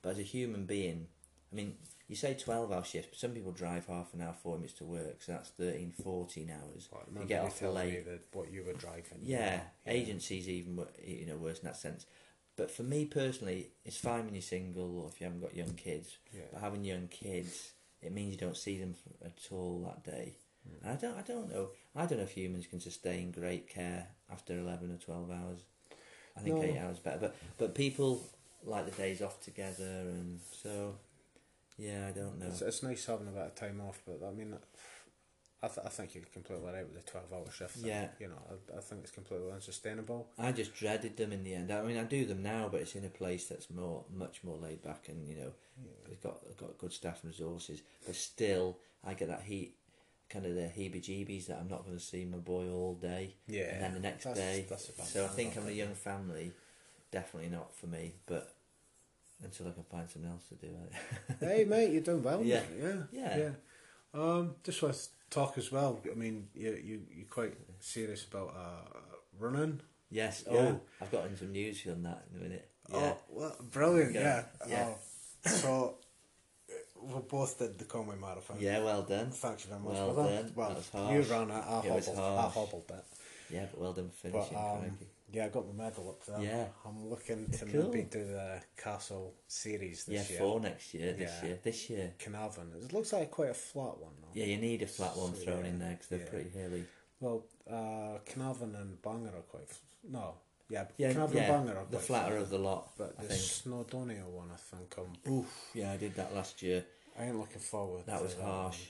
But 0.00 0.10
as 0.10 0.18
a 0.18 0.22
human 0.22 0.64
being, 0.64 1.06
I 1.52 1.54
mean, 1.56 1.74
you 2.08 2.16
say 2.16 2.34
12 2.34 2.72
hour 2.72 2.84
shifts, 2.84 3.08
but 3.10 3.18
some 3.18 3.32
people 3.32 3.52
drive 3.52 3.86
half 3.86 4.12
an 4.14 4.22
hour, 4.22 4.34
40 4.42 4.58
minutes 4.60 4.78
to 4.78 4.84
work, 4.84 5.22
so 5.22 5.32
that's 5.32 5.50
13, 5.50 5.92
14 6.02 6.50
hours. 6.50 6.88
Well, 6.90 7.02
you 7.22 7.28
get 7.28 7.44
off 7.44 7.54
the 7.58 7.66
telling 7.66 7.86
me 7.88 7.94
late. 7.96 8.04
that 8.06 8.20
what 8.32 8.52
you 8.52 8.64
were 8.64 8.72
driving. 8.74 9.18
Yeah, 9.22 9.60
yeah. 9.86 9.92
agencies 9.92 10.48
even 10.48 10.78
you 11.04 11.26
know 11.26 11.36
worse 11.36 11.58
in 11.60 11.66
that 11.66 11.76
sense. 11.76 12.06
But 12.56 12.70
for 12.70 12.82
me 12.82 13.06
personally, 13.06 13.68
it's 13.84 13.96
fine 13.96 14.24
when 14.26 14.34
you're 14.34 14.42
single 14.42 14.98
or 15.00 15.08
if 15.08 15.20
you 15.20 15.24
haven't 15.24 15.40
got 15.40 15.56
young 15.56 15.72
kids. 15.74 16.18
Yeah. 16.34 16.42
But 16.52 16.60
having 16.60 16.84
young 16.84 17.08
kids, 17.08 17.72
it 18.02 18.12
means 18.12 18.32
you 18.32 18.38
don't 18.38 18.56
see 18.58 18.78
them 18.78 18.94
at 19.24 19.38
all 19.50 19.80
that 19.86 20.04
day. 20.04 20.34
And 20.82 20.92
I 20.92 20.96
don't, 20.96 21.16
I 21.18 21.22
don't 21.22 21.50
know. 21.50 21.68
I 21.96 22.04
don't 22.06 22.18
know 22.18 22.24
if 22.24 22.32
humans 22.32 22.66
can 22.66 22.78
sustain 22.80 23.30
great 23.30 23.68
care 23.68 24.08
after 24.30 24.58
eleven 24.58 24.92
or 24.92 24.98
twelve 24.98 25.30
hours. 25.30 25.60
I 26.36 26.40
think 26.40 26.56
No. 26.56 26.62
eight 26.62 26.78
hours 26.78 26.98
better. 26.98 27.18
But 27.18 27.36
but 27.58 27.74
people 27.74 28.22
like 28.64 28.84
the 28.84 28.92
days 28.92 29.22
off 29.22 29.40
together, 29.40 29.84
and 30.10 30.38
so 30.50 30.94
yeah, 31.78 32.06
I 32.08 32.12
don't 32.12 32.38
know. 32.38 32.46
It's, 32.46 32.62
it's 32.62 32.82
nice 32.82 33.06
having 33.06 33.28
a 33.28 33.30
bit 33.30 33.42
of 33.42 33.54
time 33.54 33.80
off, 33.80 34.00
but 34.06 34.20
I 34.26 34.30
mean, 34.32 34.54
I, 35.62 35.68
th- 35.68 35.86
I 35.86 35.88
think 35.90 36.14
you're 36.14 36.24
completely 36.32 36.64
right 36.66 36.84
with 36.84 37.04
the 37.04 37.10
12 37.10 37.32
hour 37.32 37.50
shift. 37.52 37.76
thing. 37.76 37.86
Yeah. 37.88 38.08
You 38.18 38.28
know, 38.28 38.42
I, 38.74 38.78
I 38.78 38.80
think 38.80 39.02
it's 39.02 39.12
completely 39.12 39.50
unsustainable. 39.52 40.28
I 40.38 40.52
just 40.52 40.74
dreaded 40.74 41.16
them 41.16 41.32
in 41.32 41.44
the 41.44 41.54
end. 41.54 41.70
I 41.72 41.82
mean, 41.82 41.98
I 41.98 42.04
do 42.04 42.24
them 42.24 42.42
now, 42.42 42.68
but 42.70 42.80
it's 42.80 42.94
in 42.96 43.04
a 43.04 43.08
place 43.08 43.46
that's 43.46 43.70
more, 43.70 44.04
much 44.14 44.42
more 44.44 44.56
laid 44.56 44.82
back, 44.82 45.08
and 45.08 45.26
you 45.28 45.36
know, 45.36 45.52
they've 46.08 46.20
got 46.20 46.40
got 46.58 46.78
good 46.78 46.92
staff 46.92 47.20
and 47.22 47.30
resources. 47.32 47.80
But 48.04 48.16
still, 48.16 48.78
I 49.04 49.14
get 49.14 49.28
that 49.28 49.42
heat, 49.42 49.76
kind 50.28 50.46
of 50.46 50.54
the 50.56 50.62
heebie-jeebies 50.62 51.46
that 51.46 51.58
I'm 51.60 51.68
not 51.68 51.84
going 51.84 51.96
to 51.96 52.02
see 52.04 52.24
my 52.24 52.38
boy 52.38 52.68
all 52.70 52.94
day, 52.94 53.34
Yeah. 53.46 53.72
and 53.74 53.82
then 53.82 53.94
the 53.94 54.00
next 54.00 54.24
That's- 54.24 54.38
day. 54.44 54.66
that's 54.68 54.90
so 55.12 55.24
I 55.24 55.28
think 55.28 55.54
having 55.54 55.70
a 55.70 55.72
young 55.72 55.94
family, 55.94 56.52
definitely 57.12 57.50
not 57.50 57.72
for 57.74 57.86
me. 57.86 58.14
But 58.26 58.51
until 59.42 59.68
I 59.68 59.70
can 59.72 59.84
find 59.84 60.08
something 60.08 60.30
else 60.30 60.44
to 60.48 60.54
do, 60.54 60.68
I, 60.76 61.34
hey, 61.44 61.64
mate, 61.64 61.90
you're 61.92 62.02
doing 62.02 62.22
well. 62.22 62.42
Yeah. 62.42 62.60
mate. 62.78 63.06
Yeah. 63.12 63.36
Yeah. 63.38 63.50
Um, 64.14 64.54
just 64.64 64.82
want 64.82 64.94
to 64.94 65.00
talk 65.30 65.56
as 65.58 65.72
well. 65.72 66.00
I 66.10 66.14
mean, 66.14 66.48
you, 66.54 66.70
you, 66.82 67.00
you're 67.14 67.26
quite 67.28 67.54
serious 67.80 68.24
about 68.24 68.54
uh, 68.56 68.98
running. 69.38 69.80
yes. 70.10 70.44
Yeah. 70.50 70.58
Oh, 70.58 70.80
I've 71.00 71.10
got 71.10 71.26
in 71.26 71.36
some 71.36 71.52
news 71.52 71.86
on 71.86 72.02
that 72.02 72.24
in 72.32 72.40
a 72.40 72.42
minute. 72.42 72.68
Yeah. 72.90 72.96
Oh, 72.98 73.16
well, 73.30 73.56
brilliant. 73.70 74.14
Yeah. 74.14 74.42
Yeah. 74.68 74.88
Oh, 74.88 75.48
so, 75.48 75.94
uh, 76.70 76.74
we 77.02 77.20
both 77.22 77.58
did 77.58 77.78
the 77.78 77.84
Conway 77.84 78.16
Marathon. 78.20 78.56
yeah. 78.60 78.80
Well 78.82 79.02
done. 79.02 79.30
Thanks 79.30 79.64
very 79.64 79.80
much. 79.80 79.94
Well 79.94 80.14
for 80.14 80.22
that. 80.24 80.54
done. 80.54 80.82
Well, 80.94 81.12
you 81.12 81.22
ran 81.22 81.50
it. 81.50 81.54
I 81.54 81.80
It 81.80 82.04
hobbled. 82.04 82.18
I 82.18 82.48
hobbled 82.48 82.84
it. 82.90 83.04
Yeah, 83.50 83.66
but 83.70 83.80
well 83.80 83.92
done 83.92 84.10
for 84.10 84.28
But 84.30 84.44
finishing. 84.44 84.56
um, 84.56 84.78
crikey. 84.80 85.06
Yeah, 85.32 85.46
I 85.46 85.48
got 85.48 85.66
my 85.66 85.84
medal 85.84 86.10
up 86.10 86.24
there. 86.26 86.40
Yeah. 86.40 86.66
I'm 86.84 87.08
looking 87.08 87.50
to 87.50 87.64
Cool. 87.66 87.84
maybe 87.84 88.02
do 88.02 88.24
the 88.24 88.60
Castle 88.76 89.34
series 89.48 90.04
this 90.04 90.30
yeah, 90.30 90.36
year. 90.36 90.38
four 90.40 90.60
next 90.60 90.94
year. 90.94 91.12
This 91.14 91.32
Yeah. 91.40 91.46
year. 91.48 91.58
This 91.62 91.90
year. 91.90 92.14
Carnarvon. 92.18 92.72
It 92.84 92.92
looks 92.92 93.12
like 93.12 93.30
quite 93.30 93.50
a 93.50 93.54
flat 93.54 93.98
one 93.98 94.12
though. 94.20 94.28
Yeah, 94.34 94.46
you 94.46 94.58
need 94.58 94.82
a 94.82 94.86
flat 94.86 95.16
one 95.16 95.34
So, 95.34 95.42
thrown 95.42 95.64
yeah, 95.64 95.70
in 95.70 95.78
there 95.78 95.90
because 95.92 96.08
they're 96.08 96.18
yeah. 96.20 96.28
pretty 96.28 96.50
hilly. 96.50 96.84
Well, 97.20 97.44
uh, 97.70 98.18
Carnarvon 98.26 98.74
and 98.74 99.00
Bangor 99.02 99.36
are 99.36 99.42
quite. 99.42 99.68
No. 100.08 100.34
Yeah, 100.68 100.86
Yeah, 100.96 101.12
Carnarvon 101.12 101.36
yeah. 101.36 101.42
and 101.44 101.66
Bangor 101.66 101.80
are 101.80 101.86
the 101.90 101.98
flatter 101.98 102.32
flat. 102.32 102.42
of 102.42 102.50
the 102.50 102.58
lot. 102.58 102.92
But 102.98 103.16
the. 103.18 103.34
Snowdonia 103.34 104.24
one, 104.26 104.50
I 104.52 104.56
think, 104.56 104.94
I'm, 104.98 105.32
Oof. 105.32 105.70
Yeah, 105.74 105.92
I 105.92 105.96
did 105.96 106.14
that 106.16 106.34
last 106.34 106.62
year. 106.62 106.84
I 107.18 107.24
ain't 107.26 107.38
looking 107.38 107.60
forward. 107.60 108.06
That 108.06 108.22
was 108.22 108.34
harsh. 108.34 108.80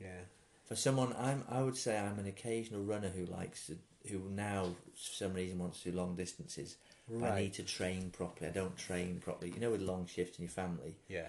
Yeah. 0.00 0.20
For 0.66 0.76
someone, 0.76 1.12
I'm. 1.18 1.44
I 1.50 1.62
would 1.62 1.76
say 1.76 1.98
I'm 1.98 2.18
an 2.18 2.26
occasional 2.26 2.82
runner 2.84 3.08
who 3.10 3.26
likes 3.26 3.66
to, 3.66 3.76
who 4.10 4.18
now 4.30 4.64
for 4.94 5.12
some 5.14 5.34
reason 5.34 5.58
wants 5.58 5.82
to 5.82 5.90
do 5.90 5.96
long 5.96 6.14
distances. 6.16 6.76
But 7.10 7.32
I 7.32 7.40
need 7.42 7.54
to 7.54 7.62
train 7.64 8.10
properly. 8.10 8.48
I 8.48 8.52
don't 8.52 8.76
train 8.78 9.20
properly. 9.22 9.50
You 9.54 9.60
know, 9.60 9.70
with 9.70 9.82
long 9.82 10.06
shifts 10.06 10.38
in 10.38 10.44
your 10.44 10.50
family, 10.52 10.94
Yeah. 11.08 11.28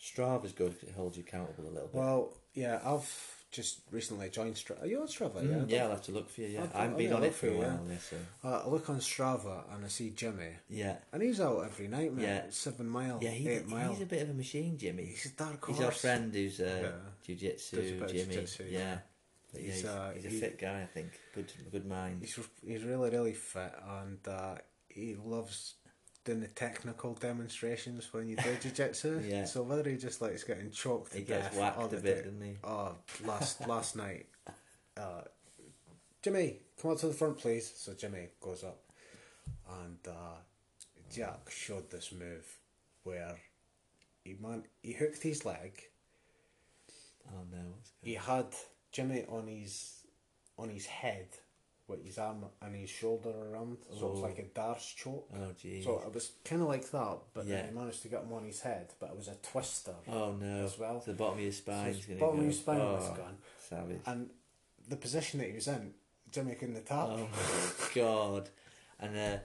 Strava's 0.00 0.52
good 0.52 0.74
because 0.74 0.90
it 0.90 0.94
holds 0.94 1.16
you 1.16 1.24
accountable 1.26 1.64
a 1.64 1.72
little 1.72 1.88
bit. 1.88 1.94
Well, 2.00 2.32
yeah, 2.54 2.78
I've 2.84 3.10
just 3.50 3.80
recently 3.90 4.28
joined 4.28 4.54
Strava. 4.54 4.82
Are 4.82 4.86
you 4.86 5.00
on 5.00 5.08
Strava? 5.08 5.42
Mm, 5.42 5.68
yeah. 5.68 5.76
yeah, 5.76 5.84
I'll 5.84 5.90
have 5.90 6.02
to 6.04 6.12
look 6.12 6.28
for 6.30 6.42
you. 6.42 6.48
Yeah, 6.48 6.66
I 6.74 6.82
haven't 6.82 6.98
been 6.98 7.12
on 7.12 7.24
it 7.24 7.34
for 7.34 7.48
a 7.48 7.52
while. 7.56 7.80
Yeah, 7.90 7.96
so 7.98 8.16
Uh, 8.44 8.62
I 8.64 8.68
look 8.68 8.88
on 8.90 8.98
Strava 9.00 9.62
and 9.74 9.84
I 9.84 9.88
see 9.88 10.10
Jimmy, 10.10 10.50
yeah, 10.68 10.98
and 11.12 11.20
he's 11.22 11.40
out 11.40 11.64
every 11.64 11.88
night. 11.88 12.12
Yeah. 12.16 12.42
Seven 12.50 12.88
mile, 12.88 13.18
yeah. 13.20 13.30
He, 13.30 13.48
eight 13.48 13.66
mile. 13.66 13.90
he's 13.92 14.02
a 14.02 14.06
bit 14.06 14.22
of 14.22 14.30
a 14.30 14.34
machine, 14.34 14.78
Jimmy. 14.78 15.06
He's 15.06 15.26
a 15.26 15.30
dark 15.30 15.64
horse. 15.64 15.78
He's 15.78 15.86
our 15.86 15.92
friend 15.92 16.32
who's 16.32 16.60
uh, 16.60 16.78
Yeah. 16.80 16.90
jiu-jitsu, 17.26 17.76
a 17.78 18.06
Jimmy. 18.06 18.22
jiu-jitsu, 18.34 18.64
yeah. 18.70 18.78
yeah. 18.78 18.98
But 19.52 19.62
yeah, 19.62 19.66
He's, 19.68 19.80
he's, 19.80 19.84
uh, 19.86 20.12
he's 20.14 20.24
a 20.26 20.30
fit 20.30 20.58
guy, 20.58 20.82
I 20.82 20.86
think. 20.86 21.18
Good, 21.34 21.52
good 21.72 21.86
mind. 21.86 22.18
He's 22.20 22.38
he's 22.66 22.84
really 22.84 23.10
really 23.10 23.32
fit, 23.32 23.72
and 23.88 24.18
uh, 24.28 24.56
he 24.88 25.16
loves 25.22 25.74
doing 26.24 26.40
the 26.40 26.48
technical 26.48 27.14
demonstrations 27.14 28.12
when 28.12 28.28
you 28.28 28.36
do 28.36 28.54
jiu-jitsu. 28.60 29.22
Yeah. 29.26 29.44
So 29.44 29.62
whether 29.62 29.88
he 29.88 29.96
just 29.96 30.20
likes 30.20 30.44
getting 30.44 30.70
choked 30.70 31.12
to 31.12 31.18
He 31.18 31.24
gets 31.24 31.48
death 31.48 31.56
whacked 31.58 31.78
all 31.78 31.86
a 31.86 31.88
bit, 31.88 32.24
doesn't 32.24 32.42
he? 32.42 32.56
Oh, 32.62 32.96
last 33.24 33.66
last 33.68 33.96
night, 33.96 34.26
uh, 34.96 35.22
Jimmy, 36.22 36.58
come 36.80 36.90
up 36.90 36.98
to 36.98 37.06
the 37.08 37.14
front, 37.14 37.38
please. 37.38 37.72
So 37.74 37.94
Jimmy 37.94 38.28
goes 38.40 38.64
up, 38.64 38.80
and 39.80 39.98
uh, 40.06 40.36
Jack 41.10 41.48
showed 41.50 41.90
this 41.90 42.12
move 42.12 42.44
where 43.04 43.36
he 44.24 44.36
man 44.40 44.64
he 44.82 44.92
hooked 44.92 45.22
his 45.22 45.46
leg. 45.46 45.80
Oh 47.30 47.44
no, 47.50 47.74
He 48.02 48.14
had 48.14 48.46
Jimmy 48.92 49.24
on 49.28 49.46
his 49.46 49.94
on 50.58 50.68
his 50.70 50.86
head 50.86 51.28
with 51.86 52.04
his 52.04 52.18
arm 52.18 52.44
and 52.60 52.74
his 52.76 52.90
shoulder 52.90 53.30
around, 53.30 53.78
so 53.98 54.08
it 54.08 54.10
was 54.10 54.18
Oh. 54.18 54.22
like 54.22 54.38
a 54.38 54.42
darce 54.44 54.94
choke. 54.94 55.26
Oh 55.34 55.52
jeez. 55.62 55.84
So 55.84 56.02
it 56.06 56.12
was 56.12 56.32
kind 56.44 56.60
of 56.62 56.68
like 56.68 56.90
that, 56.90 57.18
but 57.32 57.46
Yeah. 57.46 57.56
then 57.62 57.68
he 57.68 57.74
managed 57.78 58.02
to 58.02 58.08
get 58.08 58.22
him 58.24 58.32
on 58.32 58.44
his 58.44 58.60
head, 58.60 58.92
but 59.00 59.10
it 59.10 59.16
was 59.16 59.28
a 59.28 59.36
twister. 59.36 59.94
oh 60.08 60.32
no. 60.32 60.64
as 60.64 60.78
well. 60.78 61.00
So 61.00 61.12
the 61.12 61.16
bottom 61.16 61.38
of 61.38 61.42
your 61.44 61.52
So 61.52 61.58
spine's 61.62 62.04
his 62.04 62.18
bottom 62.20 62.36
go. 62.36 62.40
of 62.42 62.46
his 62.48 62.58
spine 62.58 62.80
oh, 62.80 62.94
was 62.94 63.08
gone, 63.16 63.38
Savage. 63.68 64.00
and 64.06 64.30
the 64.88 64.96
position 64.96 65.40
that 65.40 65.46
he 65.48 65.54
was 65.54 65.68
in, 65.68 65.94
Jimmy 66.30 66.54
couldn't 66.56 66.84
tap. 66.84 67.08
Oh 67.10 67.16
my 67.16 67.88
god. 67.94 68.50
And 69.00 69.16
uh, 69.16 69.38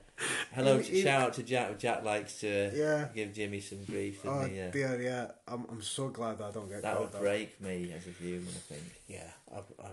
hello, 0.53 0.79
He- 0.79 0.91
he- 0.97 1.01
shout 1.01 1.21
out 1.21 1.33
to 1.35 1.43
Jack. 1.43 1.77
Jack 1.79 2.03
likes 2.03 2.39
to 2.41 2.71
Yeah. 2.73 3.07
give 3.13 3.33
Jimmy 3.33 3.59
some 3.59 3.83
grief. 3.85 4.21
Oh 4.25 4.41
he? 4.45 4.55
Yeah. 4.57 4.71
dear, 4.71 5.01
yeah. 5.01 5.31
I'm 5.47 5.65
I'm 5.69 5.81
so 5.81 6.09
glad 6.09 6.37
that 6.37 6.45
I 6.45 6.51
don't 6.51 6.69
get 6.69 6.81
That 6.81 6.99
would 6.99 7.11
break 7.11 7.59
me 7.61 7.91
as 7.95 8.05
a 8.07 8.11
human, 8.11 8.47
I 8.49 8.73
think. 8.73 8.83
Yeah, 9.07 9.29
I, 9.51 9.57
I, 9.57 9.89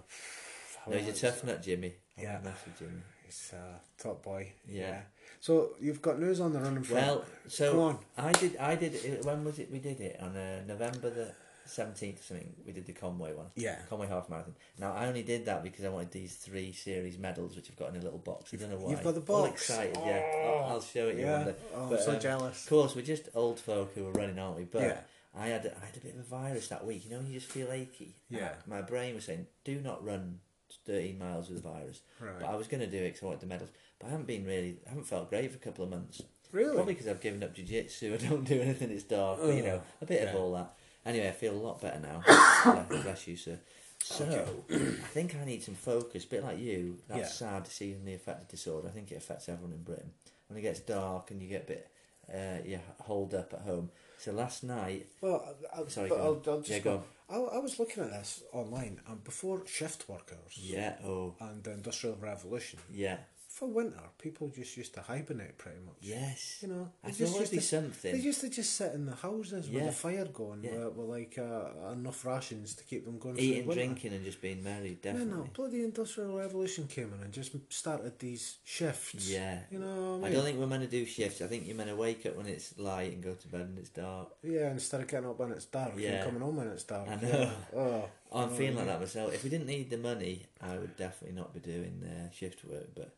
No, 0.90 0.96
he's 0.96 1.22
a 1.22 1.26
tough 1.26 1.44
nut, 1.44 1.62
Jimmy. 1.62 1.94
I 2.18 2.22
Yeah. 2.22 2.40
mess 2.42 2.58
Jimmy. 2.78 3.02
He's 3.24 3.52
a 3.54 3.80
top 4.02 4.22
boy. 4.22 4.52
Yeah. 4.66 5.02
So 5.40 5.74
you've 5.80 6.02
got 6.02 6.18
news 6.18 6.40
on 6.40 6.52
the 6.52 6.60
running 6.60 6.82
front. 6.82 7.06
Well, 7.06 7.18
Come 7.20 7.26
so 7.48 7.80
on. 7.82 7.98
I 8.18 8.32
did. 8.32 8.56
I 8.56 8.74
did. 8.76 8.94
it- 8.94 9.24
When 9.24 9.44
was 9.44 9.58
it? 9.58 9.70
We 9.70 9.78
did 9.78 10.00
it 10.00 10.18
on 10.20 10.36
uh, 10.36 10.62
November 10.66 11.10
the 11.10 11.32
seventeenth. 11.66 12.20
or 12.20 12.22
Something. 12.22 12.52
We 12.66 12.72
did 12.72 12.86
the 12.86 12.92
Conway 12.92 13.32
one. 13.32 13.46
Yeah. 13.56 13.78
Conway 13.88 14.06
half 14.08 14.28
marathon. 14.28 14.54
Now 14.78 14.92
I 14.92 15.06
only 15.06 15.22
did 15.22 15.44
that 15.46 15.62
because 15.62 15.84
I 15.84 15.88
wanted 15.88 16.10
these 16.12 16.36
three 16.36 16.72
series 16.72 17.18
medals, 17.18 17.56
which 17.56 17.68
I've 17.70 17.76
got 17.76 17.90
in 17.94 18.00
a 18.00 18.04
little 18.04 18.18
box. 18.18 18.52
I 18.52 18.56
don't 18.56 18.70
know 18.70 18.76
why. 18.76 18.90
You've 18.90 19.02
got 19.04 19.14
the 19.14 19.20
box. 19.20 19.30
All 19.30 19.44
excited. 19.46 19.96
Yeah. 20.04 20.22
I'll, 20.46 20.64
I'll 20.74 20.80
show 20.80 21.08
it 21.08 21.16
you 21.16 21.24
Yeah. 21.24 21.36
one 21.38 21.46
day. 21.46 21.54
Oh, 21.74 21.94
I'm 21.96 22.02
so 22.02 22.12
um, 22.12 22.20
jealous. 22.20 22.62
Of 22.64 22.68
course, 22.70 22.94
we're 22.96 23.02
just 23.02 23.28
old 23.34 23.58
folk 23.60 23.92
who 23.94 24.06
are 24.06 24.12
running, 24.12 24.38
aren't 24.38 24.56
we? 24.58 24.64
But 24.64 24.82
Yeah. 24.82 24.96
I 25.38 25.46
had 25.48 25.60
I 25.80 25.86
had 25.86 25.96
a 25.96 26.00
bit 26.00 26.14
of 26.14 26.20
a 26.20 26.24
virus 26.24 26.68
that 26.68 26.84
week. 26.86 27.04
You 27.04 27.12
know, 27.12 27.20
you 27.26 27.34
just 27.34 27.50
feel 27.52 27.70
achy. 27.70 28.16
Yeah. 28.28 28.54
My 28.66 28.82
brain 28.82 29.14
was 29.14 29.24
saying, 29.26 29.46
"Do 29.64 29.80
not 29.80 30.04
run 30.04 30.40
13 30.86 31.18
miles 31.18 31.48
with 31.48 31.62
the 31.62 31.68
virus." 31.68 32.00
Right. 32.20 32.40
But 32.40 32.48
I 32.48 32.56
was 32.56 32.66
going 32.66 32.80
to 32.80 32.86
do 32.88 32.98
it 32.98 33.08
because 33.10 33.22
I 33.22 33.26
wanted 33.26 33.40
the 33.40 33.46
medals. 33.46 33.70
But 34.00 34.08
I 34.08 34.10
haven't 34.10 34.26
been 34.26 34.44
really. 34.44 34.78
I 34.86 34.90
haven't 34.90 35.04
felt 35.06 35.30
great 35.30 35.50
for 35.50 35.56
a 35.56 35.60
couple 35.60 35.84
of 35.84 35.90
months. 35.90 36.22
Really? 36.52 36.74
Probably 36.74 36.94
because 36.94 37.06
I've 37.06 37.20
given 37.20 37.44
up 37.44 37.54
jiu-jitsu. 37.54 38.12
I 38.20 38.26
don't 38.28 38.42
do 38.42 38.60
anything. 38.60 38.90
It's 38.90 39.04
dark. 39.04 39.38
But, 39.40 39.54
you 39.54 39.62
know, 39.62 39.80
a 40.02 40.06
bit 40.06 40.22
Yeah. 40.22 40.30
of 40.30 40.34
all 40.36 40.52
that. 40.54 40.74
Anyway, 41.10 41.28
I 41.28 41.32
feel 41.32 41.52
a 41.54 41.62
lot 41.66 41.80
better 41.80 42.00
now. 42.00 42.22
bless, 42.88 43.02
bless 43.02 43.26
you, 43.28 43.36
sir. 43.36 43.58
So, 44.02 44.24
I 44.70 44.76
think 45.12 45.36
I 45.36 45.44
need 45.44 45.62
some 45.62 45.74
focus. 45.74 46.24
bit 46.24 46.42
like 46.42 46.58
you, 46.58 46.98
that's 47.08 47.20
Yeah. 47.40 47.48
sad 47.48 47.64
seasonally 47.64 48.14
affected 48.14 48.48
disorder. 48.48 48.88
I 48.88 48.92
think 48.92 49.12
it 49.12 49.16
affects 49.16 49.48
everyone 49.48 49.72
in 49.74 49.82
Britain. 49.82 50.10
When 50.48 50.58
it 50.58 50.62
gets 50.62 50.80
dark 50.80 51.30
and 51.30 51.40
you 51.42 51.48
get 51.48 51.64
a 51.64 51.66
bit, 51.66 51.90
uh, 52.32 52.58
you 52.66 52.80
holed 53.00 53.34
up 53.34 53.52
at 53.52 53.60
home. 53.60 53.90
So 54.18 54.32
last 54.32 54.62
night, 54.64 55.06
Well, 55.20 55.54
I, 55.76 55.80
I, 55.80 55.86
Sorry, 55.88 56.08
but 56.08 56.16
go 56.18 56.22
I'll, 56.22 56.30
on. 56.30 56.42
I'll 56.46 56.58
just 56.60 56.70
Yeah, 56.70 56.78
go. 56.80 57.02
go 57.28 57.52
I, 57.52 57.56
I 57.56 57.58
was 57.58 57.78
looking 57.78 58.02
at 58.02 58.10
this 58.10 58.42
online, 58.52 59.00
and 59.08 59.22
before 59.22 59.62
shift 59.66 60.08
workers 60.08 60.56
yeah, 60.56 60.96
oh, 61.04 61.34
and 61.40 61.62
the 61.62 61.72
Industrial 61.72 62.16
Revolution, 62.20 62.80
yeah, 62.92 63.18
for 63.60 63.68
winter, 63.68 64.00
people 64.18 64.48
just 64.48 64.76
used 64.76 64.94
to 64.94 65.02
hibernate 65.02 65.56
pretty 65.58 65.78
much. 65.86 65.98
yes. 66.00 66.58
You 66.62 66.68
know, 66.68 66.88
I 67.04 67.08
they 67.12 67.12
thought 67.26 67.40
just 67.40 67.52
used 67.52 67.70
to- 67.70 67.76
something. 67.76 68.12
They 68.12 68.18
used 68.30 68.40
to 68.40 68.48
just 68.50 68.74
sit 68.74 68.92
in 68.94 69.04
the 69.06 69.14
houses 69.14 69.68
with 69.70 69.84
the 69.84 69.92
fire 69.92 70.24
going, 70.24 70.64
Yeah. 70.64 70.86
with, 70.86 70.94
with 70.96 71.08
like 71.18 71.34
uh, 71.38 71.92
enough 71.92 72.24
rations 72.24 72.74
to 72.78 72.82
keep 72.84 73.04
them 73.04 73.18
going. 73.18 73.38
Eating, 73.38 73.66
winter. 73.66 73.82
drinking, 73.84 74.12
and 74.14 74.24
just 74.24 74.40
being 74.40 74.64
merry, 74.64 74.90
No, 74.90 74.96
definitely. 75.12 75.34
no, 75.34 75.46
bloody 75.54 75.84
Industrial 75.84 76.34
Revolution 76.44 76.86
came 76.88 77.12
in 77.14 77.20
and 77.24 77.32
just 77.32 77.52
started 77.68 78.18
these 78.18 78.56
shifts. 78.64 79.28
Yeah. 79.30 79.60
You 79.70 79.78
know 79.78 80.20
I 80.24 80.28
I 80.28 80.32
don't 80.32 80.44
think 80.44 80.58
we're 80.58 80.66
meant 80.66 80.82
to 80.82 80.88
do 80.98 81.04
shifts. 81.04 81.42
I 81.42 81.46
think 81.46 81.66
you're 81.66 81.76
meant 81.76 81.90
to 81.90 81.96
wake 81.96 82.24
up 82.26 82.36
when 82.38 82.46
it's 82.46 82.78
light 82.78 83.12
and 83.12 83.22
go 83.22 83.34
to 83.34 83.48
bed 83.48 83.68
when 83.68 83.78
it's 83.78 83.90
dark. 83.90 84.28
Yeah, 84.42 84.70
instead 84.70 85.00
of 85.02 85.06
getting 85.08 85.28
up 85.28 85.38
when 85.38 85.52
it's 85.52 85.66
dark 85.66 85.92
Yeah. 85.98 86.10
and 86.12 86.24
coming 86.24 86.40
home 86.42 86.56
when 86.56 86.68
it's 86.68 86.84
dark. 86.84 87.08
I 87.08 87.16
know. 87.16 87.28
Yeah. 87.28 87.50
Oh, 87.76 88.08
I'm 88.32 88.50
feeling 88.50 88.76
like 88.76 88.86
that 88.86 89.00
myself. 89.00 89.34
If 89.34 89.42
we 89.44 89.50
didn't 89.50 89.66
need 89.66 89.90
the 89.90 89.98
money, 89.98 90.46
I 90.60 90.76
would 90.78 90.96
definitely 90.96 91.36
not 91.36 91.52
be 91.52 91.60
doing 91.60 92.02
uh, 92.04 92.30
shift 92.32 92.64
work. 92.64 92.88
But 92.94 93.10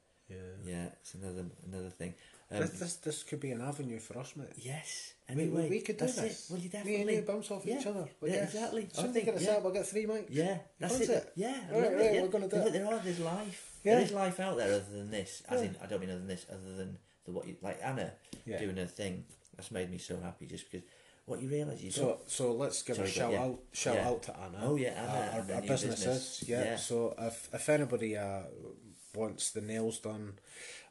yeah, 0.64 0.86
it's 1.00 1.14
another 1.14 1.44
another 1.70 1.90
thing. 1.90 2.14
Um, 2.50 2.60
this, 2.60 2.70
this 2.80 2.96
this 2.96 3.22
could 3.22 3.40
be 3.40 3.50
an 3.50 3.60
avenue 3.62 3.98
for 3.98 4.18
us, 4.18 4.34
mate. 4.36 4.48
yes. 4.58 5.14
We, 5.34 5.46
we, 5.48 5.68
we 5.70 5.80
could 5.80 5.96
do 5.96 6.04
this. 6.04 6.18
It. 6.18 6.52
Well, 6.52 6.60
you 6.60 6.68
Me 6.84 7.00
and 7.00 7.10
you 7.10 7.22
bounce 7.22 7.50
off 7.50 7.64
yeah. 7.64 7.80
each 7.80 7.86
other. 7.86 8.06
But 8.20 8.28
Yeah, 8.28 8.36
yes, 8.36 8.52
exactly. 8.54 8.88
As 8.90 8.96
soon 8.98 9.06
as 9.06 9.12
think, 9.14 9.24
get 9.24 9.40
yeah. 9.40 9.46
set, 9.46 9.62
we'll 9.62 9.72
get 9.72 9.86
three 9.86 10.04
mics. 10.04 10.26
Yeah, 10.28 10.58
that's 10.78 11.00
it. 11.00 11.08
it? 11.08 11.32
Yeah, 11.36 11.56
Right, 11.70 11.80
right, 11.80 11.92
it, 11.92 12.14
yeah. 12.16 12.20
we're 12.22 12.28
gonna 12.28 12.48
do 12.48 12.56
it. 12.56 12.72
There 12.74 12.86
are 12.86 12.98
there's 12.98 13.20
life. 13.20 13.72
Yeah. 13.82 13.94
There 13.94 14.04
is 14.04 14.12
life 14.12 14.38
out 14.40 14.58
there 14.58 14.66
other 14.74 14.84
than 14.92 15.10
this. 15.10 15.42
As 15.48 15.62
Yeah. 15.62 15.68
in, 15.68 15.76
I 15.82 15.86
don't 15.86 16.00
mean 16.00 16.10
other 16.10 16.18
than 16.18 16.28
this, 16.28 16.44
other 16.50 16.76
than 16.76 16.98
the 17.24 17.32
what 17.32 17.46
you 17.48 17.56
like 17.62 17.78
Anna 17.82 18.12
Yeah. 18.44 18.58
doing 18.58 18.76
her 18.76 18.84
thing. 18.84 19.24
That's 19.56 19.70
made 19.70 19.90
me 19.90 19.96
so 19.96 20.18
happy. 20.20 20.44
Just 20.44 20.70
because 20.70 20.86
what 21.24 21.40
you 21.40 21.48
realise 21.48 21.80
you 21.80 21.90
So, 21.90 22.04
don't. 22.04 22.30
so 22.30 22.52
let's 22.52 22.82
give 22.82 22.96
Sorry, 22.96 23.08
a 23.08 23.10
shout 23.10 23.32
yeah. 23.32 23.42
out, 23.44 23.58
shout 23.72 23.94
Yeah. 23.94 24.08
out 24.08 24.22
to 24.24 24.36
Anna. 24.38 24.58
Oh, 24.60 24.76
yeah, 24.76 24.88
Anna 24.90 25.42
the 25.46 25.54
our, 25.54 25.60
our 25.62 25.66
businesses. 25.66 26.04
business. 26.04 26.44
Yeah. 26.46 26.64
Yeah. 26.64 26.76
So 26.76 27.14
if 27.18 27.48
if 27.54 27.68
anybody 27.70 28.18
uh, 28.18 28.42
wants 29.14 29.50
the 29.50 29.60
nails 29.60 29.98
done, 29.98 30.34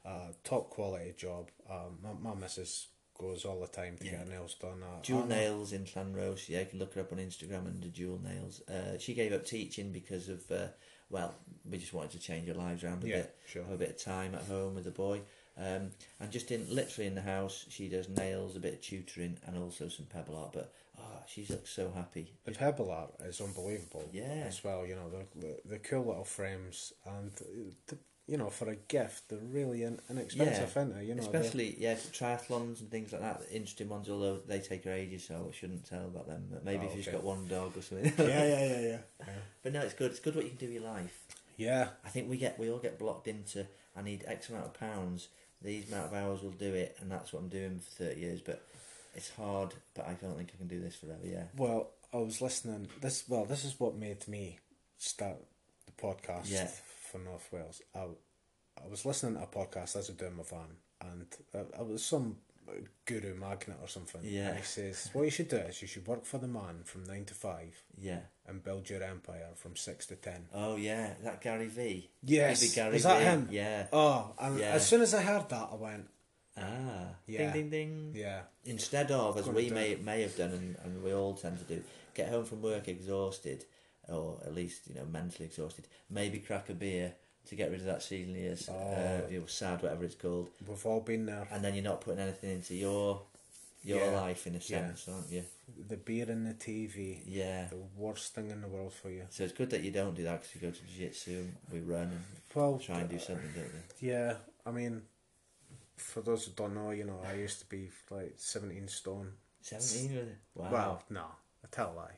uh, 0.05 0.27
top 0.43 0.69
quality 0.69 1.13
job. 1.17 1.49
Um, 1.69 1.97
my, 2.03 2.31
my 2.33 2.39
missus 2.39 2.87
goes 3.19 3.45
all 3.45 3.59
the 3.61 3.67
time 3.67 3.97
to 3.97 4.05
Yeah. 4.05 4.11
get 4.11 4.19
her 4.21 4.25
nails 4.33 4.55
done. 4.55 4.81
Uh, 4.83 5.01
Jewel 5.01 5.23
Anna- 5.23 5.35
Nails 5.35 5.73
in 5.73 5.85
Llanrhos. 5.85 6.49
Yeah, 6.49 6.59
you 6.61 6.65
can 6.65 6.79
look 6.79 6.93
her 6.95 7.01
up 7.01 7.11
on 7.11 7.19
Instagram 7.19 7.67
under 7.67 7.87
Jewel 7.87 8.19
Nails. 8.23 8.61
Uh, 8.67 8.97
she 8.97 9.13
gave 9.13 9.31
up 9.31 9.45
teaching 9.45 9.91
because 9.91 10.27
of, 10.29 10.49
uh, 10.51 10.67
well, 11.09 11.35
we 11.69 11.77
just 11.77 11.93
wanted 11.93 12.11
to 12.11 12.19
change 12.19 12.49
our 12.49 12.55
lives 12.55 12.83
around 12.83 13.03
a 13.03 13.07
Yeah, 13.07 13.15
bit. 13.17 13.35
sure. 13.47 13.63
Have 13.63 13.73
a 13.73 13.77
bit 13.77 13.89
of 13.91 13.97
time 13.97 14.33
at 14.35 14.43
home 14.43 14.73
with 14.75 14.85
the 14.85 14.91
boy. 14.91 15.21
Um, 15.57 15.91
and 16.19 16.31
just 16.31 16.49
in 16.49 16.73
literally 16.73 17.07
in 17.07 17.13
the 17.15 17.21
house, 17.21 17.65
she 17.69 17.89
does 17.89 18.07
nails, 18.09 18.55
a 18.55 18.59
bit 18.59 18.75
of 18.75 18.81
tutoring, 18.81 19.37
and 19.45 19.57
also 19.57 19.89
some 19.89 20.05
pebble 20.07 20.37
art. 20.37 20.53
But 20.53 20.73
oh, 20.97 21.21
she 21.27 21.45
looks 21.47 21.69
so 21.69 21.91
happy. 21.91 22.33
The 22.45 22.53
pebble 22.53 22.89
art 22.89 23.13
is 23.19 23.41
unbelievable. 23.41 24.09
Yeah. 24.13 24.45
As 24.47 24.63
well, 24.63 24.85
you 24.87 24.95
know 24.95 25.09
the 25.09 25.25
the, 25.39 25.59
the 25.65 25.79
cool 25.79 26.05
little 26.05 26.23
frames 26.23 26.93
and 27.05 27.31
the, 27.87 27.97
you 28.27 28.37
know 28.37 28.49
for 28.49 28.69
a 28.69 28.75
gift 28.75 29.29
they're 29.29 29.39
really 29.39 29.83
in, 29.83 29.99
inexpensive, 30.09 30.71
Yeah. 30.75 30.83
they? 30.85 31.05
You 31.05 31.15
know, 31.15 31.23
they're- 31.23 31.41
Especially 31.41 31.75
yeah, 31.79 31.95
for 31.95 32.09
triathlons 32.13 32.79
and 32.79 32.89
things 32.89 33.11
like 33.11 33.21
that. 33.21 33.41
Interesting 33.51 33.89
ones, 33.89 34.09
although 34.09 34.37
they 34.47 34.59
take 34.59 34.83
her 34.85 34.91
ages, 34.93 35.25
so 35.25 35.47
I 35.49 35.55
shouldn't 35.55 35.85
tell 35.85 36.05
about 36.05 36.27
them. 36.27 36.47
But 36.51 36.63
maybe 36.63 36.85
Oh, 36.85 36.89
if 36.89 36.95
you've 36.95 37.07
okay. 37.07 37.17
got 37.17 37.23
one 37.25 37.47
dog 37.47 37.77
or 37.77 37.81
something. 37.81 38.13
yeah, 38.17 38.27
yeah, 38.45 38.65
yeah, 38.65 38.79
yeah. 38.79 38.97
yeah. 39.19 39.25
But 39.63 39.73
no, 39.73 39.81
it's 39.81 39.93
good. 39.93 40.11
It's 40.11 40.19
good 40.19 40.35
what 40.35 40.43
you 40.45 40.51
can 40.51 40.59
do 40.59 40.65
with 40.67 40.75
your 40.75 40.83
life. 40.91 41.19
Yeah. 41.57 41.89
I 42.05 42.09
think 42.09 42.29
we 42.29 42.37
get 42.37 42.57
we 42.57 42.69
all 42.71 42.79
get 42.79 42.97
blocked 42.97 43.27
into 43.27 43.67
I 43.95 44.01
need 44.01 44.23
X 44.25 44.49
amount 44.49 44.65
of 44.67 44.73
pounds, 44.73 45.27
these 45.61 45.91
amount 45.91 46.07
of 46.07 46.13
hours 46.13 46.41
will 46.41 46.51
do 46.51 46.73
it, 46.73 46.95
and 47.01 47.11
that's 47.11 47.33
what 47.33 47.41
I'm 47.41 47.49
doing 47.49 47.79
for 47.79 47.91
thirty 48.05 48.21
years. 48.21 48.41
But 48.41 48.65
it's 49.15 49.29
hard. 49.31 49.73
But 49.93 50.07
I 50.07 50.13
don't 50.13 50.37
think 50.37 50.51
I 50.53 50.57
can 50.57 50.67
do 50.67 50.79
this 50.79 50.95
forever. 50.95 51.19
Yeah. 51.23 51.43
Well, 51.57 51.89
I 52.13 52.17
was 52.17 52.41
listening. 52.41 52.87
This 53.01 53.25
well, 53.27 53.45
this 53.45 53.65
is 53.65 53.79
what 53.79 53.95
made 53.95 54.27
me 54.27 54.59
start 54.97 55.37
the 55.85 55.91
podcast 56.01 56.49
Yeah. 56.49 56.69
For 57.11 57.19
North 57.19 57.47
Wales. 57.51 57.81
I, 57.95 57.99
I 58.83 58.87
was 58.89 59.05
listening 59.05 59.35
to 59.35 59.43
a 59.43 59.47
podcast 59.47 59.95
as 59.95 60.09
I 60.09 60.13
was 60.13 60.17
doing 60.17 60.35
my 60.37 60.43
van, 60.43 60.77
and 61.11 61.25
I, 61.53 61.79
I 61.79 61.81
was 61.83 62.03
some 62.03 62.37
guru 63.05 63.33
magnet 63.35 63.77
or 63.81 63.87
something. 63.87 64.21
Yeah. 64.23 64.49
And 64.49 64.57
he 64.59 64.63
says, 64.63 65.09
"What 65.13 65.23
you 65.23 65.31
should 65.31 65.49
do 65.49 65.57
is 65.57 65.81
you 65.81 65.87
should 65.87 66.07
work 66.07 66.25
for 66.25 66.37
the 66.37 66.47
man 66.47 66.83
from 66.85 67.03
nine 67.03 67.25
to 67.25 67.33
five 67.33 67.83
Yeah. 67.97 68.19
and 68.47 68.63
build 68.63 68.89
your 68.89 69.03
empire 69.03 69.49
from 69.55 69.75
six 69.75 70.05
to 70.07 70.15
ten. 70.15 70.45
Oh 70.53 70.75
yeah, 70.77 71.13
that 71.23 71.41
Gary 71.41 71.67
V. 71.67 72.09
Yes, 72.23 72.61
Maybe 72.61 72.73
Gary 72.75 72.93
was 72.93 73.03
that 73.03 73.19
V. 73.19 73.23
him? 73.25 73.47
Yeah. 73.51 73.87
Oh, 73.91 74.33
and 74.39 74.57
Yeah. 74.59 74.71
as 74.73 74.87
soon 74.87 75.01
as 75.01 75.13
I 75.13 75.21
heard 75.21 75.49
that, 75.49 75.69
I 75.71 75.75
went, 75.75 76.07
Ah. 76.57 77.15
Yeah. 77.27 77.51
Ding 77.51 77.69
ding 77.69 77.69
ding. 77.69 78.13
"Yeah, 78.15 78.41
Instead 78.65 79.11
of, 79.11 79.37
as 79.37 79.47
we 79.47 79.69
may 79.69 79.95
may 79.95 80.21
have 80.21 80.35
done, 80.37 80.51
and, 80.51 80.75
and 80.83 81.03
we 81.03 81.13
all 81.13 81.33
tend 81.33 81.57
to 81.59 81.63
do, 81.65 81.83
get 82.13 82.29
home 82.29 82.45
from 82.45 82.61
work 82.61 82.87
exhausted, 82.87 83.65
or 84.11 84.39
at 84.45 84.53
least 84.53 84.81
you 84.87 84.95
know 84.95 85.05
mentally 85.05 85.45
exhausted. 85.45 85.87
Maybe 86.09 86.39
crack 86.39 86.69
a 86.69 86.73
beer 86.73 87.13
to 87.47 87.55
get 87.55 87.71
rid 87.71 87.79
of 87.79 87.85
that 87.87 87.99
seasonally, 87.99 88.51
uh, 88.69 88.71
Oh. 88.73 89.27
you 89.29 89.39
know, 89.39 89.45
sad, 89.47 89.81
whatever 89.81 90.03
it's 90.05 90.15
called. 90.15 90.49
we've 90.67 90.85
all 90.85 91.01
been 91.01 91.25
there." 91.25 91.47
and 91.51 91.63
then 91.63 91.73
you're 91.73 91.83
not 91.83 92.01
putting 92.01 92.19
anything 92.19 92.51
into 92.51 92.75
your 92.75 93.23
your 93.83 93.97
Yeah. 93.97 94.21
life 94.21 94.45
in 94.45 94.53
a 94.53 94.61
sense, 94.61 95.07
aren't 95.07 95.31
you? 95.31 95.43
The 95.87 95.97
beer 95.97 96.29
and 96.29 96.45
the 96.45 96.53
TV, 96.53 97.23
Yeah. 97.25 97.65
the 97.67 97.77
worst 97.77 98.35
thing 98.35 98.51
in 98.51 98.61
the 98.61 98.67
world 98.67 98.93
for 98.93 99.09
you. 99.09 99.25
So 99.31 99.43
it's 99.43 99.53
good 99.53 99.71
that 99.71 99.81
you 99.81 99.89
don't 99.89 100.13
do 100.13 100.21
that 100.21 100.41
because 100.41 100.53
you 100.53 100.61
go 100.61 100.69
to 100.69 100.83
jiu-jitsu, 100.85 101.47
we 101.71 101.79
run 101.79 102.09
and 102.11 102.23
Well, 102.53 102.77
try 102.77 102.99
and 102.99 103.09
do 103.09 103.17
something, 103.17 103.51
don't 103.55 103.73
we? 103.73 104.07
Yeah, 104.07 104.37
I 104.67 104.71
mean, 104.71 105.01
for 105.97 106.21
those 106.21 106.45
who 106.45 106.51
don't 106.51 106.75
know, 106.75 106.91
you 106.91 107.05
know, 107.05 107.21
I 107.25 107.33
used 107.33 107.59
to 107.61 107.65
be 107.65 107.89
like 108.11 108.33
17 108.37 108.87
stone. 108.87 109.33
Seventeen, 109.61 110.15
was 110.15 110.27
it? 110.27 110.37
Wow. 110.53 110.71
Well, 110.71 111.03
no, 111.09 111.25
I 111.63 111.67
tell 111.71 111.91
a 111.91 111.95
lie. 111.95 112.17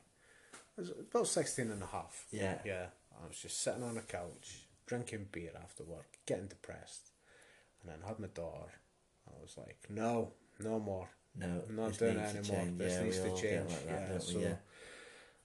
I 0.76 0.80
was 0.80 0.90
about 0.90 1.26
16 1.26 1.70
and 1.70 1.82
a 1.82 1.86
half. 1.86 2.26
Yeah. 2.30 2.58
Yeah, 2.64 2.86
I 3.22 3.28
was 3.28 3.38
just 3.38 3.60
sitting 3.62 3.82
on 3.82 3.96
a 3.96 4.02
couch, 4.02 4.66
drinking 4.86 5.28
beer 5.32 5.52
after 5.62 5.84
work, 5.84 6.06
getting 6.26 6.48
depressed. 6.48 7.10
And 7.82 7.92
then 7.92 8.06
had 8.06 8.18
my 8.18 8.28
daughter. 8.28 8.72
I 9.28 9.32
was 9.40 9.56
like, 9.56 9.78
no, 9.88 10.32
no 10.58 10.80
more. 10.80 11.08
No, 11.36 11.62
I'm 11.68 11.76
not 11.76 11.88
this 11.88 11.98
doing 11.98 12.16
needs 12.16 12.34
it 12.34 12.44
to 12.44 12.52
anymore. 12.52 12.64
change. 12.64 12.78
This 12.78 12.92
yeah, 12.92 13.02
needs 13.02 13.18
to 13.18 13.42
change. 13.42 13.70
Like 13.70 13.86
that, 13.88 14.10
yeah, 14.12 14.18
so? 14.18 14.38
Yeah. 14.38 14.54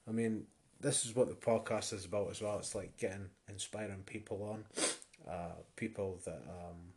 I 0.08 0.12
mean, 0.12 0.46
this 0.80 1.04
is 1.04 1.14
what 1.14 1.28
the 1.28 1.34
podcast 1.34 1.92
is 1.92 2.04
about 2.04 2.30
as 2.30 2.40
well. 2.40 2.58
It's 2.58 2.74
like 2.74 2.96
getting 2.96 3.28
inspiring 3.48 4.02
people 4.06 4.42
on, 4.42 4.64
uh, 5.30 5.54
people 5.76 6.18
that 6.24 6.42
um, 6.48 6.92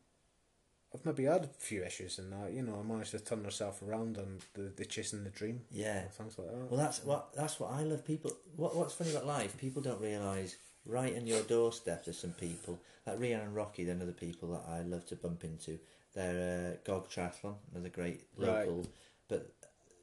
have 0.94 1.06
maybe 1.06 1.24
had 1.24 1.46
a 1.46 1.48
few 1.48 1.84
issues 1.84 2.20
and 2.20 2.32
that. 2.32 2.54
You 2.54 2.62
know, 2.62 2.80
I 2.80 2.88
managed 2.88 3.12
to 3.12 3.20
turn 3.20 3.44
myself 3.44 3.82
around 3.82 4.18
and 4.18 4.42
the, 4.54 4.72
the 4.76 4.86
chasing 4.86 5.24
the 5.24 5.30
dream. 5.30 5.62
Yeah. 5.72 6.02
things 6.04 6.38
like 6.38 6.48
that. 6.48 6.70
Well, 6.70 6.80
that's 6.80 7.04
what 7.04 7.34
that's 7.34 7.60
what 7.60 7.72
I 7.72 7.82
love. 7.84 8.06
People, 8.06 8.32
what 8.56 8.76
what's 8.76 8.94
funny 8.94 9.12
about 9.12 9.26
life? 9.26 9.58
People 9.58 9.82
don't 9.82 10.02
realise 10.02 10.58
right 10.86 11.16
on 11.16 11.26
your 11.26 11.42
doorstep 11.44 12.04
there's 12.04 12.20
some 12.20 12.32
people 12.32 12.78
like 13.08 13.20
Rianne 13.20 13.44
and 13.44 13.56
Rocky. 13.56 13.84
They're 13.84 13.96
another 13.96 14.12
people 14.12 14.50
that 14.50 14.72
I 14.72 14.82
love 14.82 15.06
to 15.08 15.16
bump 15.16 15.44
into. 15.44 15.80
They're 16.14 16.74
uh, 16.74 16.78
Gog 16.86 17.10
Triathlon, 17.10 17.56
another 17.74 17.90
great 17.90 18.22
local. 18.38 18.78
Right. 18.78 18.88
But 19.28 19.52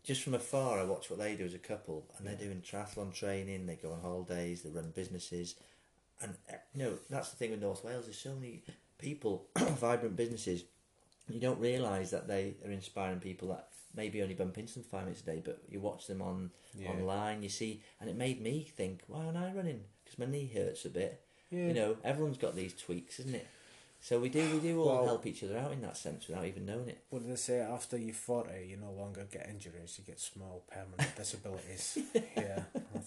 just 0.02 0.22
from 0.22 0.34
afar, 0.34 0.80
I 0.80 0.84
watch 0.84 1.08
what 1.08 1.20
they 1.20 1.36
do 1.36 1.44
as 1.44 1.54
a 1.54 1.58
couple, 1.58 2.04
and 2.18 2.26
they're 2.26 2.34
doing 2.34 2.62
triathlon 2.62 3.14
training. 3.14 3.66
They 3.66 3.76
go 3.76 3.92
on 3.92 4.00
holidays. 4.00 4.62
They 4.62 4.70
run 4.70 4.92
businesses, 4.94 5.54
and 6.20 6.34
uh, 6.50 6.56
you 6.74 6.82
know 6.82 6.92
that's 7.08 7.30
the 7.30 7.36
thing 7.36 7.52
with 7.52 7.62
North 7.62 7.84
Wales. 7.84 8.06
There's 8.06 8.18
so 8.18 8.34
many 8.34 8.62
people, 8.98 9.46
vibrant 9.56 10.16
businesses 10.16 10.64
you 11.32 11.40
don't 11.40 11.58
realise 11.60 12.10
that 12.10 12.26
they 12.28 12.54
are 12.64 12.70
inspiring 12.70 13.20
people 13.20 13.48
that 13.48 13.68
maybe 13.94 14.22
only 14.22 14.34
bump 14.34 14.56
into 14.58 14.74
them 14.74 14.84
five 14.84 15.02
minutes 15.04 15.22
a 15.22 15.24
day, 15.26 15.42
but 15.44 15.60
you 15.68 15.80
watch 15.80 16.06
them 16.06 16.22
on 16.22 16.50
Yeah. 16.78 16.90
online, 16.90 17.42
you 17.42 17.48
see, 17.48 17.82
and 18.00 18.08
it 18.08 18.16
made 18.16 18.40
me 18.40 18.64
think, 18.76 19.02
why 19.08 19.24
aren't 19.24 19.36
I 19.36 19.52
running? 19.52 19.84
Because 20.04 20.18
my 20.18 20.26
knee 20.26 20.50
hurts 20.52 20.84
a 20.84 20.90
bit. 20.90 21.20
Yeah. 21.50 21.66
You 21.68 21.74
know, 21.74 21.96
everyone's 22.04 22.38
got 22.38 22.54
these 22.54 22.72
tweaks, 22.74 23.18
isn't 23.20 23.34
it? 23.34 23.46
So 24.02 24.18
we 24.18 24.28
do, 24.30 24.48
we 24.54 24.60
do 24.60 24.80
all 24.80 24.86
Well- 24.86 25.04
help 25.06 25.26
each 25.26 25.42
other 25.44 25.58
out 25.58 25.72
in 25.72 25.82
that 25.82 25.96
sense 25.96 26.26
without 26.28 26.46
even 26.46 26.64
knowing 26.64 26.88
it. 26.88 26.98
What 27.10 27.22
do 27.22 27.28
they 27.28 27.36
say? 27.36 27.60
After 27.60 27.98
you're 27.98 28.14
40, 28.14 28.66
you 28.68 28.76
no 28.76 28.92
longer 28.92 29.26
get 29.30 29.48
injuries, 29.50 29.96
you 29.98 30.04
get 30.04 30.18
small 30.20 30.62
permanent 30.70 31.14
disabilities. 31.16 31.98
yeah, 32.36 32.62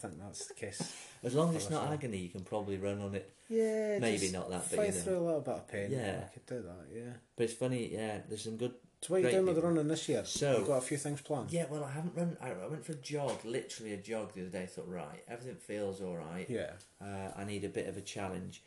think 0.07 0.19
that's 0.21 0.45
the 0.47 0.53
case. 0.53 0.95
As 1.23 1.35
long 1.35 1.49
as 1.49 1.55
it's 1.63 1.69
not 1.69 1.91
agony, 1.91 2.17
you 2.17 2.29
can 2.29 2.41
probably 2.41 2.77
run 2.77 3.01
on 3.01 3.15
it. 3.15 3.31
Yeah, 3.49 3.99
Maybe 3.99 4.17
just 4.19 4.33
not 4.33 4.49
that, 4.49 4.69
but 4.69 4.77
Fight 4.77 4.87
you 4.89 4.93
know. 4.93 4.99
through 5.01 5.17
a 5.17 5.25
little 5.25 5.41
bit 5.41 5.53
of 5.55 5.67
pain. 5.67 5.91
Yeah. 5.91 6.23
I 6.25 6.33
could 6.33 6.45
do 6.45 6.61
that. 6.61 6.85
Yeah. 6.93 7.13
But 7.35 7.43
it's 7.43 7.53
funny, 7.53 7.89
yeah. 7.93 8.19
There's 8.27 8.43
some 8.43 8.57
good. 8.57 8.73
So 9.01 9.13
what 9.13 9.17
are 9.17 9.19
you 9.19 9.23
Great 9.25 9.31
doing 9.33 9.45
with 9.47 9.55
the 9.55 9.61
running 9.61 9.87
this 9.87 10.07
year? 10.09 10.23
So- 10.25 10.57
you've 10.57 10.67
got 10.67 10.77
a 10.77 10.81
few 10.81 10.97
things 10.97 11.21
planned. 11.21 11.51
Yeah, 11.51 11.65
well, 11.69 11.83
I 11.83 11.91
haven't 11.91 12.15
run. 12.15 12.37
I, 12.41 12.51
I 12.51 12.67
went 12.67 12.85
for 12.85 12.93
a 12.93 12.95
jog, 12.95 13.43
literally 13.43 13.93
a 13.93 13.97
jog 13.97 14.33
the 14.33 14.41
other 14.41 14.49
day. 14.49 14.63
I 14.63 14.65
thought, 14.67 14.87
right, 14.87 15.23
everything 15.27 15.55
feels 15.55 16.01
all 16.01 16.15
right. 16.15 16.45
Yeah. 16.49 16.71
Uh, 17.01 17.31
I 17.37 17.43
need 17.43 17.63
a 17.65 17.69
bit 17.69 17.87
of 17.87 17.97
a 17.97 18.01
challenge. 18.01 18.63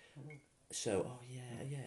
So, 0.70 1.06
oh 1.08 1.20
yeah, 1.30 1.64
yeah. 1.70 1.78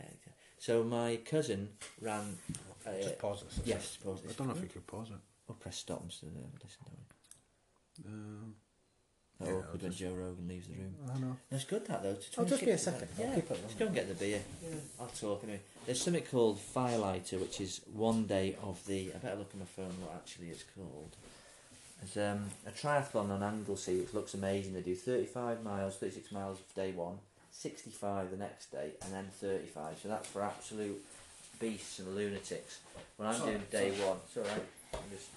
So 0.57 0.83
my 0.83 1.17
cousin 1.25 1.69
ran. 2.01 2.37
Uh, 2.85 2.91
Just 3.01 3.19
pause 3.19 3.43
it. 3.43 3.67
yes, 3.67 3.97
pause 4.03 4.21
I 4.27 4.31
don't 4.33 4.47
know 4.47 4.53
if 4.55 4.61
you 4.61 4.67
could 4.69 4.87
pause 4.87 5.09
it. 5.09 5.17
We'll 5.47 5.55
press 5.57 5.77
stop 5.77 6.01
and 6.01 6.11
still 6.11 6.29
uh, 6.29 6.47
listen 6.63 6.85
to 6.85 6.91
it. 6.91 8.07
Um, 8.07 8.55
Oh, 9.41 9.45
Yeah, 9.45 9.51
awkward 9.53 9.81
when 9.83 9.91
Joe 9.93 10.09
Rogan 10.13 10.47
leaves 10.47 10.67
the 10.67 10.73
room. 10.75 10.95
I 11.15 11.19
know. 11.19 11.37
It's 11.51 11.63
good 11.63 11.85
that 11.87 12.03
though. 12.03 12.15
Try 12.33 12.43
I'll 12.43 12.49
just 12.49 12.65
be 12.65 12.71
a 12.71 12.77
second. 12.77 13.07
Yeah, 13.17 13.35
keep 13.35 13.49
it 13.49 13.59
let's 13.61 13.73
go 13.75 13.85
and 13.85 13.95
get 13.95 14.07
the 14.09 14.15
beer. 14.15 14.41
Yeah. 14.61 14.75
I'll 14.99 15.07
talk 15.07 15.43
anyway. 15.43 15.61
There's 15.85 16.01
something 16.01 16.23
called 16.23 16.59
Firelighter, 16.59 17.39
which 17.39 17.61
is 17.61 17.81
one 17.93 18.25
day 18.25 18.55
of 18.61 18.85
the. 18.85 19.11
I 19.15 19.17
better 19.17 19.37
look 19.37 19.51
on 19.53 19.59
my 19.59 19.65
phone. 19.65 19.93
What 20.01 20.15
actually 20.15 20.49
it's 20.49 20.63
called? 20.75 21.15
There's 22.01 22.31
um, 22.33 22.45
a 22.67 22.71
triathlon 22.71 23.29
on 23.31 23.43
Anglesey, 23.43 23.99
which 23.99 24.13
looks 24.13 24.33
amazing. 24.33 24.73
They 24.73 24.81
do 24.81 24.95
35 24.95 25.63
miles, 25.63 25.95
36 25.97 26.31
miles 26.31 26.57
day 26.75 26.91
one, 26.91 27.17
65 27.51 28.31
the 28.31 28.37
next 28.37 28.71
day, 28.71 28.91
and 29.03 29.13
then 29.13 29.27
35. 29.39 29.99
So 30.03 30.09
that's 30.09 30.27
for 30.27 30.41
absolute 30.43 31.03
beasts 31.59 31.99
and 31.99 32.15
lunatics. 32.15 32.79
When 33.17 33.27
I'm 33.29 33.35
Sorry, 33.35 33.51
doing 33.51 33.63
day 33.71 33.91
sorry. 33.97 34.09
one, 34.09 34.17
it's 34.25 34.37
all 34.37 34.43
right. 34.43 34.63
I'm 34.93 34.99
just 35.11 35.29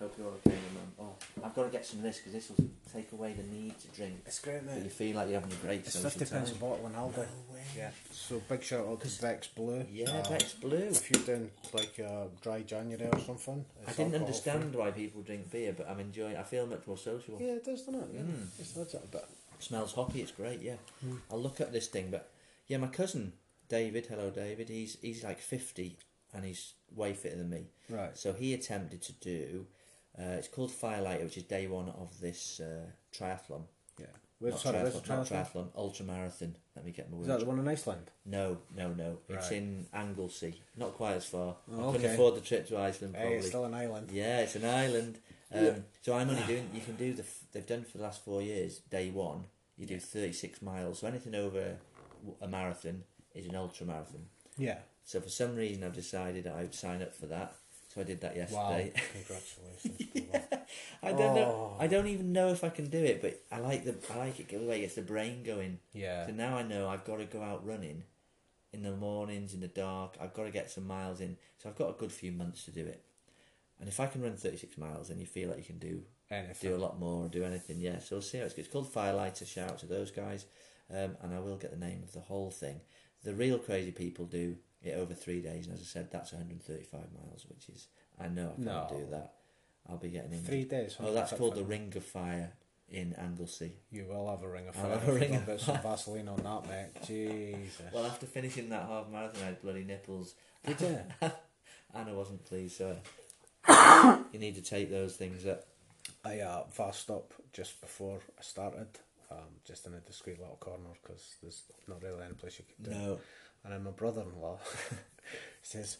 hope 0.00 0.14
you're 0.18 0.26
okay, 0.28 0.58
Mum. 0.74 0.92
Oh, 1.00 1.44
I've 1.44 1.54
got 1.54 1.64
to 1.64 1.68
get 1.70 1.86
some 1.86 1.98
of 2.00 2.04
this 2.04 2.18
because 2.18 2.32
this 2.32 2.48
will 2.50 2.68
take 2.92 3.12
away 3.12 3.34
the 3.34 3.42
need 3.44 3.78
to 3.80 3.88
drink. 3.88 4.22
It's 4.26 4.38
great, 4.40 4.66
But 4.66 4.82
you 4.82 4.90
feel 4.90 5.16
like 5.16 5.28
you're 5.30 5.40
having 5.40 5.56
a 5.56 5.60
great 5.66 5.80
It's 5.80 5.92
social 5.94 6.10
50 6.10 6.24
time. 6.26 6.38
pence 6.40 6.52
a 6.52 6.54
bottle 6.56 6.86
in 6.86 6.92
Aldi. 6.92 7.16
No 7.16 7.54
way. 7.54 7.62
Yeah. 7.76 7.90
So 8.10 8.42
big 8.48 8.62
shout 8.62 8.86
out 8.86 9.00
to 9.00 9.22
Beck's 9.22 9.46
Blue. 9.48 9.84
Yeah, 9.92 10.10
Uh, 10.10 10.28
Beck's 10.30 10.54
Blue. 10.54 10.76
If 10.76 11.10
you're 11.10 11.22
doing 11.24 11.50
like 11.72 12.00
uh, 12.00 12.24
dry 12.40 12.62
January 12.62 13.08
or 13.12 13.18
something. 13.20 13.64
I 13.86 13.88
it's 13.88 13.96
didn't 13.96 14.14
alcohol 14.14 14.26
understand 14.26 14.74
why 14.74 14.90
people 14.90 15.22
drink 15.22 15.50
beer, 15.50 15.72
but 15.76 15.88
I'm 15.88 16.00
enjoying. 16.00 16.36
I 16.36 16.42
feel 16.42 16.66
much 16.66 16.86
more 16.86 16.98
social. 16.98 17.36
Yeah, 17.40 17.52
it 17.54 17.64
does, 17.64 17.82
doesn't 17.82 18.00
it? 18.02 18.08
Yeah. 18.14 18.20
Mm. 18.22 18.46
It's 18.58 18.72
that's 18.72 18.94
it 18.94 19.02
a 19.04 19.06
bit. 19.06 19.24
smells 19.60 19.92
hoppy. 19.92 20.20
It's 20.22 20.32
great. 20.32 20.60
Yeah, 20.62 20.76
Mm. 21.06 21.18
I'll 21.30 21.40
look 21.40 21.60
at 21.60 21.72
this 21.72 21.86
thing. 21.88 22.10
But 22.10 22.28
yeah, 22.66 22.78
my 22.78 22.88
cousin 22.88 23.34
David. 23.68 24.06
Hello, 24.06 24.30
David. 24.30 24.68
He's 24.68 24.96
he's 25.00 25.22
like 25.22 25.38
fifty 25.40 25.98
and 26.34 26.44
he's 26.44 26.72
way 26.94 27.12
fitter 27.12 27.36
than 27.36 27.50
me. 27.50 27.66
Right. 27.88 28.16
So 28.16 28.32
he 28.32 28.54
attempted 28.54 29.02
to 29.02 29.12
do. 29.12 29.66
Uh, 30.18 30.36
it's 30.38 30.48
called 30.48 30.70
Firelighter, 30.70 31.24
which 31.24 31.36
is 31.36 31.44
day 31.44 31.66
one 31.66 31.88
of 31.88 32.20
this 32.20 32.60
uh, 32.60 32.86
triathlon. 33.16 33.62
Yeah. 33.98 34.06
Where's, 34.38 34.64
not 34.64 34.74
triathlon, 34.74 35.08
not 35.08 35.26
triathlon? 35.26 35.68
ultra 35.76 36.04
marathon. 36.04 36.56
Let 36.74 36.84
me 36.84 36.90
get 36.92 37.10
my 37.10 37.18
Is 37.20 37.26
that 37.28 37.40
the 37.40 37.46
one 37.46 37.58
in 37.58 37.68
Iceland? 37.68 38.10
No, 38.26 38.58
no, 38.76 38.92
no. 38.92 39.18
It's 39.28 39.50
Right. 39.50 39.58
in 39.58 39.86
Anglesey. 39.92 40.60
Not 40.76 40.94
quite 40.94 41.14
as 41.14 41.26
far. 41.26 41.56
Oh, 41.70 41.88
I 41.88 41.92
couldn't 41.92 42.06
okay. 42.06 42.14
afford 42.14 42.34
the 42.36 42.40
trip 42.40 42.68
to 42.68 42.78
Iceland. 42.78 43.14
Probably. 43.14 43.30
Hey, 43.30 43.38
it's 43.38 43.48
still 43.48 43.64
an 43.64 43.74
island. 43.74 44.10
Yeah, 44.10 44.40
it's 44.40 44.56
an 44.56 44.64
island. 44.64 45.18
Um, 45.52 45.64
Yeah. 45.64 45.78
So 46.02 46.14
I'm 46.14 46.28
only 46.28 46.42
doing. 46.42 46.70
You 46.74 46.80
can 46.80 46.96
do 46.96 47.12
the. 47.14 47.24
They've 47.52 47.66
done 47.66 47.84
for 47.84 47.98
the 47.98 48.04
last 48.04 48.24
four 48.24 48.42
years. 48.42 48.78
Day 48.90 49.10
one, 49.10 49.44
you 49.76 49.86
do 49.86 49.98
36 49.98 50.60
miles. 50.60 50.98
So 50.98 51.06
anything 51.06 51.34
over 51.34 51.76
a 52.40 52.48
marathon 52.48 53.04
is 53.34 53.46
an 53.46 53.54
ultra 53.54 53.86
marathon. 53.86 54.26
Yeah. 54.58 54.78
So 55.12 55.20
for 55.20 55.28
some 55.28 55.56
reason, 55.56 55.84
I've 55.84 55.92
decided 55.92 56.46
I 56.46 56.62
would 56.62 56.74
sign 56.74 57.02
up 57.02 57.14
for 57.14 57.26
that. 57.26 57.54
So 57.92 58.00
I 58.00 58.04
did 58.04 58.22
that 58.22 58.34
yesterday. 58.34 58.94
Wow. 58.96 59.02
Congratulations. 59.12 60.30
Paul. 60.50 60.66
I 61.02 61.12
don't 61.12 61.34
know. 61.34 61.44
Oh. 61.44 61.76
I 61.78 61.86
don't 61.86 62.06
even 62.06 62.32
know 62.32 62.48
if 62.48 62.64
I 62.64 62.70
can 62.70 62.88
do 62.88 62.96
it, 62.96 63.20
but 63.20 63.38
I 63.52 63.58
like 63.60 63.84
the. 63.84 63.94
I 64.10 64.16
like 64.16 64.40
it. 64.40 64.48
The 64.48 64.56
way 64.66 64.78
it 64.78 64.80
gets 64.80 64.94
the 64.94 65.02
brain 65.02 65.42
going. 65.42 65.80
Yeah. 65.92 66.24
So 66.24 66.32
now 66.32 66.56
I 66.56 66.62
know 66.62 66.88
I've 66.88 67.04
got 67.04 67.18
to 67.18 67.26
go 67.26 67.42
out 67.42 67.66
running 67.66 68.04
in 68.72 68.82
the 68.82 68.96
mornings, 68.96 69.52
in 69.52 69.60
the 69.60 69.68
dark. 69.68 70.16
I've 70.18 70.32
got 70.32 70.44
to 70.44 70.50
get 70.50 70.70
some 70.70 70.86
miles 70.86 71.20
in. 71.20 71.36
So 71.58 71.68
I've 71.68 71.76
got 71.76 71.90
a 71.90 71.98
good 71.98 72.10
few 72.10 72.32
months 72.32 72.64
to 72.64 72.70
do 72.70 72.86
it. 72.86 73.04
And 73.80 73.90
if 73.90 74.00
I 74.00 74.06
can 74.06 74.22
run 74.22 74.34
36 74.34 74.78
miles, 74.78 75.08
then 75.08 75.20
you 75.20 75.26
feel 75.26 75.50
like 75.50 75.58
you 75.58 75.64
can 75.64 75.78
do 75.78 76.00
Anything. 76.30 76.70
do 76.70 76.74
a 76.74 76.78
lot 76.78 76.98
more, 76.98 77.26
or 77.26 77.28
do 77.28 77.44
anything. 77.44 77.80
Yeah, 77.80 77.98
so 77.98 78.16
we'll 78.16 78.22
see 78.22 78.38
how 78.38 78.44
it's 78.44 78.54
good. 78.54 78.64
It's 78.64 78.72
called 78.72 78.90
Firelighter. 78.90 79.46
Shout 79.46 79.72
out 79.72 79.78
to 79.80 79.86
those 79.86 80.10
guys. 80.10 80.46
Um, 80.90 81.18
and 81.20 81.34
I 81.34 81.40
will 81.40 81.58
get 81.58 81.70
the 81.70 81.84
name 81.86 82.00
of 82.02 82.12
the 82.12 82.20
whole 82.20 82.50
thing. 82.50 82.80
The 83.24 83.34
real 83.34 83.58
crazy 83.58 83.90
people 83.90 84.24
do 84.24 84.56
it 84.84 84.92
over 84.96 85.14
three 85.14 85.40
days. 85.40 85.66
And 85.66 85.74
as 85.74 85.80
I 85.80 85.84
said, 85.84 86.10
that's 86.10 86.32
135 86.32 87.00
miles, 87.14 87.46
which 87.48 87.68
is, 87.68 87.86
I 88.20 88.28
know 88.28 88.46
I 88.50 88.54
can't 88.54 88.58
No. 88.58 88.86
do 88.90 89.06
that. 89.10 89.32
I'll 89.88 89.96
be 89.98 90.10
getting 90.10 90.32
in. 90.32 90.42
Three 90.42 90.64
days. 90.64 90.96
Oh, 91.00 91.12
that's 91.12 91.32
called 91.32 91.56
the 91.56 91.64
ring. 91.64 91.92
Of 91.96 92.04
Fire 92.04 92.52
in 92.88 93.14
Anglesey. 93.14 93.72
You 93.90 94.04
will 94.08 94.28
have 94.30 94.42
a 94.42 94.48
ring 94.48 94.68
of 94.68 94.76
I'll 94.76 94.82
fire. 94.84 94.98
have 94.98 95.08
a 95.08 95.12
ring 95.12 95.34
of 95.34 95.46
put 95.46 95.60
some 95.60 95.80
Vaseline 95.82 96.28
on 96.28 96.36
that, 96.42 96.68
mate. 96.68 97.06
Jesus. 97.06 97.82
Well, 97.92 98.06
after 98.06 98.26
finishing 98.26 98.68
that 98.68 98.86
half 98.86 99.08
marathon, 99.10 99.42
I 99.42 99.46
had 99.46 99.62
bloody 99.62 99.84
nipples. 99.84 100.34
Did 100.66 100.80
you? 100.80 100.98
Anna 101.94 102.14
wasn't 102.14 102.44
pleased, 102.44 102.76
so 102.76 102.96
you 104.32 104.38
need 104.38 104.54
to 104.56 104.62
take 104.62 104.90
those 104.90 105.16
things 105.16 105.46
up. 105.46 105.64
I 106.24 106.40
uh, 106.40 106.64
fast 106.70 107.10
up 107.10 107.32
just 107.52 107.80
before 107.80 108.18
I 108.38 108.42
started, 108.42 108.86
um, 109.30 109.38
just 109.64 109.86
in 109.86 109.94
a 109.94 109.98
discreet 110.00 110.38
little 110.40 110.56
corner 110.56 110.90
because 111.02 111.34
there's 111.42 111.62
not 111.88 112.02
really 112.02 112.22
any 112.24 112.34
place 112.34 112.58
you 112.58 112.64
could 112.64 112.92
do 112.92 113.12
it. 113.14 113.20
And 113.64 113.72
then 113.72 113.84
my 113.84 113.90
brother-in-law 113.90 114.58
says, 115.62 115.98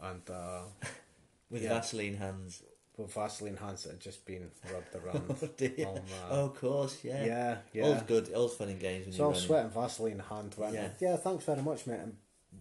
and 0.00 0.22
uh, 0.30 0.60
With 1.50 1.62
Yeah. 1.62 1.70
Vaseline 1.70 2.16
hands. 2.16 2.62
with 2.96 3.12
Vaseline 3.14 3.56
hands 3.56 3.84
that 3.84 3.90
had 3.92 4.00
just 4.00 4.24
been 4.26 4.50
rubbed 4.72 4.94
around. 4.94 5.24
Oh, 5.42 5.48
dear. 5.56 5.86
on, 5.86 5.96
uh, 5.98 6.00
Oh, 6.30 6.44
of 6.46 6.60
course, 6.60 6.98
yeah. 7.04 7.24
yeah, 7.24 7.56
yeah. 7.72 7.84
All's 7.84 8.02
good. 8.02 8.32
All's 8.34 8.56
fun 8.56 8.68
and 8.68 8.80
games 8.80 9.06
when 9.06 9.12
So 9.14 9.24
I 9.24 9.28
was 9.28 9.42
sweating 9.42 9.70
Vaseline 9.70 10.18
hand. 10.18 10.54
Went, 10.58 10.74
Yeah. 10.74 10.88
yeah. 11.00 11.16
thanks 11.16 11.44
very 11.44 11.62
much, 11.62 11.86
mate. 11.86 12.00
And 12.00 12.16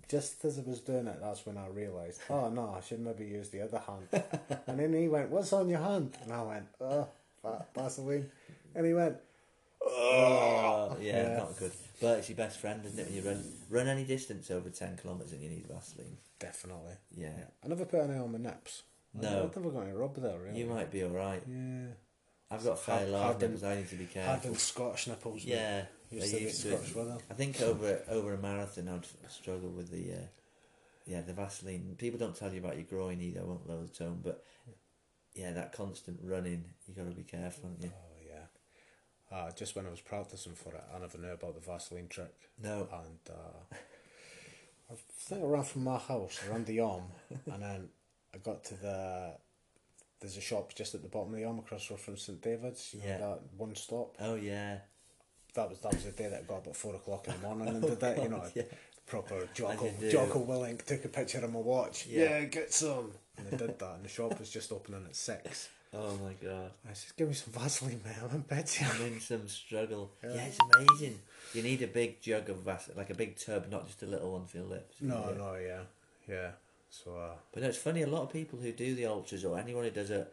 just 0.09 0.43
as 0.45 0.57
I 0.59 0.61
was 0.61 0.79
doing 0.79 1.07
it, 1.07 1.19
that's 1.21 1.45
when 1.45 1.57
I 1.57 1.67
realised, 1.67 2.21
oh 2.29 2.49
no, 2.49 2.73
I 2.77 2.81
should 2.81 2.99
maybe 2.99 3.25
use 3.25 3.49
the 3.49 3.61
other 3.61 3.79
hand. 3.79 4.07
and 4.67 4.79
then 4.79 4.93
he 4.93 5.07
went, 5.09 5.29
"What's 5.29 5.51
on 5.53 5.67
your 5.69 5.79
hand?" 5.79 6.15
And 6.23 6.31
I 6.31 6.41
went, 6.43 6.65
"Oh, 6.79 7.07
Vaseline." 7.75 8.29
And 8.75 8.85
he 8.85 8.93
went, 8.93 9.17
Oh, 9.81 10.95
yeah, 11.01 11.21
Yeah. 11.31 11.37
not 11.37 11.57
good. 11.57 11.71
But 11.99 12.19
it's 12.19 12.29
your 12.29 12.35
best 12.37 12.59
friend, 12.59 12.85
isn't 12.85 12.99
it? 12.99 13.05
When 13.07 13.15
you 13.15 13.21
run 13.23 13.43
run 13.69 13.87
any 13.87 14.03
distance 14.05 14.51
over 14.51 14.69
ten 14.69 14.97
kilometres 15.01 15.31
and 15.33 15.41
you 15.41 15.49
need 15.49 15.65
Vaseline. 15.67 16.17
"Definitely." 16.39 16.93
Yeah, 17.15 17.31
I 17.63 17.67
never 17.67 17.85
put 17.85 18.01
any 18.01 18.15
on 18.17 18.31
my 18.31 18.37
naps. 18.37 18.83
No. 19.13 19.45
I've 19.45 19.55
never 19.55 19.71
got 19.71 19.81
any 19.83 19.93
rub 19.93 20.15
there. 20.15 20.37
Really. 20.39 20.59
you 20.59 20.65
might 20.67 20.91
be 20.91 21.03
all 21.03 21.09
right. 21.09 21.41
Yeah. 21.47 21.87
I've 22.51 22.63
got 22.63 22.79
fairly 22.79 23.01
Hard- 23.01 23.11
large 23.11 23.23
hardened- 23.23 23.53
nipples. 23.55 23.63
I 23.63 23.75
need 23.75 23.89
to 23.89 23.95
be 23.95 24.05
careful. 24.05 24.33
Hardened 24.33 24.57
Scottish 24.59 25.07
nipples. 25.07 25.43
Yeah, 25.43 25.85
Used 26.11 26.33
to 26.33 26.41
used 26.41 26.61
to 26.61 26.67
it. 26.69 26.71
Scottish 26.77 26.95
weather. 26.95 27.17
I 27.29 27.33
think 27.33 27.59
over 27.61 28.01
over 28.09 28.33
a 28.33 28.37
marathon, 28.37 28.87
I'd 28.89 29.05
struggle 29.31 29.69
with 29.69 29.89
the 29.89 30.13
uh, 30.13 30.25
yeah 31.05 31.21
the 31.21 31.33
Vaseline. 31.33 31.95
People 31.97 32.19
don't 32.19 32.35
tell 32.35 32.53
you 32.53 32.59
about 32.59 32.75
your 32.75 32.85
groin 32.85 33.19
either. 33.21 33.41
I 33.41 33.43
won't 33.43 33.67
lower 33.67 33.81
the 33.83 33.87
tone, 33.89 34.21
but 34.23 34.43
yeah, 35.33 35.51
that 35.53 35.71
constant 35.73 36.19
running, 36.23 36.63
you 36.87 36.93
got 36.93 37.09
to 37.09 37.15
be 37.15 37.23
careful, 37.23 37.69
haven't 37.69 37.83
you? 37.83 37.91
Uh, 39.31 39.51
just 39.51 39.75
when 39.75 39.85
I 39.85 39.89
was 39.89 39.99
practicing 39.99 40.53
for 40.53 40.69
it, 40.73 40.83
I 40.95 40.99
never 40.99 41.17
knew 41.17 41.31
about 41.31 41.53
the 41.55 41.59
Vaseline 41.59 42.07
trick. 42.07 42.33
No, 42.63 42.87
and 42.93 43.19
uh, 43.35 43.75
I 44.91 44.95
think 45.19 45.43
I 45.43 45.45
ran 45.45 45.63
from 45.63 45.83
my 45.83 45.97
house 45.97 46.39
around 46.49 46.65
the 46.65 46.79
arm, 46.79 47.03
and 47.51 47.61
then 47.61 47.89
I 48.33 48.37
got 48.37 48.63
to 48.65 48.75
the. 48.75 49.33
There's 50.19 50.37
a 50.37 50.41
shop 50.41 50.73
just 50.73 50.95
at 50.95 51.03
the 51.03 51.09
bottom 51.09 51.33
of 51.33 51.39
the 51.39 51.45
arm 51.45 51.59
across 51.59 51.83
from 51.85 52.17
St 52.17 52.41
David's. 52.41 52.93
You 52.93 53.01
know, 53.01 53.05
Yeah. 53.07 53.17
that 53.17 53.39
one 53.57 53.75
stop. 53.75 54.15
oh 54.19 54.35
yeah, 54.35 54.77
That 55.53 55.69
was 55.69 55.79
that 55.79 55.93
was 55.93 56.05
the 56.05 56.11
day 56.11 56.29
that 56.29 56.39
I 56.39 56.43
got 56.43 56.59
about 56.63 56.75
four 56.75 56.95
o'clock 56.95 57.27
in 57.27 57.33
the 57.39 57.47
morning 57.47 57.67
and 57.67 57.81
did 57.81 57.99
that. 57.99 58.23
You 58.23 58.29
know, 58.29 58.43
Yeah. 58.55 58.63
proper 59.05 59.47
Jocko 59.53 59.85
you 59.85 59.91
do. 59.99 60.11
Jocko 60.11 60.43
Willink 60.45 60.83
took 60.85 61.03
a 61.05 61.09
picture 61.09 61.43
of 61.43 61.51
my 61.53 61.59
watch. 61.59 62.07
Yeah. 62.07 62.39
Yeah. 62.39 62.45
get 62.45 62.73
some. 62.73 63.11
And 63.37 63.47
I 63.53 63.57
did 63.57 63.77
that, 63.77 63.95
and 63.97 64.05
the 64.05 64.09
shop 64.09 64.39
was 64.39 64.49
just 64.49 64.71
opening 64.71 65.05
at 65.05 65.15
six. 65.15 65.69
Oh 65.97 66.17
my 66.23 66.33
god. 66.41 66.71
I 66.89 66.93
said, 66.93 67.15
"Give 67.17 67.27
me 67.27 67.33
some 67.33 67.53
Vaseline, 67.53 68.01
man. 68.05 68.15
I'm 68.23 68.35
in 68.35 68.41
bed. 68.41 68.69
I'm 68.81 69.01
in 69.07 69.19
some 69.19 69.47
struggle. 69.47 70.11
Yeah. 70.23 70.33
Yeah. 70.35 70.45
it's 70.45 70.57
amazing. 70.75 71.19
You 71.53 71.63
need 71.63 71.81
a 71.81 71.87
big 71.87 72.21
jug 72.21 72.49
of 72.49 72.57
Vaseline, 72.57 72.97
like 72.97 73.09
a 73.09 73.15
big 73.15 73.37
tub, 73.37 73.69
not 73.69 73.87
just 73.87 74.03
a 74.03 74.05
little 74.05 74.31
one 74.33 74.45
for 74.45 74.57
your 74.57 74.65
lips. 74.67 74.95
No, 75.01 75.15
Yeah. 75.31 75.37
no, 75.37 75.55
yeah, 75.55 75.81
yeah. 76.27 76.51
So 76.89 77.15
uh, 77.17 77.35
But 77.51 77.63
no, 77.63 77.69
it's 77.69 77.77
funny. 77.77 78.01
A 78.03 78.07
lot 78.07 78.23
of 78.23 78.31
people 78.31 78.59
who 78.59 78.71
do 78.71 78.95
the 78.95 79.05
ultras 79.05 79.43
or 79.45 79.57
anyone 79.59 79.83
who 79.83 79.91
does 79.91 80.11
a 80.11 80.27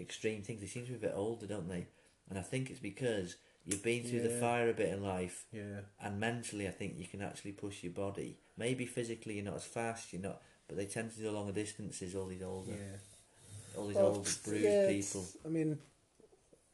extreme 0.00 0.42
things, 0.42 0.60
they 0.60 0.66
seem 0.66 0.84
to 0.86 0.92
be 0.92 0.96
a 0.98 1.08
bit 1.08 1.12
older, 1.16 1.46
don't 1.46 1.68
they? 1.68 1.86
And 2.28 2.38
I 2.38 2.42
think 2.42 2.70
it's 2.70 2.80
because 2.80 3.36
You've 3.68 3.82
been 3.82 4.04
through 4.04 4.22
the 4.22 4.28
fire 4.38 4.70
a 4.70 4.72
bit 4.72 4.90
in 4.90 5.02
life, 5.02 5.44
Yeah. 5.52 5.80
and 6.00 6.20
mentally, 6.20 6.68
I 6.68 6.70
think 6.70 6.94
you 6.96 7.04
can 7.04 7.20
actually 7.20 7.50
push 7.50 7.82
your 7.82 7.92
body. 7.92 8.36
Maybe 8.56 8.86
physically, 8.86 9.34
you're 9.34 9.44
not 9.44 9.56
as 9.56 9.64
fast. 9.64 10.12
You're 10.12 10.22
not, 10.22 10.40
but 10.68 10.76
they 10.76 10.86
tend 10.86 11.10
to 11.14 11.18
do 11.20 11.32
longer 11.32 11.50
distances. 11.50 12.14
All 12.14 12.26
these 12.26 12.42
older, 12.44 12.70
Yeah. 12.70 12.98
All 13.76 13.86
these 13.86 13.96
Well, 13.96 14.06
old 14.06 14.24
bruised 14.44 14.64
yeah, 14.64 14.86
people. 14.86 15.26
I 15.44 15.48
mean, 15.48 15.78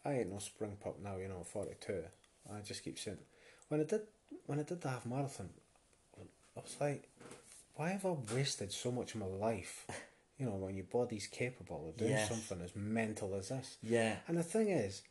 I 0.05 0.12
ain't 0.14 0.32
no 0.32 0.38
spring 0.38 0.76
pup 0.82 0.96
now. 1.03 1.16
You 1.16 1.28
know, 1.28 1.38
I'm 1.38 1.44
42. 1.44 2.03
I 2.53 2.61
just 2.61 2.82
keep 2.84 2.98
saying, 2.98 3.18
when 3.68 3.80
I 3.80 3.84
did 3.84 4.03
when 4.46 4.59
I 4.59 4.62
did 4.62 4.80
the 4.80 4.88
half 4.88 5.07
marathon, 5.07 5.50
I 6.18 6.61
was 6.61 6.76
like, 6.80 7.09
why 7.76 7.90
have 7.90 8.05
I 8.05 8.16
wasted 8.34 8.72
so 8.72 8.90
much 8.90 9.14
of 9.14 9.20
my 9.20 9.26
life? 9.26 9.86
You 10.38 10.46
know, 10.48 10.57
when 10.57 10.74
your 10.74 10.86
body's 10.86 11.28
capable 11.28 11.90
of 11.90 11.96
doing 11.98 12.11
Yes. 12.11 12.28
something 12.28 12.61
as 12.64 12.74
mental 12.74 13.34
as 13.36 13.50
this. 13.50 13.76
Yeah, 13.80 14.16
And 14.26 14.36
the 14.36 14.42
thing 14.42 14.70
is, 14.70 15.03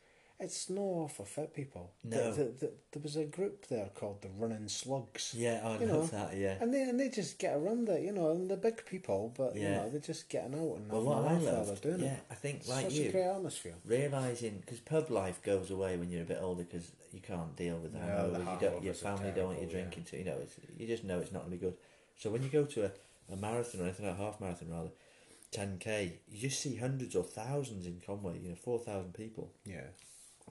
it's 0.41 0.69
no 0.69 1.07
for 1.07 1.25
fit 1.25 1.53
people. 1.53 1.91
No. 2.03 2.31
The, 2.31 2.43
the, 2.43 2.43
the, 2.59 2.71
there 2.91 3.01
was 3.03 3.15
a 3.15 3.25
group 3.25 3.67
there 3.67 3.89
called 3.95 4.21
the 4.21 4.29
Running 4.37 4.67
Slugs. 4.67 5.33
yeah, 5.37 5.61
oh, 5.63 5.73
I 5.73 5.79
You 5.79 5.85
love 5.87 6.11
know, 6.13 6.19
that. 6.19 6.35
Yeah. 6.37 6.55
And 6.59 6.73
they 6.73 6.81
and 6.83 6.99
they 6.99 7.09
just 7.09 7.39
get 7.39 7.55
around 7.55 7.87
it, 7.89 8.01
you 8.03 8.11
know, 8.11 8.31
and 8.31 8.49
they're 8.49 8.57
big 8.57 8.85
people, 8.85 9.33
but 9.37 9.55
you 9.55 9.61
Yeah. 9.61 9.75
know, 9.77 9.89
they're 9.89 9.99
just 10.01 10.29
getting 10.29 10.53
out 10.55 10.77
and 10.77 10.91
Well, 10.91 11.03
what 11.03 11.17
I 11.17 11.21
laugh 11.21 11.41
while 11.43 11.53
love, 11.53 11.81
they're 11.81 11.91
doing 11.91 12.03
yeah, 12.05 12.13
it. 12.13 12.23
I 12.31 12.35
think 12.35 12.67
like 12.67 12.85
Such 12.85 12.93
you, 12.93 13.09
a 13.09 13.11
great 13.11 13.23
atmosphere. 13.25 13.75
realizing 13.85 14.57
because 14.59 14.79
pub 14.79 15.09
life 15.09 15.41
goes 15.43 15.71
away 15.71 15.97
when 15.97 16.09
you're 16.11 16.23
a 16.23 16.25
bit 16.25 16.39
older 16.41 16.63
because 16.63 16.91
you 17.13 17.19
can't 17.21 17.55
deal 17.55 17.77
with 17.77 17.93
the 17.93 17.99
No, 17.99 18.31
the 18.31 18.39
you 18.39 18.57
don't, 18.59 18.83
your 18.83 18.93
family 18.93 19.31
don't 19.35 19.47
want 19.47 19.61
you 19.61 19.67
terrible, 19.67 19.77
yeah. 19.77 19.81
drinking 19.89 20.03
to. 20.05 20.17
You 20.17 20.25
know, 20.25 20.37
it's, 20.41 20.55
you 20.77 20.87
just 20.87 21.03
know 21.03 21.19
it's 21.19 21.31
not 21.31 21.39
going 21.45 21.51
to 21.51 21.57
be 21.57 21.65
good. 21.65 21.77
So 22.17 22.29
when 22.29 22.43
you 22.43 22.49
go 22.49 22.65
to 22.65 22.85
a, 22.85 22.91
a 23.33 23.35
marathon 23.35 23.81
or 23.81 23.83
anything 23.85 24.05
like 24.07 24.15
a 24.15 24.23
half 24.23 24.39
marathon 24.39 24.69
rather, 24.69 24.89
ten 25.51 25.77
k, 25.79 26.19
you 26.31 26.39
just 26.39 26.61
see 26.61 26.75
hundreds 26.77 27.15
or 27.15 27.23
thousands 27.23 27.85
in 27.85 28.01
Conway. 28.05 28.39
You 28.41 28.49
know, 28.49 28.55
four 28.55 28.79
thousand 28.79 29.13
people 29.13 29.51
Yeah. 29.65 29.81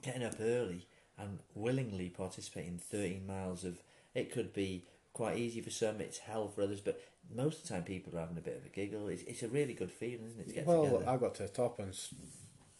Getting 0.01 0.23
up 0.23 0.35
early 0.39 0.87
and 1.17 1.39
willingly 1.55 2.09
participating 2.09 2.73
in 2.73 2.77
13 2.79 3.25
miles 3.27 3.63
of 3.63 3.79
it 4.15 4.31
could 4.31 4.53
be 4.53 4.85
quite 5.13 5.37
easy 5.37 5.61
for 5.61 5.69
some 5.69 5.99
it's 6.01 6.19
hell 6.19 6.47
for 6.47 6.61
others 6.63 6.79
but 6.81 6.99
most 7.33 7.57
of 7.61 7.67
the 7.67 7.73
time 7.73 7.83
people 7.83 8.15
are 8.15 8.21
having 8.21 8.37
a 8.37 8.41
bit 8.41 8.57
of 8.57 8.65
a 8.65 8.69
giggle 8.69 9.07
it's, 9.09 9.23
it's 9.23 9.43
a 9.43 9.47
really 9.49 9.73
good 9.73 9.91
feeling 9.91 10.25
isn't 10.27 10.41
it 10.41 10.47
to 10.47 10.53
get 10.53 10.65
Well, 10.65 10.83
together 10.85 11.09
I 11.09 11.17
got 11.17 11.35
to 11.35 11.43
the 11.43 11.49
top 11.49 11.79
and 11.79 11.93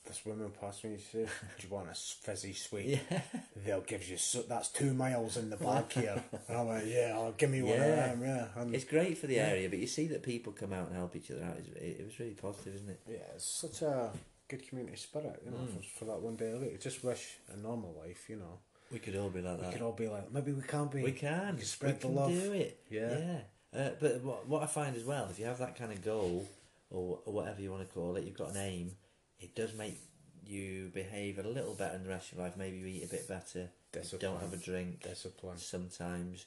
this 0.07 0.25
woman 0.25 0.49
passed 0.59 0.83
me. 0.83 0.97
She 0.97 1.03
said, 1.11 1.27
"Do 1.59 1.67
you 1.67 1.73
want 1.73 1.87
a 1.89 1.93
fizzy 1.93 2.53
sweet? 2.53 2.99
yeah 3.11 3.21
They'll 3.55 3.81
give 3.81 4.09
you. 4.09 4.17
So, 4.17 4.41
that's 4.41 4.69
two 4.69 4.95
miles 4.95 5.37
in 5.37 5.51
the 5.51 5.57
back 5.57 5.91
here." 5.93 6.21
And 6.47 6.57
I'm 6.57 6.67
like, 6.67 6.85
"Yeah, 6.87 7.11
I'll 7.15 7.33
give 7.33 7.51
me 7.51 7.61
one 7.61 7.73
of 7.79 7.85
them." 7.85 8.21
Yeah. 8.23 8.45
And 8.55 8.73
it's 8.73 8.83
great 8.83 9.19
for 9.19 9.27
the 9.27 9.35
Yeah. 9.35 9.49
area 9.49 9.69
but 9.69 9.77
you 9.77 9.85
see 9.85 10.07
that 10.07 10.23
people 10.23 10.53
come 10.53 10.73
out 10.73 10.87
and 10.87 10.95
help 10.97 11.15
each 11.15 11.29
other 11.29 11.43
out 11.43 11.55
it, 11.57 11.77
it 11.99 12.03
was 12.03 12.19
really 12.19 12.33
positive 12.33 12.73
isn't 12.75 12.89
it 12.89 12.99
yeah, 13.07 13.17
it's 13.35 13.45
such 13.45 13.83
a 13.83 14.09
good 14.51 14.67
community 14.67 14.97
spirit, 14.97 15.41
you 15.45 15.51
know, 15.51 15.57
Mm. 15.57 15.73
for, 15.73 15.83
for 15.99 16.05
that 16.05 16.19
one 16.21 16.35
day 16.35 16.51
a 16.51 16.57
week. 16.57 16.73
I 16.75 16.77
just 16.89 17.03
wish 17.03 17.23
a 17.53 17.57
normal 17.57 17.91
life, 18.05 18.29
you 18.29 18.35
know, 18.37 18.55
we 18.91 18.99
could 18.99 19.15
all 19.15 19.29
be 19.29 19.41
like 19.41 19.57
we 19.57 19.63
that 19.63 19.73
could 19.73 19.81
all 19.81 19.93
be 20.05 20.07
like, 20.15 20.31
maybe 20.31 20.51
we 20.51 20.61
can't 20.73 20.91
be. 20.91 21.01
we 21.01 21.13
can 21.13 21.53
we 21.53 21.59
can 21.59 21.65
spread 21.75 21.93
we 21.93 21.99
the 21.99 22.07
can 22.07 22.15
love. 22.15 22.29
do 22.31 22.51
it 22.53 22.71
Yeah. 22.89 23.17
yeah 23.17 23.39
uh, 23.81 23.89
but 24.01 24.21
what, 24.21 24.39
what 24.51 24.61
I 24.63 24.65
find 24.65 24.93
as 24.97 25.05
well 25.05 25.27
if 25.31 25.39
you 25.39 25.45
have 25.45 25.59
that 25.59 25.77
kind 25.77 25.91
of 25.93 26.03
goal 26.03 26.45
or, 26.89 27.19
or 27.25 27.31
whatever 27.33 27.61
you 27.61 27.71
want 27.71 27.87
to 27.87 27.93
call 27.93 28.17
it 28.17 28.25
you've 28.25 28.37
got 28.37 28.49
an 28.51 28.57
aim 28.57 28.91
it 29.39 29.55
does 29.55 29.73
make 29.73 29.97
you 30.45 30.91
behave 30.93 31.39
a 31.39 31.43
little 31.57 31.73
better 31.73 31.95
in 31.95 32.03
the 32.03 32.09
rest 32.09 32.31
of 32.31 32.37
your 32.37 32.45
life 32.47 32.57
maybe 32.57 32.77
you 32.77 32.85
eat 32.85 33.05
a 33.05 33.07
bit 33.07 33.25
better 33.29 33.69
Discipline. 33.93 34.31
don't 34.33 34.41
have 34.41 34.53
a 34.53 34.57
drink 34.57 35.01
Discipline. 35.03 35.57
sometimes. 35.57 36.45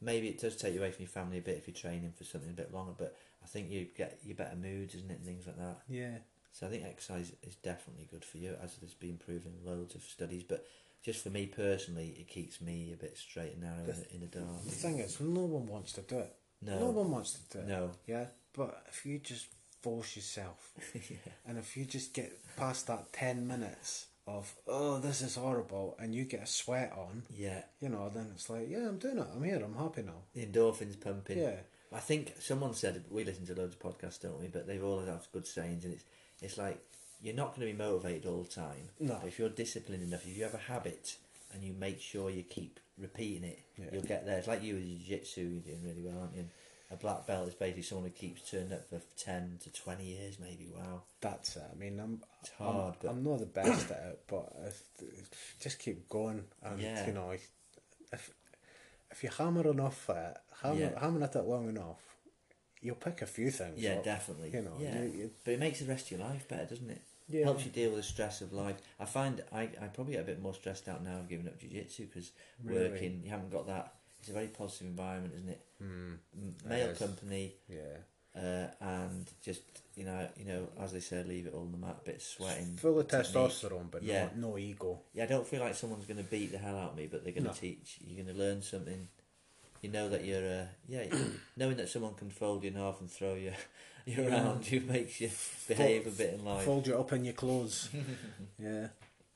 Maybe 0.00 0.28
it 0.28 0.40
does 0.40 0.56
take 0.56 0.72
you 0.74 0.80
away 0.80 0.90
from 0.92 1.02
your 1.04 1.10
family 1.10 1.38
a 1.38 1.42
bit 1.42 1.58
if 1.58 1.68
you're 1.68 1.74
training 1.76 2.12
for 2.16 2.24
something 2.24 2.50
a 2.50 2.54
bit 2.54 2.72
longer, 2.74 2.92
but 2.98 3.16
I 3.44 3.46
think 3.46 3.70
you 3.70 3.86
get 3.96 4.18
your 4.24 4.34
better 4.36 4.56
moods, 4.56 4.94
isn't 4.94 5.10
it, 5.10 5.18
and 5.18 5.24
things 5.26 5.46
like 5.46 5.58
that. 5.58 5.78
Yeah. 5.88 6.16
So 6.52 6.66
I 6.66 6.70
think 6.70 6.84
exercise 6.84 7.32
is 7.42 7.54
definitely 7.56 8.06
good 8.10 8.24
for 8.24 8.38
you, 8.38 8.54
as 8.62 8.76
it's 8.82 8.94
been 8.94 9.16
proven 9.16 9.52
in 9.58 9.70
loads 9.70 9.94
of 9.94 10.02
studies. 10.02 10.42
But 10.42 10.66
just 11.02 11.22
for 11.22 11.30
me 11.30 11.46
personally, 11.46 12.14
it 12.18 12.28
keeps 12.28 12.60
me 12.60 12.92
a 12.92 12.96
bit 12.96 13.16
straight 13.16 13.54
and 13.54 13.62
narrow 13.62 13.78
in, 13.78 13.86
the, 13.86 14.14
in 14.14 14.20
the 14.20 14.26
dark. 14.26 14.64
The 14.64 14.70
thing 14.70 14.98
is, 14.98 15.18
no 15.20 15.40
one 15.40 15.66
wants 15.66 15.92
to 15.94 16.02
do 16.02 16.18
it. 16.18 16.34
No, 16.60 16.78
No 16.78 16.90
one 16.90 17.10
wants 17.10 17.32
to 17.32 17.58
do 17.58 17.64
it. 17.64 17.68
no, 17.68 17.90
Yeah, 18.06 18.26
but 18.56 18.84
if 18.88 19.04
you 19.04 19.18
just 19.18 19.46
force 19.80 20.14
yourself, 20.14 20.70
yeah, 20.94 21.16
and 21.46 21.58
if 21.58 21.76
you 21.76 21.84
just 21.84 22.14
get 22.14 22.38
past 22.56 22.86
that 22.86 23.12
ten 23.12 23.48
minutes 23.48 24.06
of 24.28 24.54
oh 24.68 24.98
this 24.98 25.22
is 25.22 25.34
horrible, 25.34 25.96
and 25.98 26.14
you 26.14 26.24
get 26.24 26.42
a 26.42 26.46
sweat 26.46 26.92
on, 26.96 27.24
yeah. 27.34 27.62
you 27.80 27.88
know, 27.88 28.08
then 28.14 28.28
it's 28.32 28.48
like 28.48 28.68
yeah, 28.70 28.88
I'm 28.88 28.98
doing 28.98 29.18
it. 29.18 29.26
I'm 29.34 29.42
here. 29.42 29.60
I'm 29.64 29.74
happy 29.74 30.02
now. 30.02 30.22
The 30.34 30.46
endorphins 30.46 31.00
pumping. 31.00 31.38
Yeah, 31.38 31.56
I 31.92 31.98
think 31.98 32.34
someone 32.38 32.74
said 32.74 33.04
we 33.10 33.24
listen 33.24 33.44
to 33.46 33.54
loads 33.54 33.74
of 33.74 33.80
podcasts, 33.80 34.20
don't 34.22 34.40
we? 34.40 34.46
But 34.46 34.68
they've 34.68 34.84
all 34.84 35.00
have 35.00 35.26
good 35.32 35.48
sayings, 35.48 35.84
and 35.84 35.94
it's 35.94 36.04
it's 36.42 36.58
like 36.58 36.80
you're 37.22 37.34
not 37.34 37.54
going 37.54 37.66
to 37.68 37.72
be 37.72 37.78
motivated 37.78 38.26
all 38.26 38.42
the 38.42 38.48
time. 38.50 38.88
No. 38.98 39.18
But 39.20 39.28
if 39.28 39.38
you're 39.38 39.48
disciplined 39.48 40.02
enough, 40.02 40.26
if 40.26 40.36
you 40.36 40.42
have 40.44 40.54
a 40.54 40.58
habit 40.58 41.16
and 41.54 41.62
you 41.62 41.72
make 41.72 42.00
sure 42.00 42.30
you 42.30 42.42
keep 42.42 42.80
repeating 42.98 43.44
it, 43.44 43.60
Yeah. 43.78 43.86
you'll 43.92 44.02
get 44.02 44.26
there. 44.26 44.38
It's 44.38 44.48
like 44.48 44.62
you 44.62 44.74
with 44.74 44.84
jiu-jitsu, 44.84 45.40
you're 45.40 45.60
doing 45.60 45.82
really 45.84 46.02
well, 46.02 46.20
aren't 46.20 46.36
you? 46.36 46.46
A 46.90 46.96
black 46.96 47.26
belt 47.26 47.48
is 47.48 47.54
basically 47.54 47.82
someone 47.84 48.08
who 48.10 48.12
keeps 48.14 48.50
turning 48.50 48.72
up 48.72 48.86
for 48.90 49.00
ten 49.16 49.58
to 49.62 49.72
twenty 49.72 50.04
years, 50.04 50.38
maybe. 50.38 50.68
Wow, 50.76 51.02
that's 51.22 51.56
it. 51.56 51.62
I 51.72 51.74
mean, 51.78 51.98
I'm 51.98 52.20
it's 52.42 52.50
hard, 52.58 52.94
I'm, 52.94 52.98
but 53.00 53.08
I'm 53.10 53.22
not 53.22 53.38
the 53.38 53.46
best 53.46 53.90
at 53.90 54.02
it, 54.10 54.20
but 54.26 54.52
just 55.58 55.78
keep 55.78 56.06
going, 56.10 56.44
and 56.62 56.78
Yeah. 56.80 57.06
you 57.06 57.14
know, 57.14 57.30
if 57.30 57.50
if 59.10 59.22
you 59.22 59.30
hammer 59.30 59.70
enough 59.70 60.10
at 60.10 60.16
it, 60.16 60.36
hammer, 60.62 60.80
Yeah. 60.80 61.00
hammer 61.00 61.22
at 61.24 61.34
it 61.36 61.44
long 61.44 61.68
enough, 61.68 62.00
you'll 62.82 62.96
pick 62.96 63.22
a 63.22 63.26
few 63.26 63.50
things. 63.50 63.80
yeah, 63.80 63.94
up, 63.94 64.04
definitely. 64.04 64.50
You 64.52 64.62
know, 64.62 64.76
yeah. 64.78 65.00
you, 65.02 65.08
you, 65.16 65.30
But 65.44 65.54
it 65.54 65.60
makes 65.60 65.80
the 65.80 65.86
rest 65.86 66.10
of 66.10 66.18
your 66.18 66.28
life 66.28 66.46
better, 66.48 66.66
doesn't 66.66 66.90
it? 66.90 67.00
yeah. 67.28 67.44
Helps 67.44 67.64
you 67.64 67.70
deal 67.70 67.90
with 67.90 67.98
the 68.00 68.02
stress 68.02 68.40
of 68.42 68.52
life. 68.52 68.76
I 69.00 69.04
find 69.06 69.42
I, 69.52 69.62
I 69.80 69.86
probably 69.94 70.14
get 70.14 70.22
a 70.22 70.26
bit 70.26 70.42
more 70.42 70.52
stressed 70.54 70.88
out 70.88 71.02
now 71.02 71.16
of 71.18 71.28
giving 71.28 71.46
up 71.46 71.58
jiu-jitsu 71.58 72.06
because 72.06 72.32
Really? 72.62 72.90
working, 72.90 73.22
you 73.24 73.30
haven't 73.30 73.50
got 73.50 73.66
that. 73.68 73.94
It's 74.20 74.28
a 74.28 74.32
very 74.32 74.48
positive 74.48 74.86
environment, 74.88 75.34
isn't 75.36 75.48
it? 75.48 75.60
M- 75.80 76.20
It 76.64 76.68
Male 76.68 76.88
is. 76.90 76.98
company, 76.98 77.54
yeah. 77.68 77.96
uh, 78.40 78.66
and 78.80 79.28
just 79.44 79.62
you 79.96 80.04
know, 80.04 80.26
you 80.36 80.44
know, 80.46 80.68
as 80.80 80.92
they 80.92 81.00
say, 81.00 81.22
leave 81.24 81.46
it 81.46 81.52
all 81.54 81.62
on 81.62 81.72
the 81.72 81.76
mat, 81.78 81.96
a 82.02 82.04
bit 82.04 82.16
of 82.16 82.22
sweating. 82.22 82.76
Full 82.76 83.00
of 83.00 83.08
technique. 83.08 83.26
testosterone, 83.34 83.90
but 83.90 84.02
Yeah. 84.02 84.28
no, 84.36 84.48
no 84.50 84.58
ego. 84.58 85.00
Yeah, 85.12 85.24
I 85.24 85.26
don't 85.26 85.46
feel 85.46 85.60
like 85.60 85.74
someone's 85.74 86.06
going 86.06 86.16
to 86.18 86.30
beat 86.30 86.50
the 86.52 86.58
hell 86.58 86.78
out 86.78 86.90
of 86.92 86.96
me, 86.96 87.08
but 87.10 87.24
they're 87.24 87.32
going 87.34 87.44
to 87.44 87.50
No. 87.50 87.54
teach. 87.54 87.98
You're 88.06 88.24
going 88.24 88.34
to 88.34 88.40
learn 88.42 88.62
something. 88.62 89.08
You 89.82 89.90
know 89.90 90.08
that 90.08 90.24
you're, 90.24 90.46
uh, 90.62 90.66
yeah, 90.88 91.04
knowing 91.56 91.76
that 91.76 91.88
someone 91.88 92.14
can 92.14 92.30
fold 92.30 92.62
you 92.64 92.70
in 92.70 92.76
half 92.76 93.00
and 93.00 93.10
throw 93.10 93.34
you, 93.34 93.52
you 94.06 94.26
around 94.28 94.70
you 94.70 94.80
makes 94.80 95.20
you 95.20 95.30
behave 95.68 96.06
a 96.06 96.10
bit 96.10 96.34
in 96.34 96.44
life. 96.44 96.64
Fold 96.64 96.86
you 96.86 96.96
up 96.98 97.12
in 97.12 97.24
your 97.24 97.34
clothes. 97.34 97.88
yeah. 98.58 98.88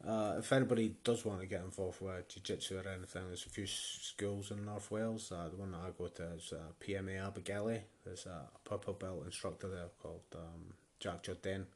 Uh, 0.07 0.37
if 0.39 0.53
anybody 0.53 0.95
does 1.03 1.25
want 1.25 1.41
to 1.41 1.47
get 1.47 1.63
involved 1.63 2.01
with 2.01 2.29
jiu-jitsu 2.29 2.77
or 2.79 2.89
anything, 2.89 3.23
there's 3.27 3.45
a 3.45 3.49
few 3.49 3.67
schools 3.67 4.53
in 4.53 4.65
North 4.65 4.89
Wales. 4.91 5.33
Uh, 5.33 5.49
the 5.49 5.57
one 5.57 5.73
that 5.73 5.79
I 5.79 5.91
go 5.99 6.07
to 6.07 6.23
is 6.37 6.53
uh, 6.53 6.59
PMA 6.81 7.19
Abergele. 7.29 7.81
There's 8.05 8.25
a 8.27 8.43
purple 8.65 8.93
belt 8.95 9.25
instructor 9.25 9.69
there 9.69 9.89
called 10.01 10.21
um, 10.37 10.75
Jack 11.01 11.25
Jordan. 11.25 11.67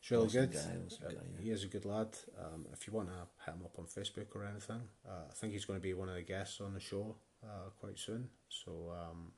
It's 0.00 0.10
really 0.10 0.26
Awesome 0.26 0.40
good. 0.40 0.52
guy, 0.52 0.58
awesome 0.58 1.06
Uh, 1.06 1.08
guy, 1.12 1.14
yeah. 1.38 1.44
He 1.44 1.50
is 1.50 1.64
a 1.64 1.68
good 1.68 1.86
lad. 1.86 2.08
Um, 2.38 2.66
if 2.74 2.86
you 2.86 2.92
want 2.92 3.08
to 3.08 3.14
hit 3.46 3.54
him 3.54 3.62
up 3.64 3.78
on 3.78 3.86
Facebook 3.86 4.26
or 4.34 4.44
anything, 4.44 4.82
uh, 5.08 5.28
I 5.30 5.34
think 5.34 5.54
he's 5.54 5.64
going 5.64 5.78
to 5.78 5.82
be 5.82 5.94
one 5.94 6.10
of 6.10 6.16
the 6.16 6.22
guests 6.22 6.60
on 6.60 6.74
the 6.74 6.80
show 6.80 7.14
uh, 7.44 7.70
quite 7.80 7.98
soon. 7.98 8.28
So 8.48 8.92
um, 8.92 9.32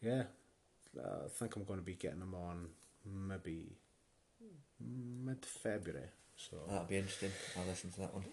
yeah, 0.00 0.24
I 0.98 1.28
think 1.28 1.56
I'm 1.56 1.64
going 1.64 1.78
to 1.80 1.84
be 1.84 1.94
getting 1.94 2.20
them 2.20 2.34
on 2.34 2.68
maybe 3.28 3.72
mid 4.80 5.44
February. 5.44 6.08
So 6.36 6.56
That'd 6.68 6.88
be 6.88 6.96
interesting. 6.96 7.30
I'll 7.58 7.66
listen 7.66 7.90
to 7.92 8.00
that 8.00 8.14
one. 8.14 8.24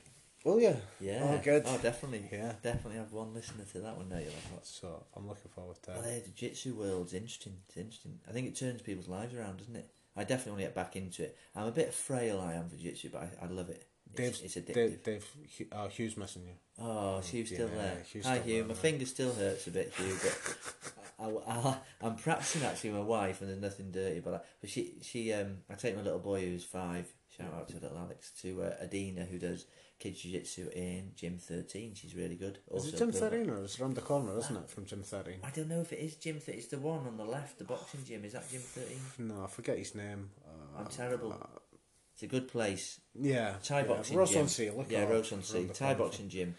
oh 0.45 0.57
yeah, 0.57 0.75
Yeah. 0.99 1.19
Oh, 1.23 1.41
good. 1.43 1.63
Oh, 1.65 1.77
definitely. 1.77 2.27
Yeah. 2.31 2.53
Definitely 2.63 2.97
have 2.97 3.11
one 3.13 3.33
listener 3.33 3.65
to 3.73 3.79
that 3.81 3.97
one 3.97 4.09
now. 4.09 4.15
Have 4.15 4.51
lots. 4.53 4.69
so 4.81 5.03
I'm 5.15 5.27
looking 5.27 5.51
forward 5.53 5.77
to 5.83 5.91
Well, 5.91 6.03
it. 6.03 6.25
the 6.25 6.31
jiu-jitsu 6.31 6.73
world's 6.75 7.13
interesting. 7.13 7.53
It's 7.67 7.77
interesting. 7.77 8.19
I 8.27 8.31
think 8.31 8.47
it 8.47 8.55
turns 8.55 8.81
people's 8.81 9.07
lives 9.09 9.35
around, 9.35 9.57
doesn't 9.57 9.75
it? 9.75 9.89
I 10.17 10.23
definitely 10.23 10.51
want 10.53 10.59
to 10.61 10.65
get 10.67 10.75
back 10.75 10.95
into 10.95 11.23
it. 11.23 11.37
I'm 11.55 11.67
a 11.67 11.71
bit 11.71 11.93
frail, 11.93 12.41
I 12.41 12.53
am 12.53 12.67
for 12.69 12.75
jiu-jitsu, 12.75 13.09
but 13.09 13.21
I, 13.41 13.45
I 13.45 13.47
love 13.47 13.69
it. 13.69 13.85
It's, 14.13 14.39
Dave's, 14.39 14.41
it's 14.41 14.55
addictive. 14.55 14.73
Dave, 14.73 15.03
Dave, 15.03 15.67
uh, 15.71 15.87
Hugh's 15.87 16.17
missing 16.17 16.43
you. 16.47 16.53
Oh, 16.83 17.19
Hugh's 17.21 17.49
still 17.51 17.69
Yeah, 17.69 17.75
there. 17.75 17.97
Hugh's 18.11 18.25
Hi, 18.25 18.35
still 18.35 18.43
Hugh. 18.47 18.53
there, 18.55 18.63
My 18.63 18.67
man. 18.69 18.77
finger 18.77 19.05
still 19.05 19.33
hurts 19.33 19.67
a 19.67 19.71
bit, 19.71 19.93
Hugh, 19.95 20.17
but 20.23 20.57
I, 21.19 21.77
I, 22.03 22.07
am 22.07 22.15
practicing 22.15 22.63
actually 22.63 22.91
with 22.91 22.99
my 23.01 23.05
wife, 23.05 23.41
and 23.41 23.49
there's 23.49 23.61
nothing 23.61 23.91
dirty. 23.91 24.19
But, 24.19 24.33
I, 24.33 24.39
but 24.61 24.69
she, 24.69 24.93
she, 25.01 25.31
um, 25.33 25.57
I 25.69 25.75
take 25.75 25.95
my 25.95 26.01
little 26.01 26.19
boy 26.19 26.41
who's 26.41 26.63
five. 26.63 27.11
Shout 27.35 27.53
out 27.53 27.67
to 27.69 27.75
little 27.75 27.97
Alex 27.97 28.31
to 28.41 28.63
uh, 28.63 28.83
Adina 28.83 29.23
who 29.23 29.37
does 29.37 29.65
kids 29.99 30.21
jiu-jitsu 30.21 30.69
in 30.75 31.11
Gym 31.15 31.37
13. 31.37 31.93
She's 31.93 32.15
really 32.15 32.35
good. 32.35 32.59
Is 32.73 32.87
it 32.93 32.97
Gym 32.97 33.11
13 33.11 33.49
or 33.49 33.63
it's 33.63 33.79
around 33.79 33.95
the 33.95 34.01
corner, 34.01 34.37
isn't 34.37 34.55
it, 34.55 34.69
from 34.69 34.85
Gym 34.85 35.03
13? 35.03 35.35
I 35.43 35.49
don't 35.51 35.69
know 35.69 35.81
if 35.81 35.93
it 35.93 35.99
is 35.99 36.15
Gym 36.15 36.37
13. 36.39 36.55
It's 36.55 36.67
the 36.67 36.79
one 36.79 37.05
on 37.05 37.17
the 37.17 37.23
left, 37.25 37.57
the 37.59 37.65
boxing 37.65 38.01
gym. 38.05 38.25
Is 38.25 38.33
that 38.33 38.49
Gym 38.49 38.61
13? 38.61 38.97
No, 39.19 39.43
I 39.43 39.47
forget 39.47 39.77
his 39.77 39.93
name. 39.95 40.31
Uh, 40.45 40.79
I'm 40.79 40.87
terrible. 40.87 41.33
uh, 41.33 41.59
It's 42.19 42.23
a 42.25 42.27
good 42.27 42.49
place. 42.49 42.99
yeah. 43.17 43.53
Thai 43.63 43.79
yeah. 43.79 43.85
boxing 43.85 44.17
Rhos 44.17 44.31
gym. 44.31 44.41
on 44.41 44.47
Sea, 44.49 44.71
look 44.71 44.91
yeah. 44.91 45.05
Rhos 45.05 45.31
on 45.31 45.41
Sea. 45.41 45.69
Thai 45.73 45.93
boxing 45.93 46.27
gym. 46.27 46.53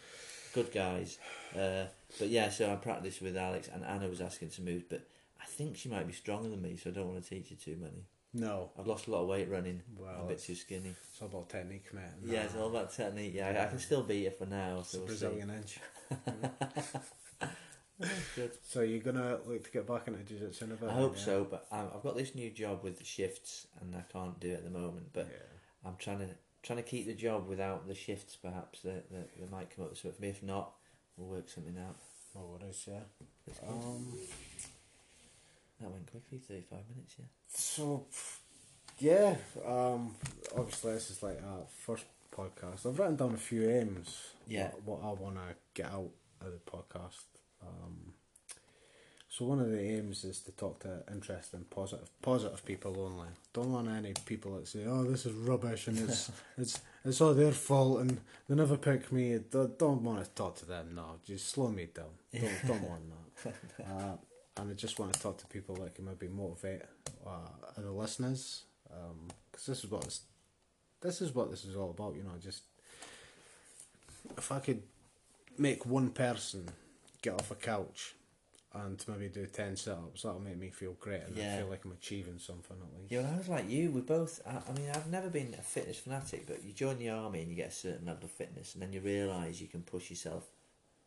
Good 0.55 0.73
guys. 0.73 1.19
Uh, 1.55 1.85
but 2.19 2.29
yeah, 2.29 2.49
so 2.49 2.73
I 2.73 2.77
practiced 2.77 3.21
with 3.21 3.37
Alex, 3.37 3.69
and 3.71 3.85
Anna 3.85 4.09
was 4.09 4.23
asking 4.23 4.49
to 4.53 4.63
move, 4.63 4.85
but 4.89 5.07
I 5.39 5.45
think 5.45 5.77
she 5.77 5.91
might 5.91 6.07
be 6.07 6.15
stronger 6.15 6.49
than 6.49 6.63
me, 6.63 6.79
so 6.83 6.89
I 6.89 6.95
don't 6.95 7.13
want 7.13 7.23
to 7.23 7.29
teach 7.29 7.51
her 7.51 7.57
too 7.57 7.77
many. 7.79 8.07
No. 8.33 8.71
I've 8.79 8.87
lost 8.87 9.07
a 9.07 9.11
lot 9.11 9.21
of 9.21 9.29
weight 9.29 9.51
running. 9.51 9.83
Well, 9.99 10.15
I'm 10.19 10.25
a 10.25 10.29
bit 10.29 10.39
too 10.39 10.55
skinny. 10.55 10.95
It's 11.13 11.21
all 11.21 11.29
about 11.29 11.51
technique, 11.51 11.93
mate. 11.93 12.05
Yeah, 12.25 12.45
it's 12.45 12.57
all 12.57 12.71
about 12.71 12.95
technique. 12.95 13.35
Yeah, 13.35 13.49
I, 13.49 13.65
I 13.65 13.67
can 13.67 13.81
still 13.81 14.03
beat 14.03 14.25
it 14.25 14.39
for 14.39 14.47
now. 14.47 14.79
It's 14.79 14.93
So 14.93 15.01
we'll 15.01 15.09
see. 15.09 15.27
Brazilian 15.27 15.51
inch. 15.51 15.79
Good. 18.35 18.53
So 18.67 18.81
you're 18.81 19.01
gonna 19.01 19.39
look 19.47 19.65
to 19.65 19.71
get 19.71 19.87
back 19.87 20.09
into 20.09 20.21
jiu-jitsu 20.21 20.65
in 20.65 20.73
a 20.73 20.75
bit? 20.75 20.89
I 20.89 20.93
hope 20.93 21.17
yeah? 21.17 21.23
so, 21.25 21.47
but 21.51 21.67
um, 21.71 21.89
I've 21.95 22.03
got 22.03 22.17
this 22.17 22.35
new 22.35 22.51
job 22.51 22.83
with 22.83 22.99
the 22.99 23.05
shifts, 23.05 23.67
and 23.81 23.95
I 23.95 24.03
can't 24.13 24.39
do 24.41 24.51
it 24.51 24.55
at 24.55 24.65
the 24.65 24.71
moment. 24.71 25.13
But 25.13 25.29
Yeah. 25.31 25.89
I'm 25.89 25.97
trying 25.97 26.19
to 26.21 26.29
trying 26.63 26.79
to 26.79 26.83
keep 26.83 27.07
the 27.07 27.15
job 27.15 27.49
without 27.49 27.87
the 27.87 27.95
shifts. 27.95 28.37
Perhaps 28.37 28.81
that 28.83 29.11
that, 29.11 29.39
that 29.39 29.51
might 29.51 29.75
come 29.75 29.85
up. 29.85 29.97
So 29.97 30.11
for 30.11 30.23
me, 30.23 30.29
if 30.29 30.43
not, 30.43 30.73
we'll 31.17 31.29
work 31.29 31.49
something 31.49 31.77
out. 31.79 31.97
No 32.35 32.59
worries, 32.61 32.87
yeah. 32.89 33.01
Um, 33.69 34.15
that 35.81 35.91
went 35.91 36.11
quickly. 36.11 36.39
Thirty-five 36.39 36.85
minutes. 36.95 37.15
Yeah. 37.19 37.25
so, 37.49 38.07
yeah, 38.99 39.37
um, 39.67 40.15
obviously 40.57 40.93
this 40.93 41.11
is 41.11 41.23
like 41.23 41.43
our 41.45 41.65
first 41.85 42.05
podcast. 42.35 42.87
I've 42.87 42.99
written 42.99 43.17
down 43.17 43.35
a 43.35 43.39
few 43.39 43.69
aims. 43.69 44.29
Yeah. 44.47 44.71
What, 44.85 45.01
what 45.03 45.09
I 45.09 45.13
want 45.21 45.37
to 45.37 45.55
get 45.75 45.91
out 45.91 46.11
of 46.41 46.53
the 46.53 46.71
podcast. 46.71 47.25
Um, 47.63 48.13
so 49.29 49.45
one 49.45 49.61
of 49.61 49.71
the 49.71 49.81
aims 49.81 50.25
is 50.25 50.41
to 50.41 50.53
talk 50.53 50.81
to 50.81 51.03
interesting, 51.11 51.65
positive, 51.71 52.11
positive 52.21 52.65
people 52.65 53.01
only. 53.01 53.29
Don't 53.53 53.73
want 53.73 53.89
any 53.89 54.13
people 54.27 54.57
that 54.57 54.69
say, 54.69 54.85
"Oh, 54.87 55.05
this 55.05 55.25
is 55.25 55.33
rubbish," 55.33 55.87
and 55.89 55.99
it's 55.99 56.31
it's 56.59 56.81
it's 57.05 57.21
all 57.21 57.33
their 57.33 57.53
fault, 57.53 58.01
and 58.01 58.21
they 58.49 58.55
never 58.55 58.77
pick 58.77 59.11
me. 59.13 59.39
Don't, 59.39 59.79
don't 59.79 60.03
want 60.03 60.25
to 60.25 60.31
talk 60.33 60.57
to 60.57 60.67
them. 60.67 60.95
No, 60.95 61.21
just 61.25 61.49
slow 61.49 61.69
me 61.69 61.87
down. 61.95 62.07
Don't 62.33 62.53
don't 62.67 62.83
want 62.83 63.03
that. 63.11 63.17
Uh, 63.81 64.17
and 64.59 64.71
I 64.71 64.75
just 64.75 64.99
want 64.99 65.15
to 65.15 65.21
talk 65.21 65.39
to 65.39 65.47
people 65.47 65.75
that 65.77 65.95
can 65.95 66.05
maybe 66.05 66.29
motivate 66.29 66.83
uh, 67.27 67.49
other 67.79 67.91
listeners, 67.91 68.65
because 69.51 69.65
this 69.67 69.85
is 69.85 69.91
what 69.91 70.03
this, 70.03 70.21
this 71.01 71.23
is 71.23 71.35
what 71.35 71.51
this 71.51 71.65
is 71.65 71.77
all 71.77 71.91
about. 71.91 72.15
You 72.17 72.25
know, 72.25 72.35
just 72.43 72.65
if 74.37 74.53
I 74.53 74.59
could 74.59 74.83
make 75.57 75.87
one 75.87 76.11
person 76.11 76.69
get 77.23 77.35
off 77.35 77.51
a 77.51 77.55
couch 77.55 78.15
and 78.73 79.05
maybe 79.09 79.29
do 79.29 79.47
ten 79.47 79.77
sit-ups, 79.77 80.23
that'll 80.23 80.39
make 80.41 80.57
me 80.57 80.71
feel 80.71 80.93
great, 81.01 81.23
and 81.23 81.37
I 81.37 81.59
feel 81.59 81.69
like 81.69 81.85
I'm 81.85 81.91
achieving 81.93 82.39
something 82.39 82.77
at 82.77 83.01
least. 83.01 83.11
Yeah, 83.11 83.23
well, 83.23 83.35
I 83.35 83.39
was 83.39 83.49
like 83.49 83.69
you. 83.69 83.91
We 83.91 84.01
both. 84.01 84.41
I, 84.47 84.51
I 84.51 84.73
mean, 84.79 84.89
I've 84.95 85.11
never 85.11 85.29
been 85.29 85.55
a 85.59 85.63
fitness 85.63 85.99
fanatic, 85.99 86.47
but 86.47 86.63
you 86.63 86.73
join 86.73 86.99
the 86.99 87.11
army 87.11 87.41
and 87.41 87.51
you 87.51 87.57
get 87.57 87.69
a 87.69 87.73
certain 87.73 88.07
level 88.07 88.25
of 88.25 88.31
fitness, 88.31 88.75
and 88.75 88.83
then 88.83 88.93
you 88.93 89.01
realise 89.01 89.61
you 89.61 89.67
can 89.67 89.83
push 89.83 90.09
yourself 90.09 90.45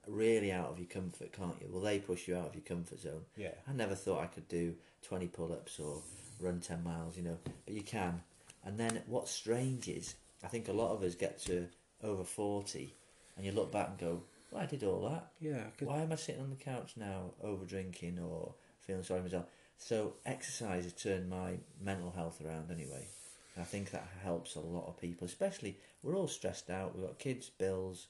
really 0.06 0.52
out 0.52 0.72
of 0.72 0.78
your 0.78 0.90
comfort, 0.90 1.32
can't 1.32 1.56
you? 1.62 1.68
Well, 1.72 1.82
they 1.82 2.00
push 2.00 2.28
you 2.28 2.36
out 2.36 2.48
of 2.48 2.56
your 2.56 2.66
comfort 2.66 3.00
zone. 3.00 3.22
Yeah. 3.38 3.54
I 3.66 3.72
never 3.72 3.96
thought 3.96 4.22
I 4.22 4.28
could 4.28 4.50
do 4.50 4.76
twenty 5.02 5.28
pull-ups 5.28 5.80
or 5.80 6.02
run 6.42 6.60
ten 6.60 6.84
miles, 6.84 7.16
you 7.16 7.24
know, 7.24 7.38
but 7.66 7.74
you 7.74 7.84
can. 7.84 8.22
And 8.66 8.78
then 8.78 9.02
what's 9.08 9.32
strange 9.32 9.88
is, 9.88 10.16
I 10.44 10.48
think 10.48 10.68
a 10.68 10.74
lot 10.74 10.92
of 10.92 11.02
us 11.02 11.16
get 11.16 11.40
to 11.44 11.68
over 12.04 12.26
forty, 12.26 12.94
and 13.38 13.46
you 13.46 13.54
look 13.54 13.72
back 13.72 13.88
and 13.88 13.98
go, 13.98 14.24
"Well, 14.54 14.64
I 14.64 14.66
did 14.66 14.84
all 14.84 15.10
that." 15.10 15.32
Yeah. 15.40 15.66
Why 15.80 16.02
am 16.02 16.12
I 16.12 16.16
sitting 16.16 16.42
on 16.42 16.50
the 16.50 16.56
couch 16.56 16.94
now, 16.96 17.32
over 17.42 17.66
drinking 17.66 18.20
or 18.20 18.54
feeling 18.80 19.04
sorry 19.04 19.20
for 19.22 19.26
myself? 19.26 19.46
So 19.78 20.14
exercise 20.26 20.84
has 20.84 20.94
turned 20.94 21.30
my 21.30 21.58
mental 21.82 22.12
health 22.12 22.42
around 22.46 22.72
anyway. 22.72 23.08
And 23.56 23.62
I 23.62 23.66
think 23.66 23.92
that 23.92 24.08
helps 24.24 24.56
a 24.56 24.60
lot 24.60 24.88
of 24.88 25.00
people, 25.00 25.26
especially 25.26 25.78
we're 26.02 26.16
all 26.16 26.28
stressed 26.28 26.70
out. 26.70 26.96
We've 26.96 27.06
got 27.06 27.20
kids, 27.20 27.50
bills, 27.50 28.08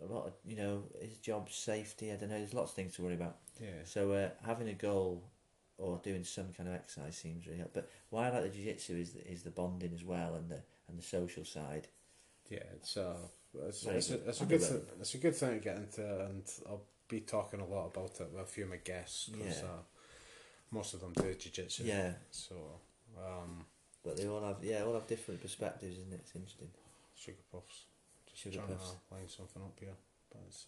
a 0.00 0.06
lot 0.06 0.26
of 0.26 0.32
you 0.46 0.56
know, 0.56 0.84
his 1.00 1.16
job, 1.18 1.50
safety. 1.50 2.12
I 2.12 2.16
don't 2.16 2.30
know. 2.30 2.38
There's 2.38 2.54
lots 2.54 2.70
of 2.70 2.76
things 2.76 2.94
to 2.96 3.02
worry 3.02 3.14
about. 3.14 3.36
yeah. 3.60 3.84
So 3.84 4.12
uh, 4.12 4.30
having 4.46 4.68
a 4.68 4.74
goal 4.74 5.24
or 5.78 6.00
doing 6.02 6.24
some 6.24 6.52
kind 6.56 6.68
of 6.68 6.74
exercise 6.74 7.16
seems 7.16 7.46
really 7.46 7.58
help. 7.58 7.74
But 7.74 7.90
why 8.10 8.28
I 8.28 8.30
like 8.30 8.44
the 8.44 8.48
jiu-jitsu 8.48 8.96
is 8.96 9.12
the, 9.12 9.30
is 9.30 9.42
the 9.42 9.50
bonding 9.50 9.92
as 9.94 10.04
well 10.04 10.34
and 10.34 10.48
the 10.48 10.62
and 10.88 10.98
the 10.98 11.02
social 11.02 11.44
side. 11.44 11.88
Yeah, 12.48 12.62
it's 12.74 12.96
it's, 13.68 13.84
a, 13.84 13.88
good. 14.16 14.22
it's 14.28 14.40
a 14.40 14.46
good 14.46 14.60
th- 14.60 14.70
it. 14.72 14.88
it's 15.00 15.14
a 15.14 15.18
good 15.18 15.34
thing 15.36 15.50
to 15.58 15.64
get 15.64 15.76
into, 15.76 16.24
and 16.26 16.42
I'll 16.68 16.82
be 17.08 17.20
talking 17.20 17.60
a 17.60 17.66
lot 17.66 17.86
about 17.86 18.20
it 18.20 18.30
with 18.32 18.42
a 18.42 18.46
few 18.46 18.64
of 18.64 18.70
my 18.70 18.76
guests 18.76 19.28
because 19.28 19.58
Yeah. 19.62 19.68
uh, 19.68 19.82
most 20.70 20.94
of 20.94 21.00
them 21.00 21.12
do 21.14 21.34
jiu-jitsu. 21.34 21.84
Yeah. 21.84 22.12
So, 22.30 22.54
um, 23.18 23.64
But 24.04 24.16
they 24.16 24.26
all 24.28 24.42
have 24.44 24.62
yeah, 24.62 24.82
all 24.84 24.94
have 24.94 25.06
different 25.06 25.40
perspectives, 25.40 25.98
isn't 25.98 26.12
it? 26.12 26.20
It's 26.24 26.34
interesting. 26.36 26.68
sugar 27.14 27.38
puffs. 27.52 27.84
Just 28.30 28.42
Sugar 28.42 28.56
trying 28.58 28.68
puffs. 28.76 28.90
to 29.08 29.14
line 29.14 29.28
something 29.28 29.62
up 29.62 29.76
here, 29.80 29.94
but 30.30 30.42
it's 30.48 30.66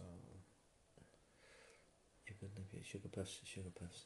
You're 2.27 2.37
good, 2.41 2.51
Olivia. 2.57 2.85
Sugar 2.85 3.09
puffs, 3.09 3.41
sugar 3.45 3.71
puffs. 3.79 4.05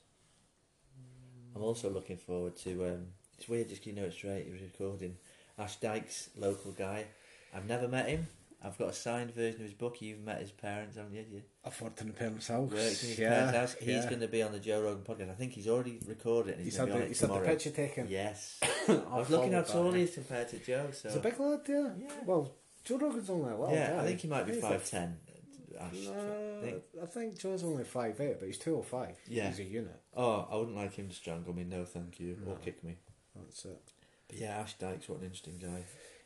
I'm 1.54 1.62
also 1.62 1.90
looking 1.90 2.16
forward 2.16 2.56
to. 2.58 2.86
Um, 2.86 3.06
it's 3.36 3.48
weird, 3.48 3.68
just 3.68 3.84
you 3.86 3.92
know 3.92 4.04
it's 4.04 4.16
straight. 4.16 4.46
He 4.46 4.52
was 4.52 4.62
recording 4.62 5.16
Ash 5.58 5.76
Dykes, 5.76 6.30
local 6.36 6.72
guy. 6.72 7.06
I've 7.54 7.66
never 7.66 7.88
met 7.88 8.08
him. 8.08 8.26
I've 8.64 8.78
got 8.78 8.90
a 8.90 8.92
signed 8.92 9.34
version 9.34 9.60
of 9.60 9.66
his 9.66 9.74
book. 9.74 10.00
You've 10.00 10.20
met 10.20 10.40
his 10.40 10.52
parents, 10.52 10.96
haven't 10.96 11.14
you? 11.14 11.42
I've 11.64 11.80
worked 11.80 12.00
in 12.00 12.06
the 12.06 12.12
parents' 12.12 12.48
house. 12.48 12.70
worked 12.70 13.02
in 13.02 13.08
his 13.08 13.18
yeah, 13.18 13.30
parents' 13.30 13.56
house. 13.56 13.76
He's 13.80 13.88
yeah. 13.88 14.08
going 14.08 14.20
to 14.20 14.28
be 14.28 14.42
on 14.42 14.52
the 14.52 14.60
Joe 14.60 14.82
Rogan 14.82 15.02
podcast. 15.02 15.30
I 15.30 15.34
think 15.34 15.52
he's 15.52 15.68
already 15.68 15.98
recorded 16.06 16.56
he's, 16.56 16.66
He's 16.66 16.76
had 16.76 16.92
the, 16.92 17.06
he's 17.06 17.20
had 17.20 17.30
the 17.30 17.40
picture 17.40 17.70
taken. 17.70 18.06
Yes. 18.08 18.60
I'll 18.88 19.18
was 19.18 19.30
looking 19.30 19.52
how 19.52 19.62
tall 19.62 19.90
that. 19.90 19.96
he 19.96 20.04
is 20.04 20.14
compared 20.14 20.48
to 20.50 20.58
Joe. 20.58 20.88
So 20.92 21.08
He's 21.08 21.16
a 21.16 21.20
big 21.20 21.38
lad, 21.40 21.60
yeah. 21.68 21.88
Yeah. 21.98 22.08
Well, 22.24 22.52
Joe 22.84 22.98
Rogan's 22.98 23.30
only 23.30 23.52
a 23.52 23.56
little 23.56 23.74
yeah. 23.74 24.00
I 24.00 24.04
think 24.04 24.20
he 24.20 24.28
might 24.28 24.46
be 24.46 24.52
five 24.52 24.88
ten. 24.88 25.16
Uh, 25.28 25.84
Ash, 25.84 25.94
No, 26.04 26.58
I 26.58 26.64
think. 26.64 26.82
I 27.02 27.06
think 27.06 27.38
Joe's 27.38 27.64
only 27.64 27.84
five 27.84 28.20
eight, 28.20 28.38
but 28.38 28.46
he's 28.46 28.58
two 28.58 28.76
oh 28.76 28.82
five. 28.82 29.16
Yeah. 29.26 29.48
he's 29.48 29.58
a 29.58 29.64
unit. 29.64 30.00
Oh, 30.16 30.46
I 30.50 30.56
wouldn't 30.56 30.76
like 30.76 30.94
him 30.94 31.08
to 31.08 31.14
strangle 31.14 31.54
me. 31.54 31.64
No, 31.64 31.84
thank 31.84 32.20
you. 32.20 32.36
Or 32.46 32.56
kick 32.56 32.84
me. 32.84 32.98
That's 33.34 33.64
it. 33.64 33.92
But 34.28 34.38
yeah, 34.38 34.58
Ash 34.58 34.74
Dykes, 34.74 35.08
what 35.08 35.18
an 35.18 35.24
interesting 35.24 35.58
guy. 35.58 35.84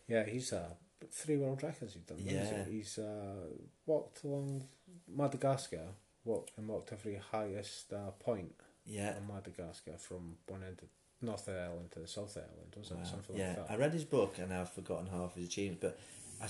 Yeah, 0.08 0.24
he's 0.24 0.52
uh, 0.52 0.70
three 1.12 1.36
world 1.36 1.62
records 1.62 1.94
he's 1.94 2.02
done. 2.02 2.18
Yeah. 2.20 2.64
he? 2.64 2.76
he's 2.78 2.98
uh, 2.98 3.46
walked 3.86 4.24
along 4.24 4.64
Madagascar, 5.08 5.88
walked 6.24 6.52
and 6.56 6.68
walked 6.68 6.92
every 6.92 7.16
highest 7.32 7.92
uh, 7.92 8.10
point 8.18 8.54
Yeah. 8.84 9.14
on 9.16 9.26
Madagascar 9.34 9.96
from 9.98 10.36
one 10.48 10.62
end 10.62 10.80
of 10.82 10.88
North 11.22 11.48
Island 11.48 11.90
to 11.92 12.00
the 12.00 12.06
South 12.08 12.36
Island, 12.36 12.74
was 12.76 12.90
it 12.90 12.96
Wow. 12.98 13.04
something 13.04 13.36
yeah, 13.36 13.56
like 13.58 13.70
I 13.70 13.76
read 13.76 13.92
his 13.92 14.04
book 14.04 14.36
and 14.38 14.52
I've 14.52 14.70
forgotten 14.72 15.06
half 15.06 15.34
his 15.34 15.46
achievements, 15.46 15.80
but 15.82 15.98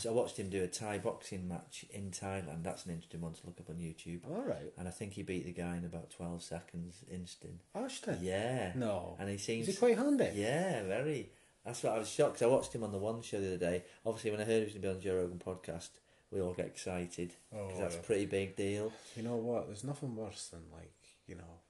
I 0.09 0.11
watched 0.11 0.37
him 0.39 0.49
do 0.51 0.65
a 0.65 0.67
Thai 0.67 0.99
boxing 0.99 1.47
match 1.47 1.87
in 1.93 2.11
Thailand. 2.11 2.65
That's 2.65 2.85
an 2.87 2.93
interesting 2.93 3.21
one 3.21 3.35
to 3.35 3.47
look 3.47 3.61
up 3.61 3.71
on 3.71 3.77
YouTube. 3.77 4.21
All 4.29 4.43
right, 4.43 4.73
And 4.77 4.89
I 4.89 4.91
think 4.91 5.13
he 5.13 5.23
beat 5.23 5.45
the 5.47 5.53
guy 5.53 5.77
in 5.77 5.85
about 5.85 6.11
12 6.11 6.43
seconds 6.43 7.05
instant. 7.09 7.61
Ashton. 7.73 8.19
Yeah. 8.21 8.73
No, 8.75 9.17
And 9.21 9.29
he 9.31 9.39
seems. 9.39 9.69
is 9.69 9.75
he 9.77 9.79
quite 9.79 9.97
handy? 9.97 10.31
Yeah, 10.35 10.83
very. 10.83 11.31
That's 11.67 11.83
what 11.83 11.95
I 11.95 11.99
was 11.99 12.09
shocked. 12.09 12.41
I 12.43 12.47
watched 12.47 12.73
him 12.75 12.85
on 12.85 12.93
the 12.93 12.99
One 12.99 13.21
Show 13.23 13.41
the 13.41 13.49
other 13.49 13.57
day. 13.57 13.83
Obviously, 14.07 14.31
when 14.31 14.41
I 14.41 14.45
heard 14.45 14.59
he 14.59 14.65
was 14.65 14.73
going 14.75 14.83
to 14.83 14.87
be 14.87 14.89
on 14.89 14.95
the 14.95 15.01
Joe 15.03 15.17
Rogan 15.17 15.43
podcast, 15.45 15.89
we 16.31 16.41
all 16.41 16.53
get 16.55 16.67
excited 16.67 17.33
Oh, 17.53 17.67
because 17.67 17.81
that's 17.81 17.95
yeah. 17.97 18.01
a 18.01 18.05
pretty 18.05 18.27
big 18.27 18.55
deal. 18.57 18.93
You 19.17 19.25
know 19.25 19.37
what? 19.37 19.67
There's 19.67 19.85
nothing 19.85 20.15
worse 20.15 20.49
than 20.49 20.63
like 20.73 20.93
you 21.27 21.35
know 21.35 21.61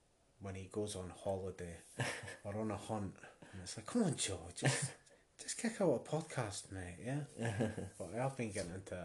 when 0.43 0.55
he 0.55 0.69
goes 0.71 0.97
on 0.97 1.11
holiday 1.25 1.79
or 2.45 2.55
on 2.59 2.71
a 2.71 2.77
hunt, 2.77 3.15
and 3.53 3.63
it's 3.63 3.77
like, 3.79 3.87
come 3.87 4.05
on, 4.05 4.17
Joe, 4.17 4.39
just 4.55 4.93
just 5.43 5.57
kick 5.57 5.81
out 5.81 6.03
a 6.07 6.11
podcast, 6.11 6.71
mate. 6.73 6.99
Yeah. 7.05 7.21
but 7.99 8.11
I 8.15 8.23
have 8.23 8.37
been 8.37 8.53
getting 8.53 8.75
into 8.75 8.97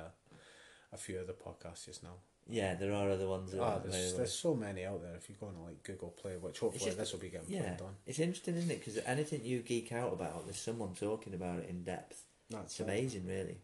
a 0.94 0.98
few 0.98 1.20
other 1.20 1.34
podcasts 1.34 1.86
just 1.86 2.04
now. 2.04 2.16
Yeah, 2.52 2.76
there 2.76 2.94
are 2.94 3.10
other 3.10 3.28
ones. 3.28 3.56
Ah, 3.58 3.76
are 3.76 3.80
there's 3.80 4.14
there's 4.16 4.34
so 4.34 4.54
many 4.54 4.84
out 4.86 5.02
there. 5.02 5.16
If 5.16 5.30
you 5.30 5.36
go 5.40 5.48
on 5.48 5.64
like 5.64 5.82
Google 5.84 6.10
Play, 6.10 6.36
which 6.36 6.60
hopefully 6.60 6.84
just- 6.86 6.98
this 6.98 7.14
will 7.14 7.20
be 7.22 7.30
getting 7.30 7.50
Yeah, 7.50 7.78
on. 7.82 7.96
it's 8.06 8.20
interesting, 8.20 8.58
isn't 8.58 8.70
it? 8.70 8.80
Because 8.80 8.98
anything 9.06 9.46
you 9.46 9.60
geek 9.62 9.92
out 9.94 10.12
about, 10.12 10.46
there's 10.46 10.60
someone 10.60 10.94
talking 10.94 11.34
about 11.34 11.60
it 11.60 11.70
in 11.70 11.84
depth. 11.84 12.24
That's 12.50 12.74
It's 12.74 12.80
it. 12.82 12.84
amazing, 12.84 13.26
really. 13.26 13.58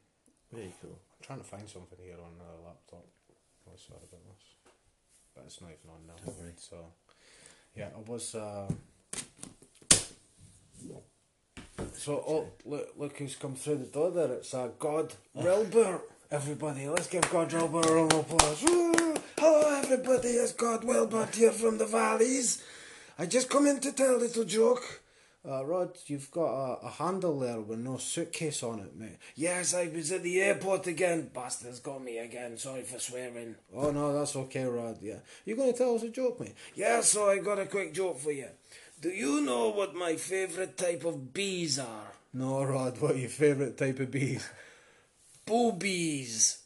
Really 0.53 0.73
cool. 0.81 0.91
I'm 1.19 1.21
trying 1.25 1.39
to 1.39 1.45
find 1.45 1.67
something 1.69 1.99
here 2.01 2.15
on 2.23 2.37
the 2.37 2.65
laptop. 2.65 3.05
Oh, 3.67 3.75
sorry 3.75 3.99
about 4.07 4.23
this, 4.23 4.73
but 5.35 5.43
it's 5.45 5.59
not 5.59 5.71
even 5.71 5.89
on 5.89 6.07
now. 6.07 6.13
Don't 6.25 6.37
worry. 6.39 6.53
So, 6.57 6.93
yeah, 7.75 7.89
I 7.93 7.99
was. 8.09 8.33
Uh, 8.35 8.71
so, 11.93 12.23
oh, 12.25 12.47
look, 12.63 12.89
look 12.97 13.17
who's 13.17 13.35
come 13.35 13.55
through 13.55 13.77
the 13.77 13.85
door 13.85 14.11
there. 14.11 14.31
It's 14.33 14.53
uh, 14.53 14.69
God 14.79 15.13
Wilbur. 15.33 15.99
Everybody, 16.29 16.89
let's 16.89 17.07
give 17.07 17.29
God 17.31 17.53
a 17.53 17.59
round 17.59 18.11
of 18.11 18.19
applause. 18.19 18.61
Woo! 18.61 19.15
Hello, 19.39 19.81
everybody. 19.81 20.27
It's 20.27 20.51
God 20.51 20.83
Wilbur 20.83 21.25
here 21.33 21.53
from 21.53 21.77
the 21.77 21.85
valleys. 21.85 22.61
I 23.17 23.25
just 23.25 23.49
come 23.49 23.65
in 23.65 23.79
to 23.79 23.93
tell 23.93 24.17
a 24.17 24.17
little 24.17 24.43
joke. 24.43 25.03
Uh, 25.47 25.65
Rod, 25.65 25.97
you've 26.07 26.29
got 26.31 26.49
a, 26.49 26.87
a 26.87 26.89
handle 26.89 27.39
there 27.39 27.61
with 27.61 27.79
no 27.79 27.95
suitcase 27.95 28.61
on 28.61 28.79
it, 28.79 28.93
mate. 28.93 29.19
Yes, 29.35 29.73
I 29.73 29.87
was 29.87 30.11
at 30.11 30.21
the 30.21 30.41
airport 30.41 30.87
again. 30.87 31.31
Bastards 31.33 31.79
got 31.79 32.03
me 32.03 32.17
again. 32.17 32.57
Sorry 32.57 32.81
for 32.81 32.99
swearing. 32.99 33.55
Oh, 33.73 33.91
no, 33.91 34.13
that's 34.13 34.35
okay, 34.35 34.65
Rod. 34.65 34.97
Yeah. 35.01 35.19
You 35.45 35.55
going 35.55 35.71
to 35.71 35.77
tell 35.77 35.95
us 35.95 36.03
a 36.03 36.09
joke, 36.09 36.41
mate? 36.41 36.55
Yeah, 36.75 36.99
so 36.99 37.29
I 37.29 37.37
got 37.37 37.59
a 37.59 37.67
quick 37.67 37.93
joke 37.93 38.19
for 38.19 38.33
you. 38.33 38.49
Do 38.99 39.07
you 39.07 39.39
know 39.39 39.69
what 39.69 39.95
my 39.95 40.17
favourite 40.17 40.75
type 40.75 41.05
of 41.05 41.33
bees 41.33 41.79
are? 41.79 42.11
No, 42.33 42.65
Rod, 42.65 42.99
what 42.99 43.11
are 43.11 43.17
your 43.17 43.29
favourite 43.29 43.77
type 43.77 44.01
of 44.01 44.11
bees? 44.11 44.49
Boobies. 45.47 46.57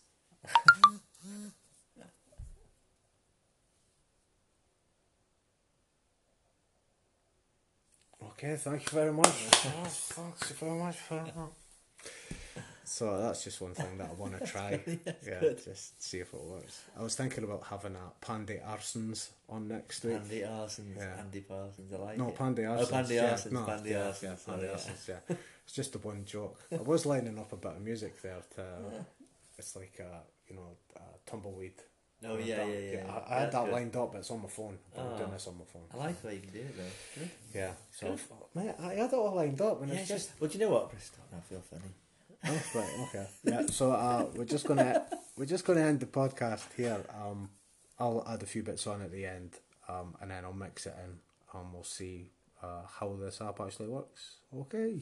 Okay, 8.24 8.56
thank 8.56 8.86
you 8.86 8.92
very 8.92 9.14
much. 9.14 9.28
Oh, 9.28 9.86
thanks 9.86 10.52
very 10.54 10.72
much 10.72 10.96
for 10.96 11.16
that. 11.16 11.61
So 12.92 13.22
that's 13.22 13.46
just 13.46 13.62
one 13.62 13.74
thing 13.74 13.98
that 14.00 14.10
I 14.10 14.14
want 14.16 14.38
to 14.38 14.46
try. 14.46 14.78
yeah, 15.26 15.40
just 15.64 16.04
see 16.04 16.20
if 16.20 16.34
it 16.34 16.42
works. 16.42 16.82
I 17.00 17.02
was 17.02 17.16
thinking 17.16 17.46
about 17.46 17.64
having 17.70 17.96
a 17.96 18.12
Pandy 18.26 18.60
Arsons 18.68 19.30
on 19.48 19.70
next 19.70 20.04
week. 20.04 20.16
Andy 20.16 20.42
Arsons, 20.42 20.98
Yeah. 20.98 21.16
Andy 21.20 21.40
Parsons, 21.40 21.94
I 21.94 21.98
like 21.98 22.18
No, 22.18 22.28
it. 22.28 22.36
Pandy 22.36 22.66
Oh, 22.66 22.72
Arsons. 22.72 22.90
Pandy 22.92 23.16
yeah, 23.16 23.34
Arsons, 23.34 23.52
no, 23.54 23.64
Pandy 23.64 23.90
yeah, 23.92 23.96
Arsons. 23.98 24.24
Yeah, 24.24 24.36
Oh, 24.36 24.52
Pandy 24.52 24.66
yeah. 24.66 24.74
Arsons, 24.74 25.08
yeah. 25.08 25.36
It's 25.64 25.74
just 25.74 25.96
a 25.96 26.00
one 26.00 26.26
joke. 26.26 26.60
I 26.70 26.82
was 26.82 27.06
lining 27.06 27.40
up 27.40 27.54
a 27.54 27.56
bit 27.56 27.72
of 27.72 27.82
music 27.82 28.22
there 28.22 28.42
to. 28.56 28.66
It's 29.58 29.74
like 29.78 29.98
a, 30.00 30.24
you 30.50 30.56
know, 30.58 30.76
a 30.98 31.30
tumbleweed. 31.30 31.74
Oh, 32.26 32.34
I've 32.36 32.46
yeah, 32.46 32.66
yeah, 32.66 32.92
yeah. 32.94 33.06
I, 33.30 33.36
I 33.36 33.40
had 33.42 33.52
that 33.54 33.66
good. 33.66 33.74
lined 33.74 33.96
up, 33.96 34.12
but 34.12 34.18
it's 34.20 34.32
on 34.32 34.42
my 34.42 34.50
phone. 34.50 34.78
I'm 34.98 35.06
Oh. 35.06 35.18
doing 35.18 35.30
ah. 35.30 35.34
this 35.34 35.48
on 35.48 35.58
my 35.58 35.66
phone. 35.72 35.84
I 35.94 35.98
like 35.98 36.22
the 36.22 36.28
way 36.28 36.34
you 36.36 36.42
can 36.42 36.50
do 36.52 36.60
it 36.60 36.76
though. 36.78 37.22
Good. 37.22 37.30
Yeah, 37.56 37.72
so 37.92 38.08
Good. 38.10 38.20
I 38.58 38.60
mate, 38.66 38.76
I 38.82 38.94
had 38.96 39.14
it 39.14 39.14
all 39.14 39.34
lined 39.36 39.62
up, 39.62 39.82
and 39.82 39.94
Yeah, 39.94 40.00
it's 40.00 40.10
just. 40.10 40.32
Well, 40.42 40.50
do 40.50 40.58
you 40.58 40.66
know 40.66 40.72
what, 40.72 40.90
Bristol? 40.90 41.24
I 41.34 41.40
feel 41.42 41.62
funny. 41.62 41.94
Oh, 42.48 42.62
right, 42.76 42.90
okay. 43.02 43.28
Yeah, 43.44 43.66
so 43.68 43.92
uh, 43.92 44.26
we're 44.36 44.46
just 44.46 44.66
gonna 44.66 45.06
we're 45.38 45.46
just 45.46 45.66
gonna 45.66 45.82
end 45.82 46.00
the 46.00 46.08
podcast 46.08 46.74
here. 46.76 47.04
Um, 47.10 47.50
I'll 48.00 48.26
add 48.28 48.42
a 48.42 48.46
few 48.46 48.64
bits 48.64 48.88
on 48.88 49.02
at 49.02 49.12
the 49.12 49.26
end, 49.26 49.52
um, 49.88 50.16
and 50.22 50.32
then 50.32 50.44
I'll 50.44 50.54
mix 50.54 50.86
it 50.88 50.96
in, 51.04 51.20
and 51.60 51.74
we'll 51.74 51.84
see 51.84 52.32
uh, 52.64 52.82
how 53.00 53.16
this 53.20 53.42
app 53.42 53.60
actually 53.62 53.90
works. 53.90 54.38
Okay. 54.56 55.02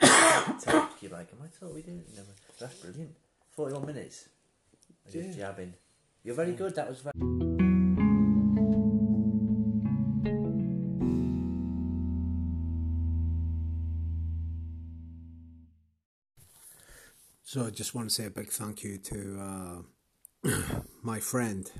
You 1.00 1.08
like, 1.10 1.28
am 1.32 1.42
I 1.44 1.48
thought 1.48 1.74
we 1.74 1.82
did? 1.82 2.04
No, 2.16 2.22
that's 2.58 2.74
brilliant. 2.76 3.14
Forty-one 3.52 3.86
minutes. 3.86 4.28
of 5.06 5.12
Just 5.12 5.38
jabbing. 5.38 5.74
You're 6.24 6.34
very 6.34 6.52
good. 6.52 6.74
That 6.74 6.88
was. 6.88 7.00
Very... 7.00 7.35
So 17.48 17.64
I 17.64 17.70
just 17.70 17.94
want 17.94 18.08
to 18.08 18.12
say 18.12 18.26
a 18.26 18.30
big 18.30 18.48
thank 18.48 18.82
you 18.82 18.98
to 18.98 19.84
uh, 20.44 20.50
my 21.04 21.20
friend 21.20 21.70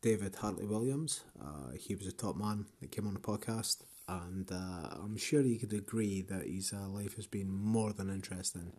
David 0.00 0.36
Hartley 0.36 0.66
Williams. 0.66 1.22
Uh, 1.42 1.72
he 1.76 1.96
was 1.96 2.06
a 2.06 2.12
top 2.12 2.36
man 2.36 2.66
that 2.80 2.92
came 2.92 3.08
on 3.08 3.14
the 3.14 3.18
podcast, 3.18 3.82
and 4.08 4.48
uh, 4.52 4.88
I'm 5.02 5.16
sure 5.16 5.40
you 5.40 5.58
could 5.58 5.72
agree 5.72 6.22
that 6.22 6.46
his 6.46 6.72
uh, 6.72 6.86
life 6.86 7.16
has 7.16 7.26
been 7.26 7.50
more 7.50 7.92
than 7.92 8.08
interesting. 8.08 8.74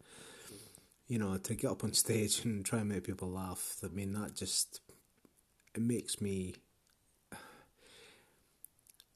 You 1.10 1.20
know, 1.20 1.36
to 1.36 1.54
get 1.54 1.70
up 1.70 1.84
on 1.84 1.92
stage 2.06 2.46
and 2.46 2.66
try 2.66 2.80
and 2.80 2.88
make 2.88 3.04
people 3.04 3.30
laugh. 3.30 3.76
I 3.84 3.90
mean, 3.90 4.14
that 4.14 4.34
just 4.34 4.80
it 5.76 5.82
makes 5.82 6.22
me 6.22 6.56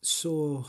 so 0.01 0.65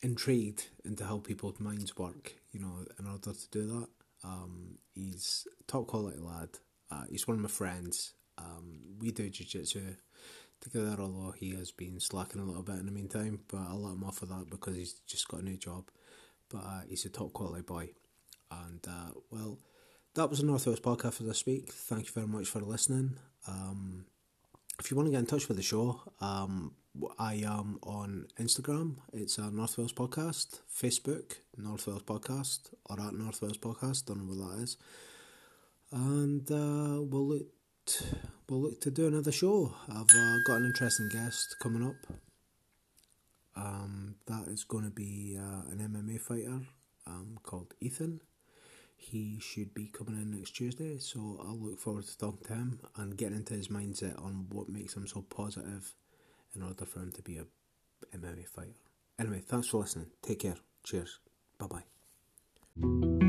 intrigued 0.00 0.68
into 0.82 1.04
how 1.04 1.18
people's 1.18 1.60
minds 1.60 1.94
work. 1.94 2.36
You 2.52 2.60
know, 2.60 2.86
in 2.98 3.06
order 3.06 3.34
to 3.34 3.50
do 3.50 3.66
that. 3.66 3.88
Um, 4.24 4.78
he's 4.94 5.46
top 5.66 5.86
quality 5.86 6.18
lad. 6.18 6.50
Uh, 6.90 7.04
he's 7.10 7.28
one 7.28 7.36
of 7.36 7.42
my 7.42 7.48
friends. 7.48 8.14
Um, 8.36 8.80
we 8.98 9.10
do 9.10 9.28
jiu 9.28 9.46
jitsu 9.46 9.94
together, 10.60 10.96
although 11.00 11.34
he 11.38 11.54
has 11.56 11.70
been 11.70 12.00
slacking 12.00 12.40
a 12.40 12.44
little 12.44 12.62
bit 12.62 12.76
in 12.76 12.86
the 12.86 12.92
meantime. 12.92 13.40
But 13.48 13.58
I'll 13.68 13.82
let 13.82 13.94
him 13.94 14.04
off 14.04 14.22
of 14.22 14.28
that 14.30 14.50
because 14.50 14.76
he's 14.76 14.94
just 15.06 15.28
got 15.28 15.40
a 15.40 15.44
new 15.44 15.56
job. 15.56 15.90
But 16.48 16.58
uh, 16.58 16.80
he's 16.88 17.04
a 17.04 17.10
top 17.10 17.32
quality 17.32 17.62
boy. 17.62 17.90
And 18.50 18.80
uh, 18.88 19.12
well, 19.30 19.58
that 20.14 20.30
was 20.30 20.40
the 20.40 20.46
North 20.46 20.66
Wales 20.66 20.80
podcast 20.80 21.14
for 21.14 21.24
this 21.24 21.44
week. 21.46 21.72
Thank 21.72 22.06
you 22.06 22.12
very 22.12 22.26
much 22.26 22.48
for 22.48 22.60
listening. 22.60 23.18
Um, 23.46 24.06
if 24.80 24.90
you 24.90 24.96
want 24.96 25.08
to 25.08 25.10
get 25.10 25.20
in 25.20 25.26
touch 25.26 25.48
with 25.48 25.56
the 25.56 25.62
show, 25.62 26.00
um, 26.20 26.72
I 27.18 27.42
am 27.46 27.78
on 27.82 28.26
Instagram. 28.40 28.96
It's 29.12 29.38
a 29.38 29.50
North 29.50 29.78
Wales 29.78 29.92
Podcast. 29.92 30.60
Facebook, 30.72 31.36
North 31.56 31.86
Wales 31.86 32.02
Podcast, 32.02 32.70
or 32.86 33.00
at 33.00 33.14
North 33.14 33.40
Wales 33.42 33.58
Podcast. 33.58 34.06
Don't 34.06 34.26
know 34.26 34.34
what 34.34 34.56
that 34.56 34.62
is. 34.62 34.76
And 35.92 36.50
uh, 36.50 37.02
we'll 37.02 37.28
look. 37.28 37.46
T- 37.86 38.04
we'll 38.48 38.62
look 38.62 38.80
to 38.80 38.90
do 38.90 39.06
another 39.06 39.32
show. 39.32 39.74
I've 39.88 40.14
uh, 40.14 40.38
got 40.46 40.56
an 40.56 40.66
interesting 40.66 41.08
guest 41.12 41.56
coming 41.62 41.86
up. 41.86 41.96
Um, 43.56 44.16
that 44.26 44.48
is 44.48 44.64
going 44.64 44.84
to 44.84 44.90
be 44.90 45.38
uh, 45.38 45.70
an 45.70 45.78
MMA 45.78 46.20
fighter 46.20 46.60
um, 47.06 47.38
called 47.42 47.74
Ethan. 47.80 48.20
He 48.96 49.38
should 49.40 49.74
be 49.74 49.86
coming 49.86 50.14
in 50.20 50.32
next 50.32 50.52
Tuesday, 50.52 50.98
so 50.98 51.40
I'll 51.44 51.58
look 51.58 51.78
forward 51.78 52.06
to 52.06 52.18
talking 52.18 52.46
to 52.46 52.54
him 52.54 52.80
and 52.96 53.16
getting 53.16 53.36
into 53.38 53.54
his 53.54 53.68
mindset 53.68 54.20
on 54.22 54.46
what 54.50 54.68
makes 54.68 54.96
him 54.96 55.06
so 55.06 55.22
positive 55.22 55.94
in 56.54 56.62
order 56.62 56.84
for 56.84 57.00
him 57.00 57.12
to 57.12 57.22
be 57.22 57.38
a 57.38 57.44
MMA 58.16 58.46
fighter. 58.48 58.72
Anyway, 59.18 59.42
thanks 59.46 59.68
for 59.68 59.80
listening. 59.80 60.10
Take 60.22 60.40
care. 60.40 60.56
Cheers. 60.84 61.20
Bye 61.58 61.66
bye. 61.66 63.27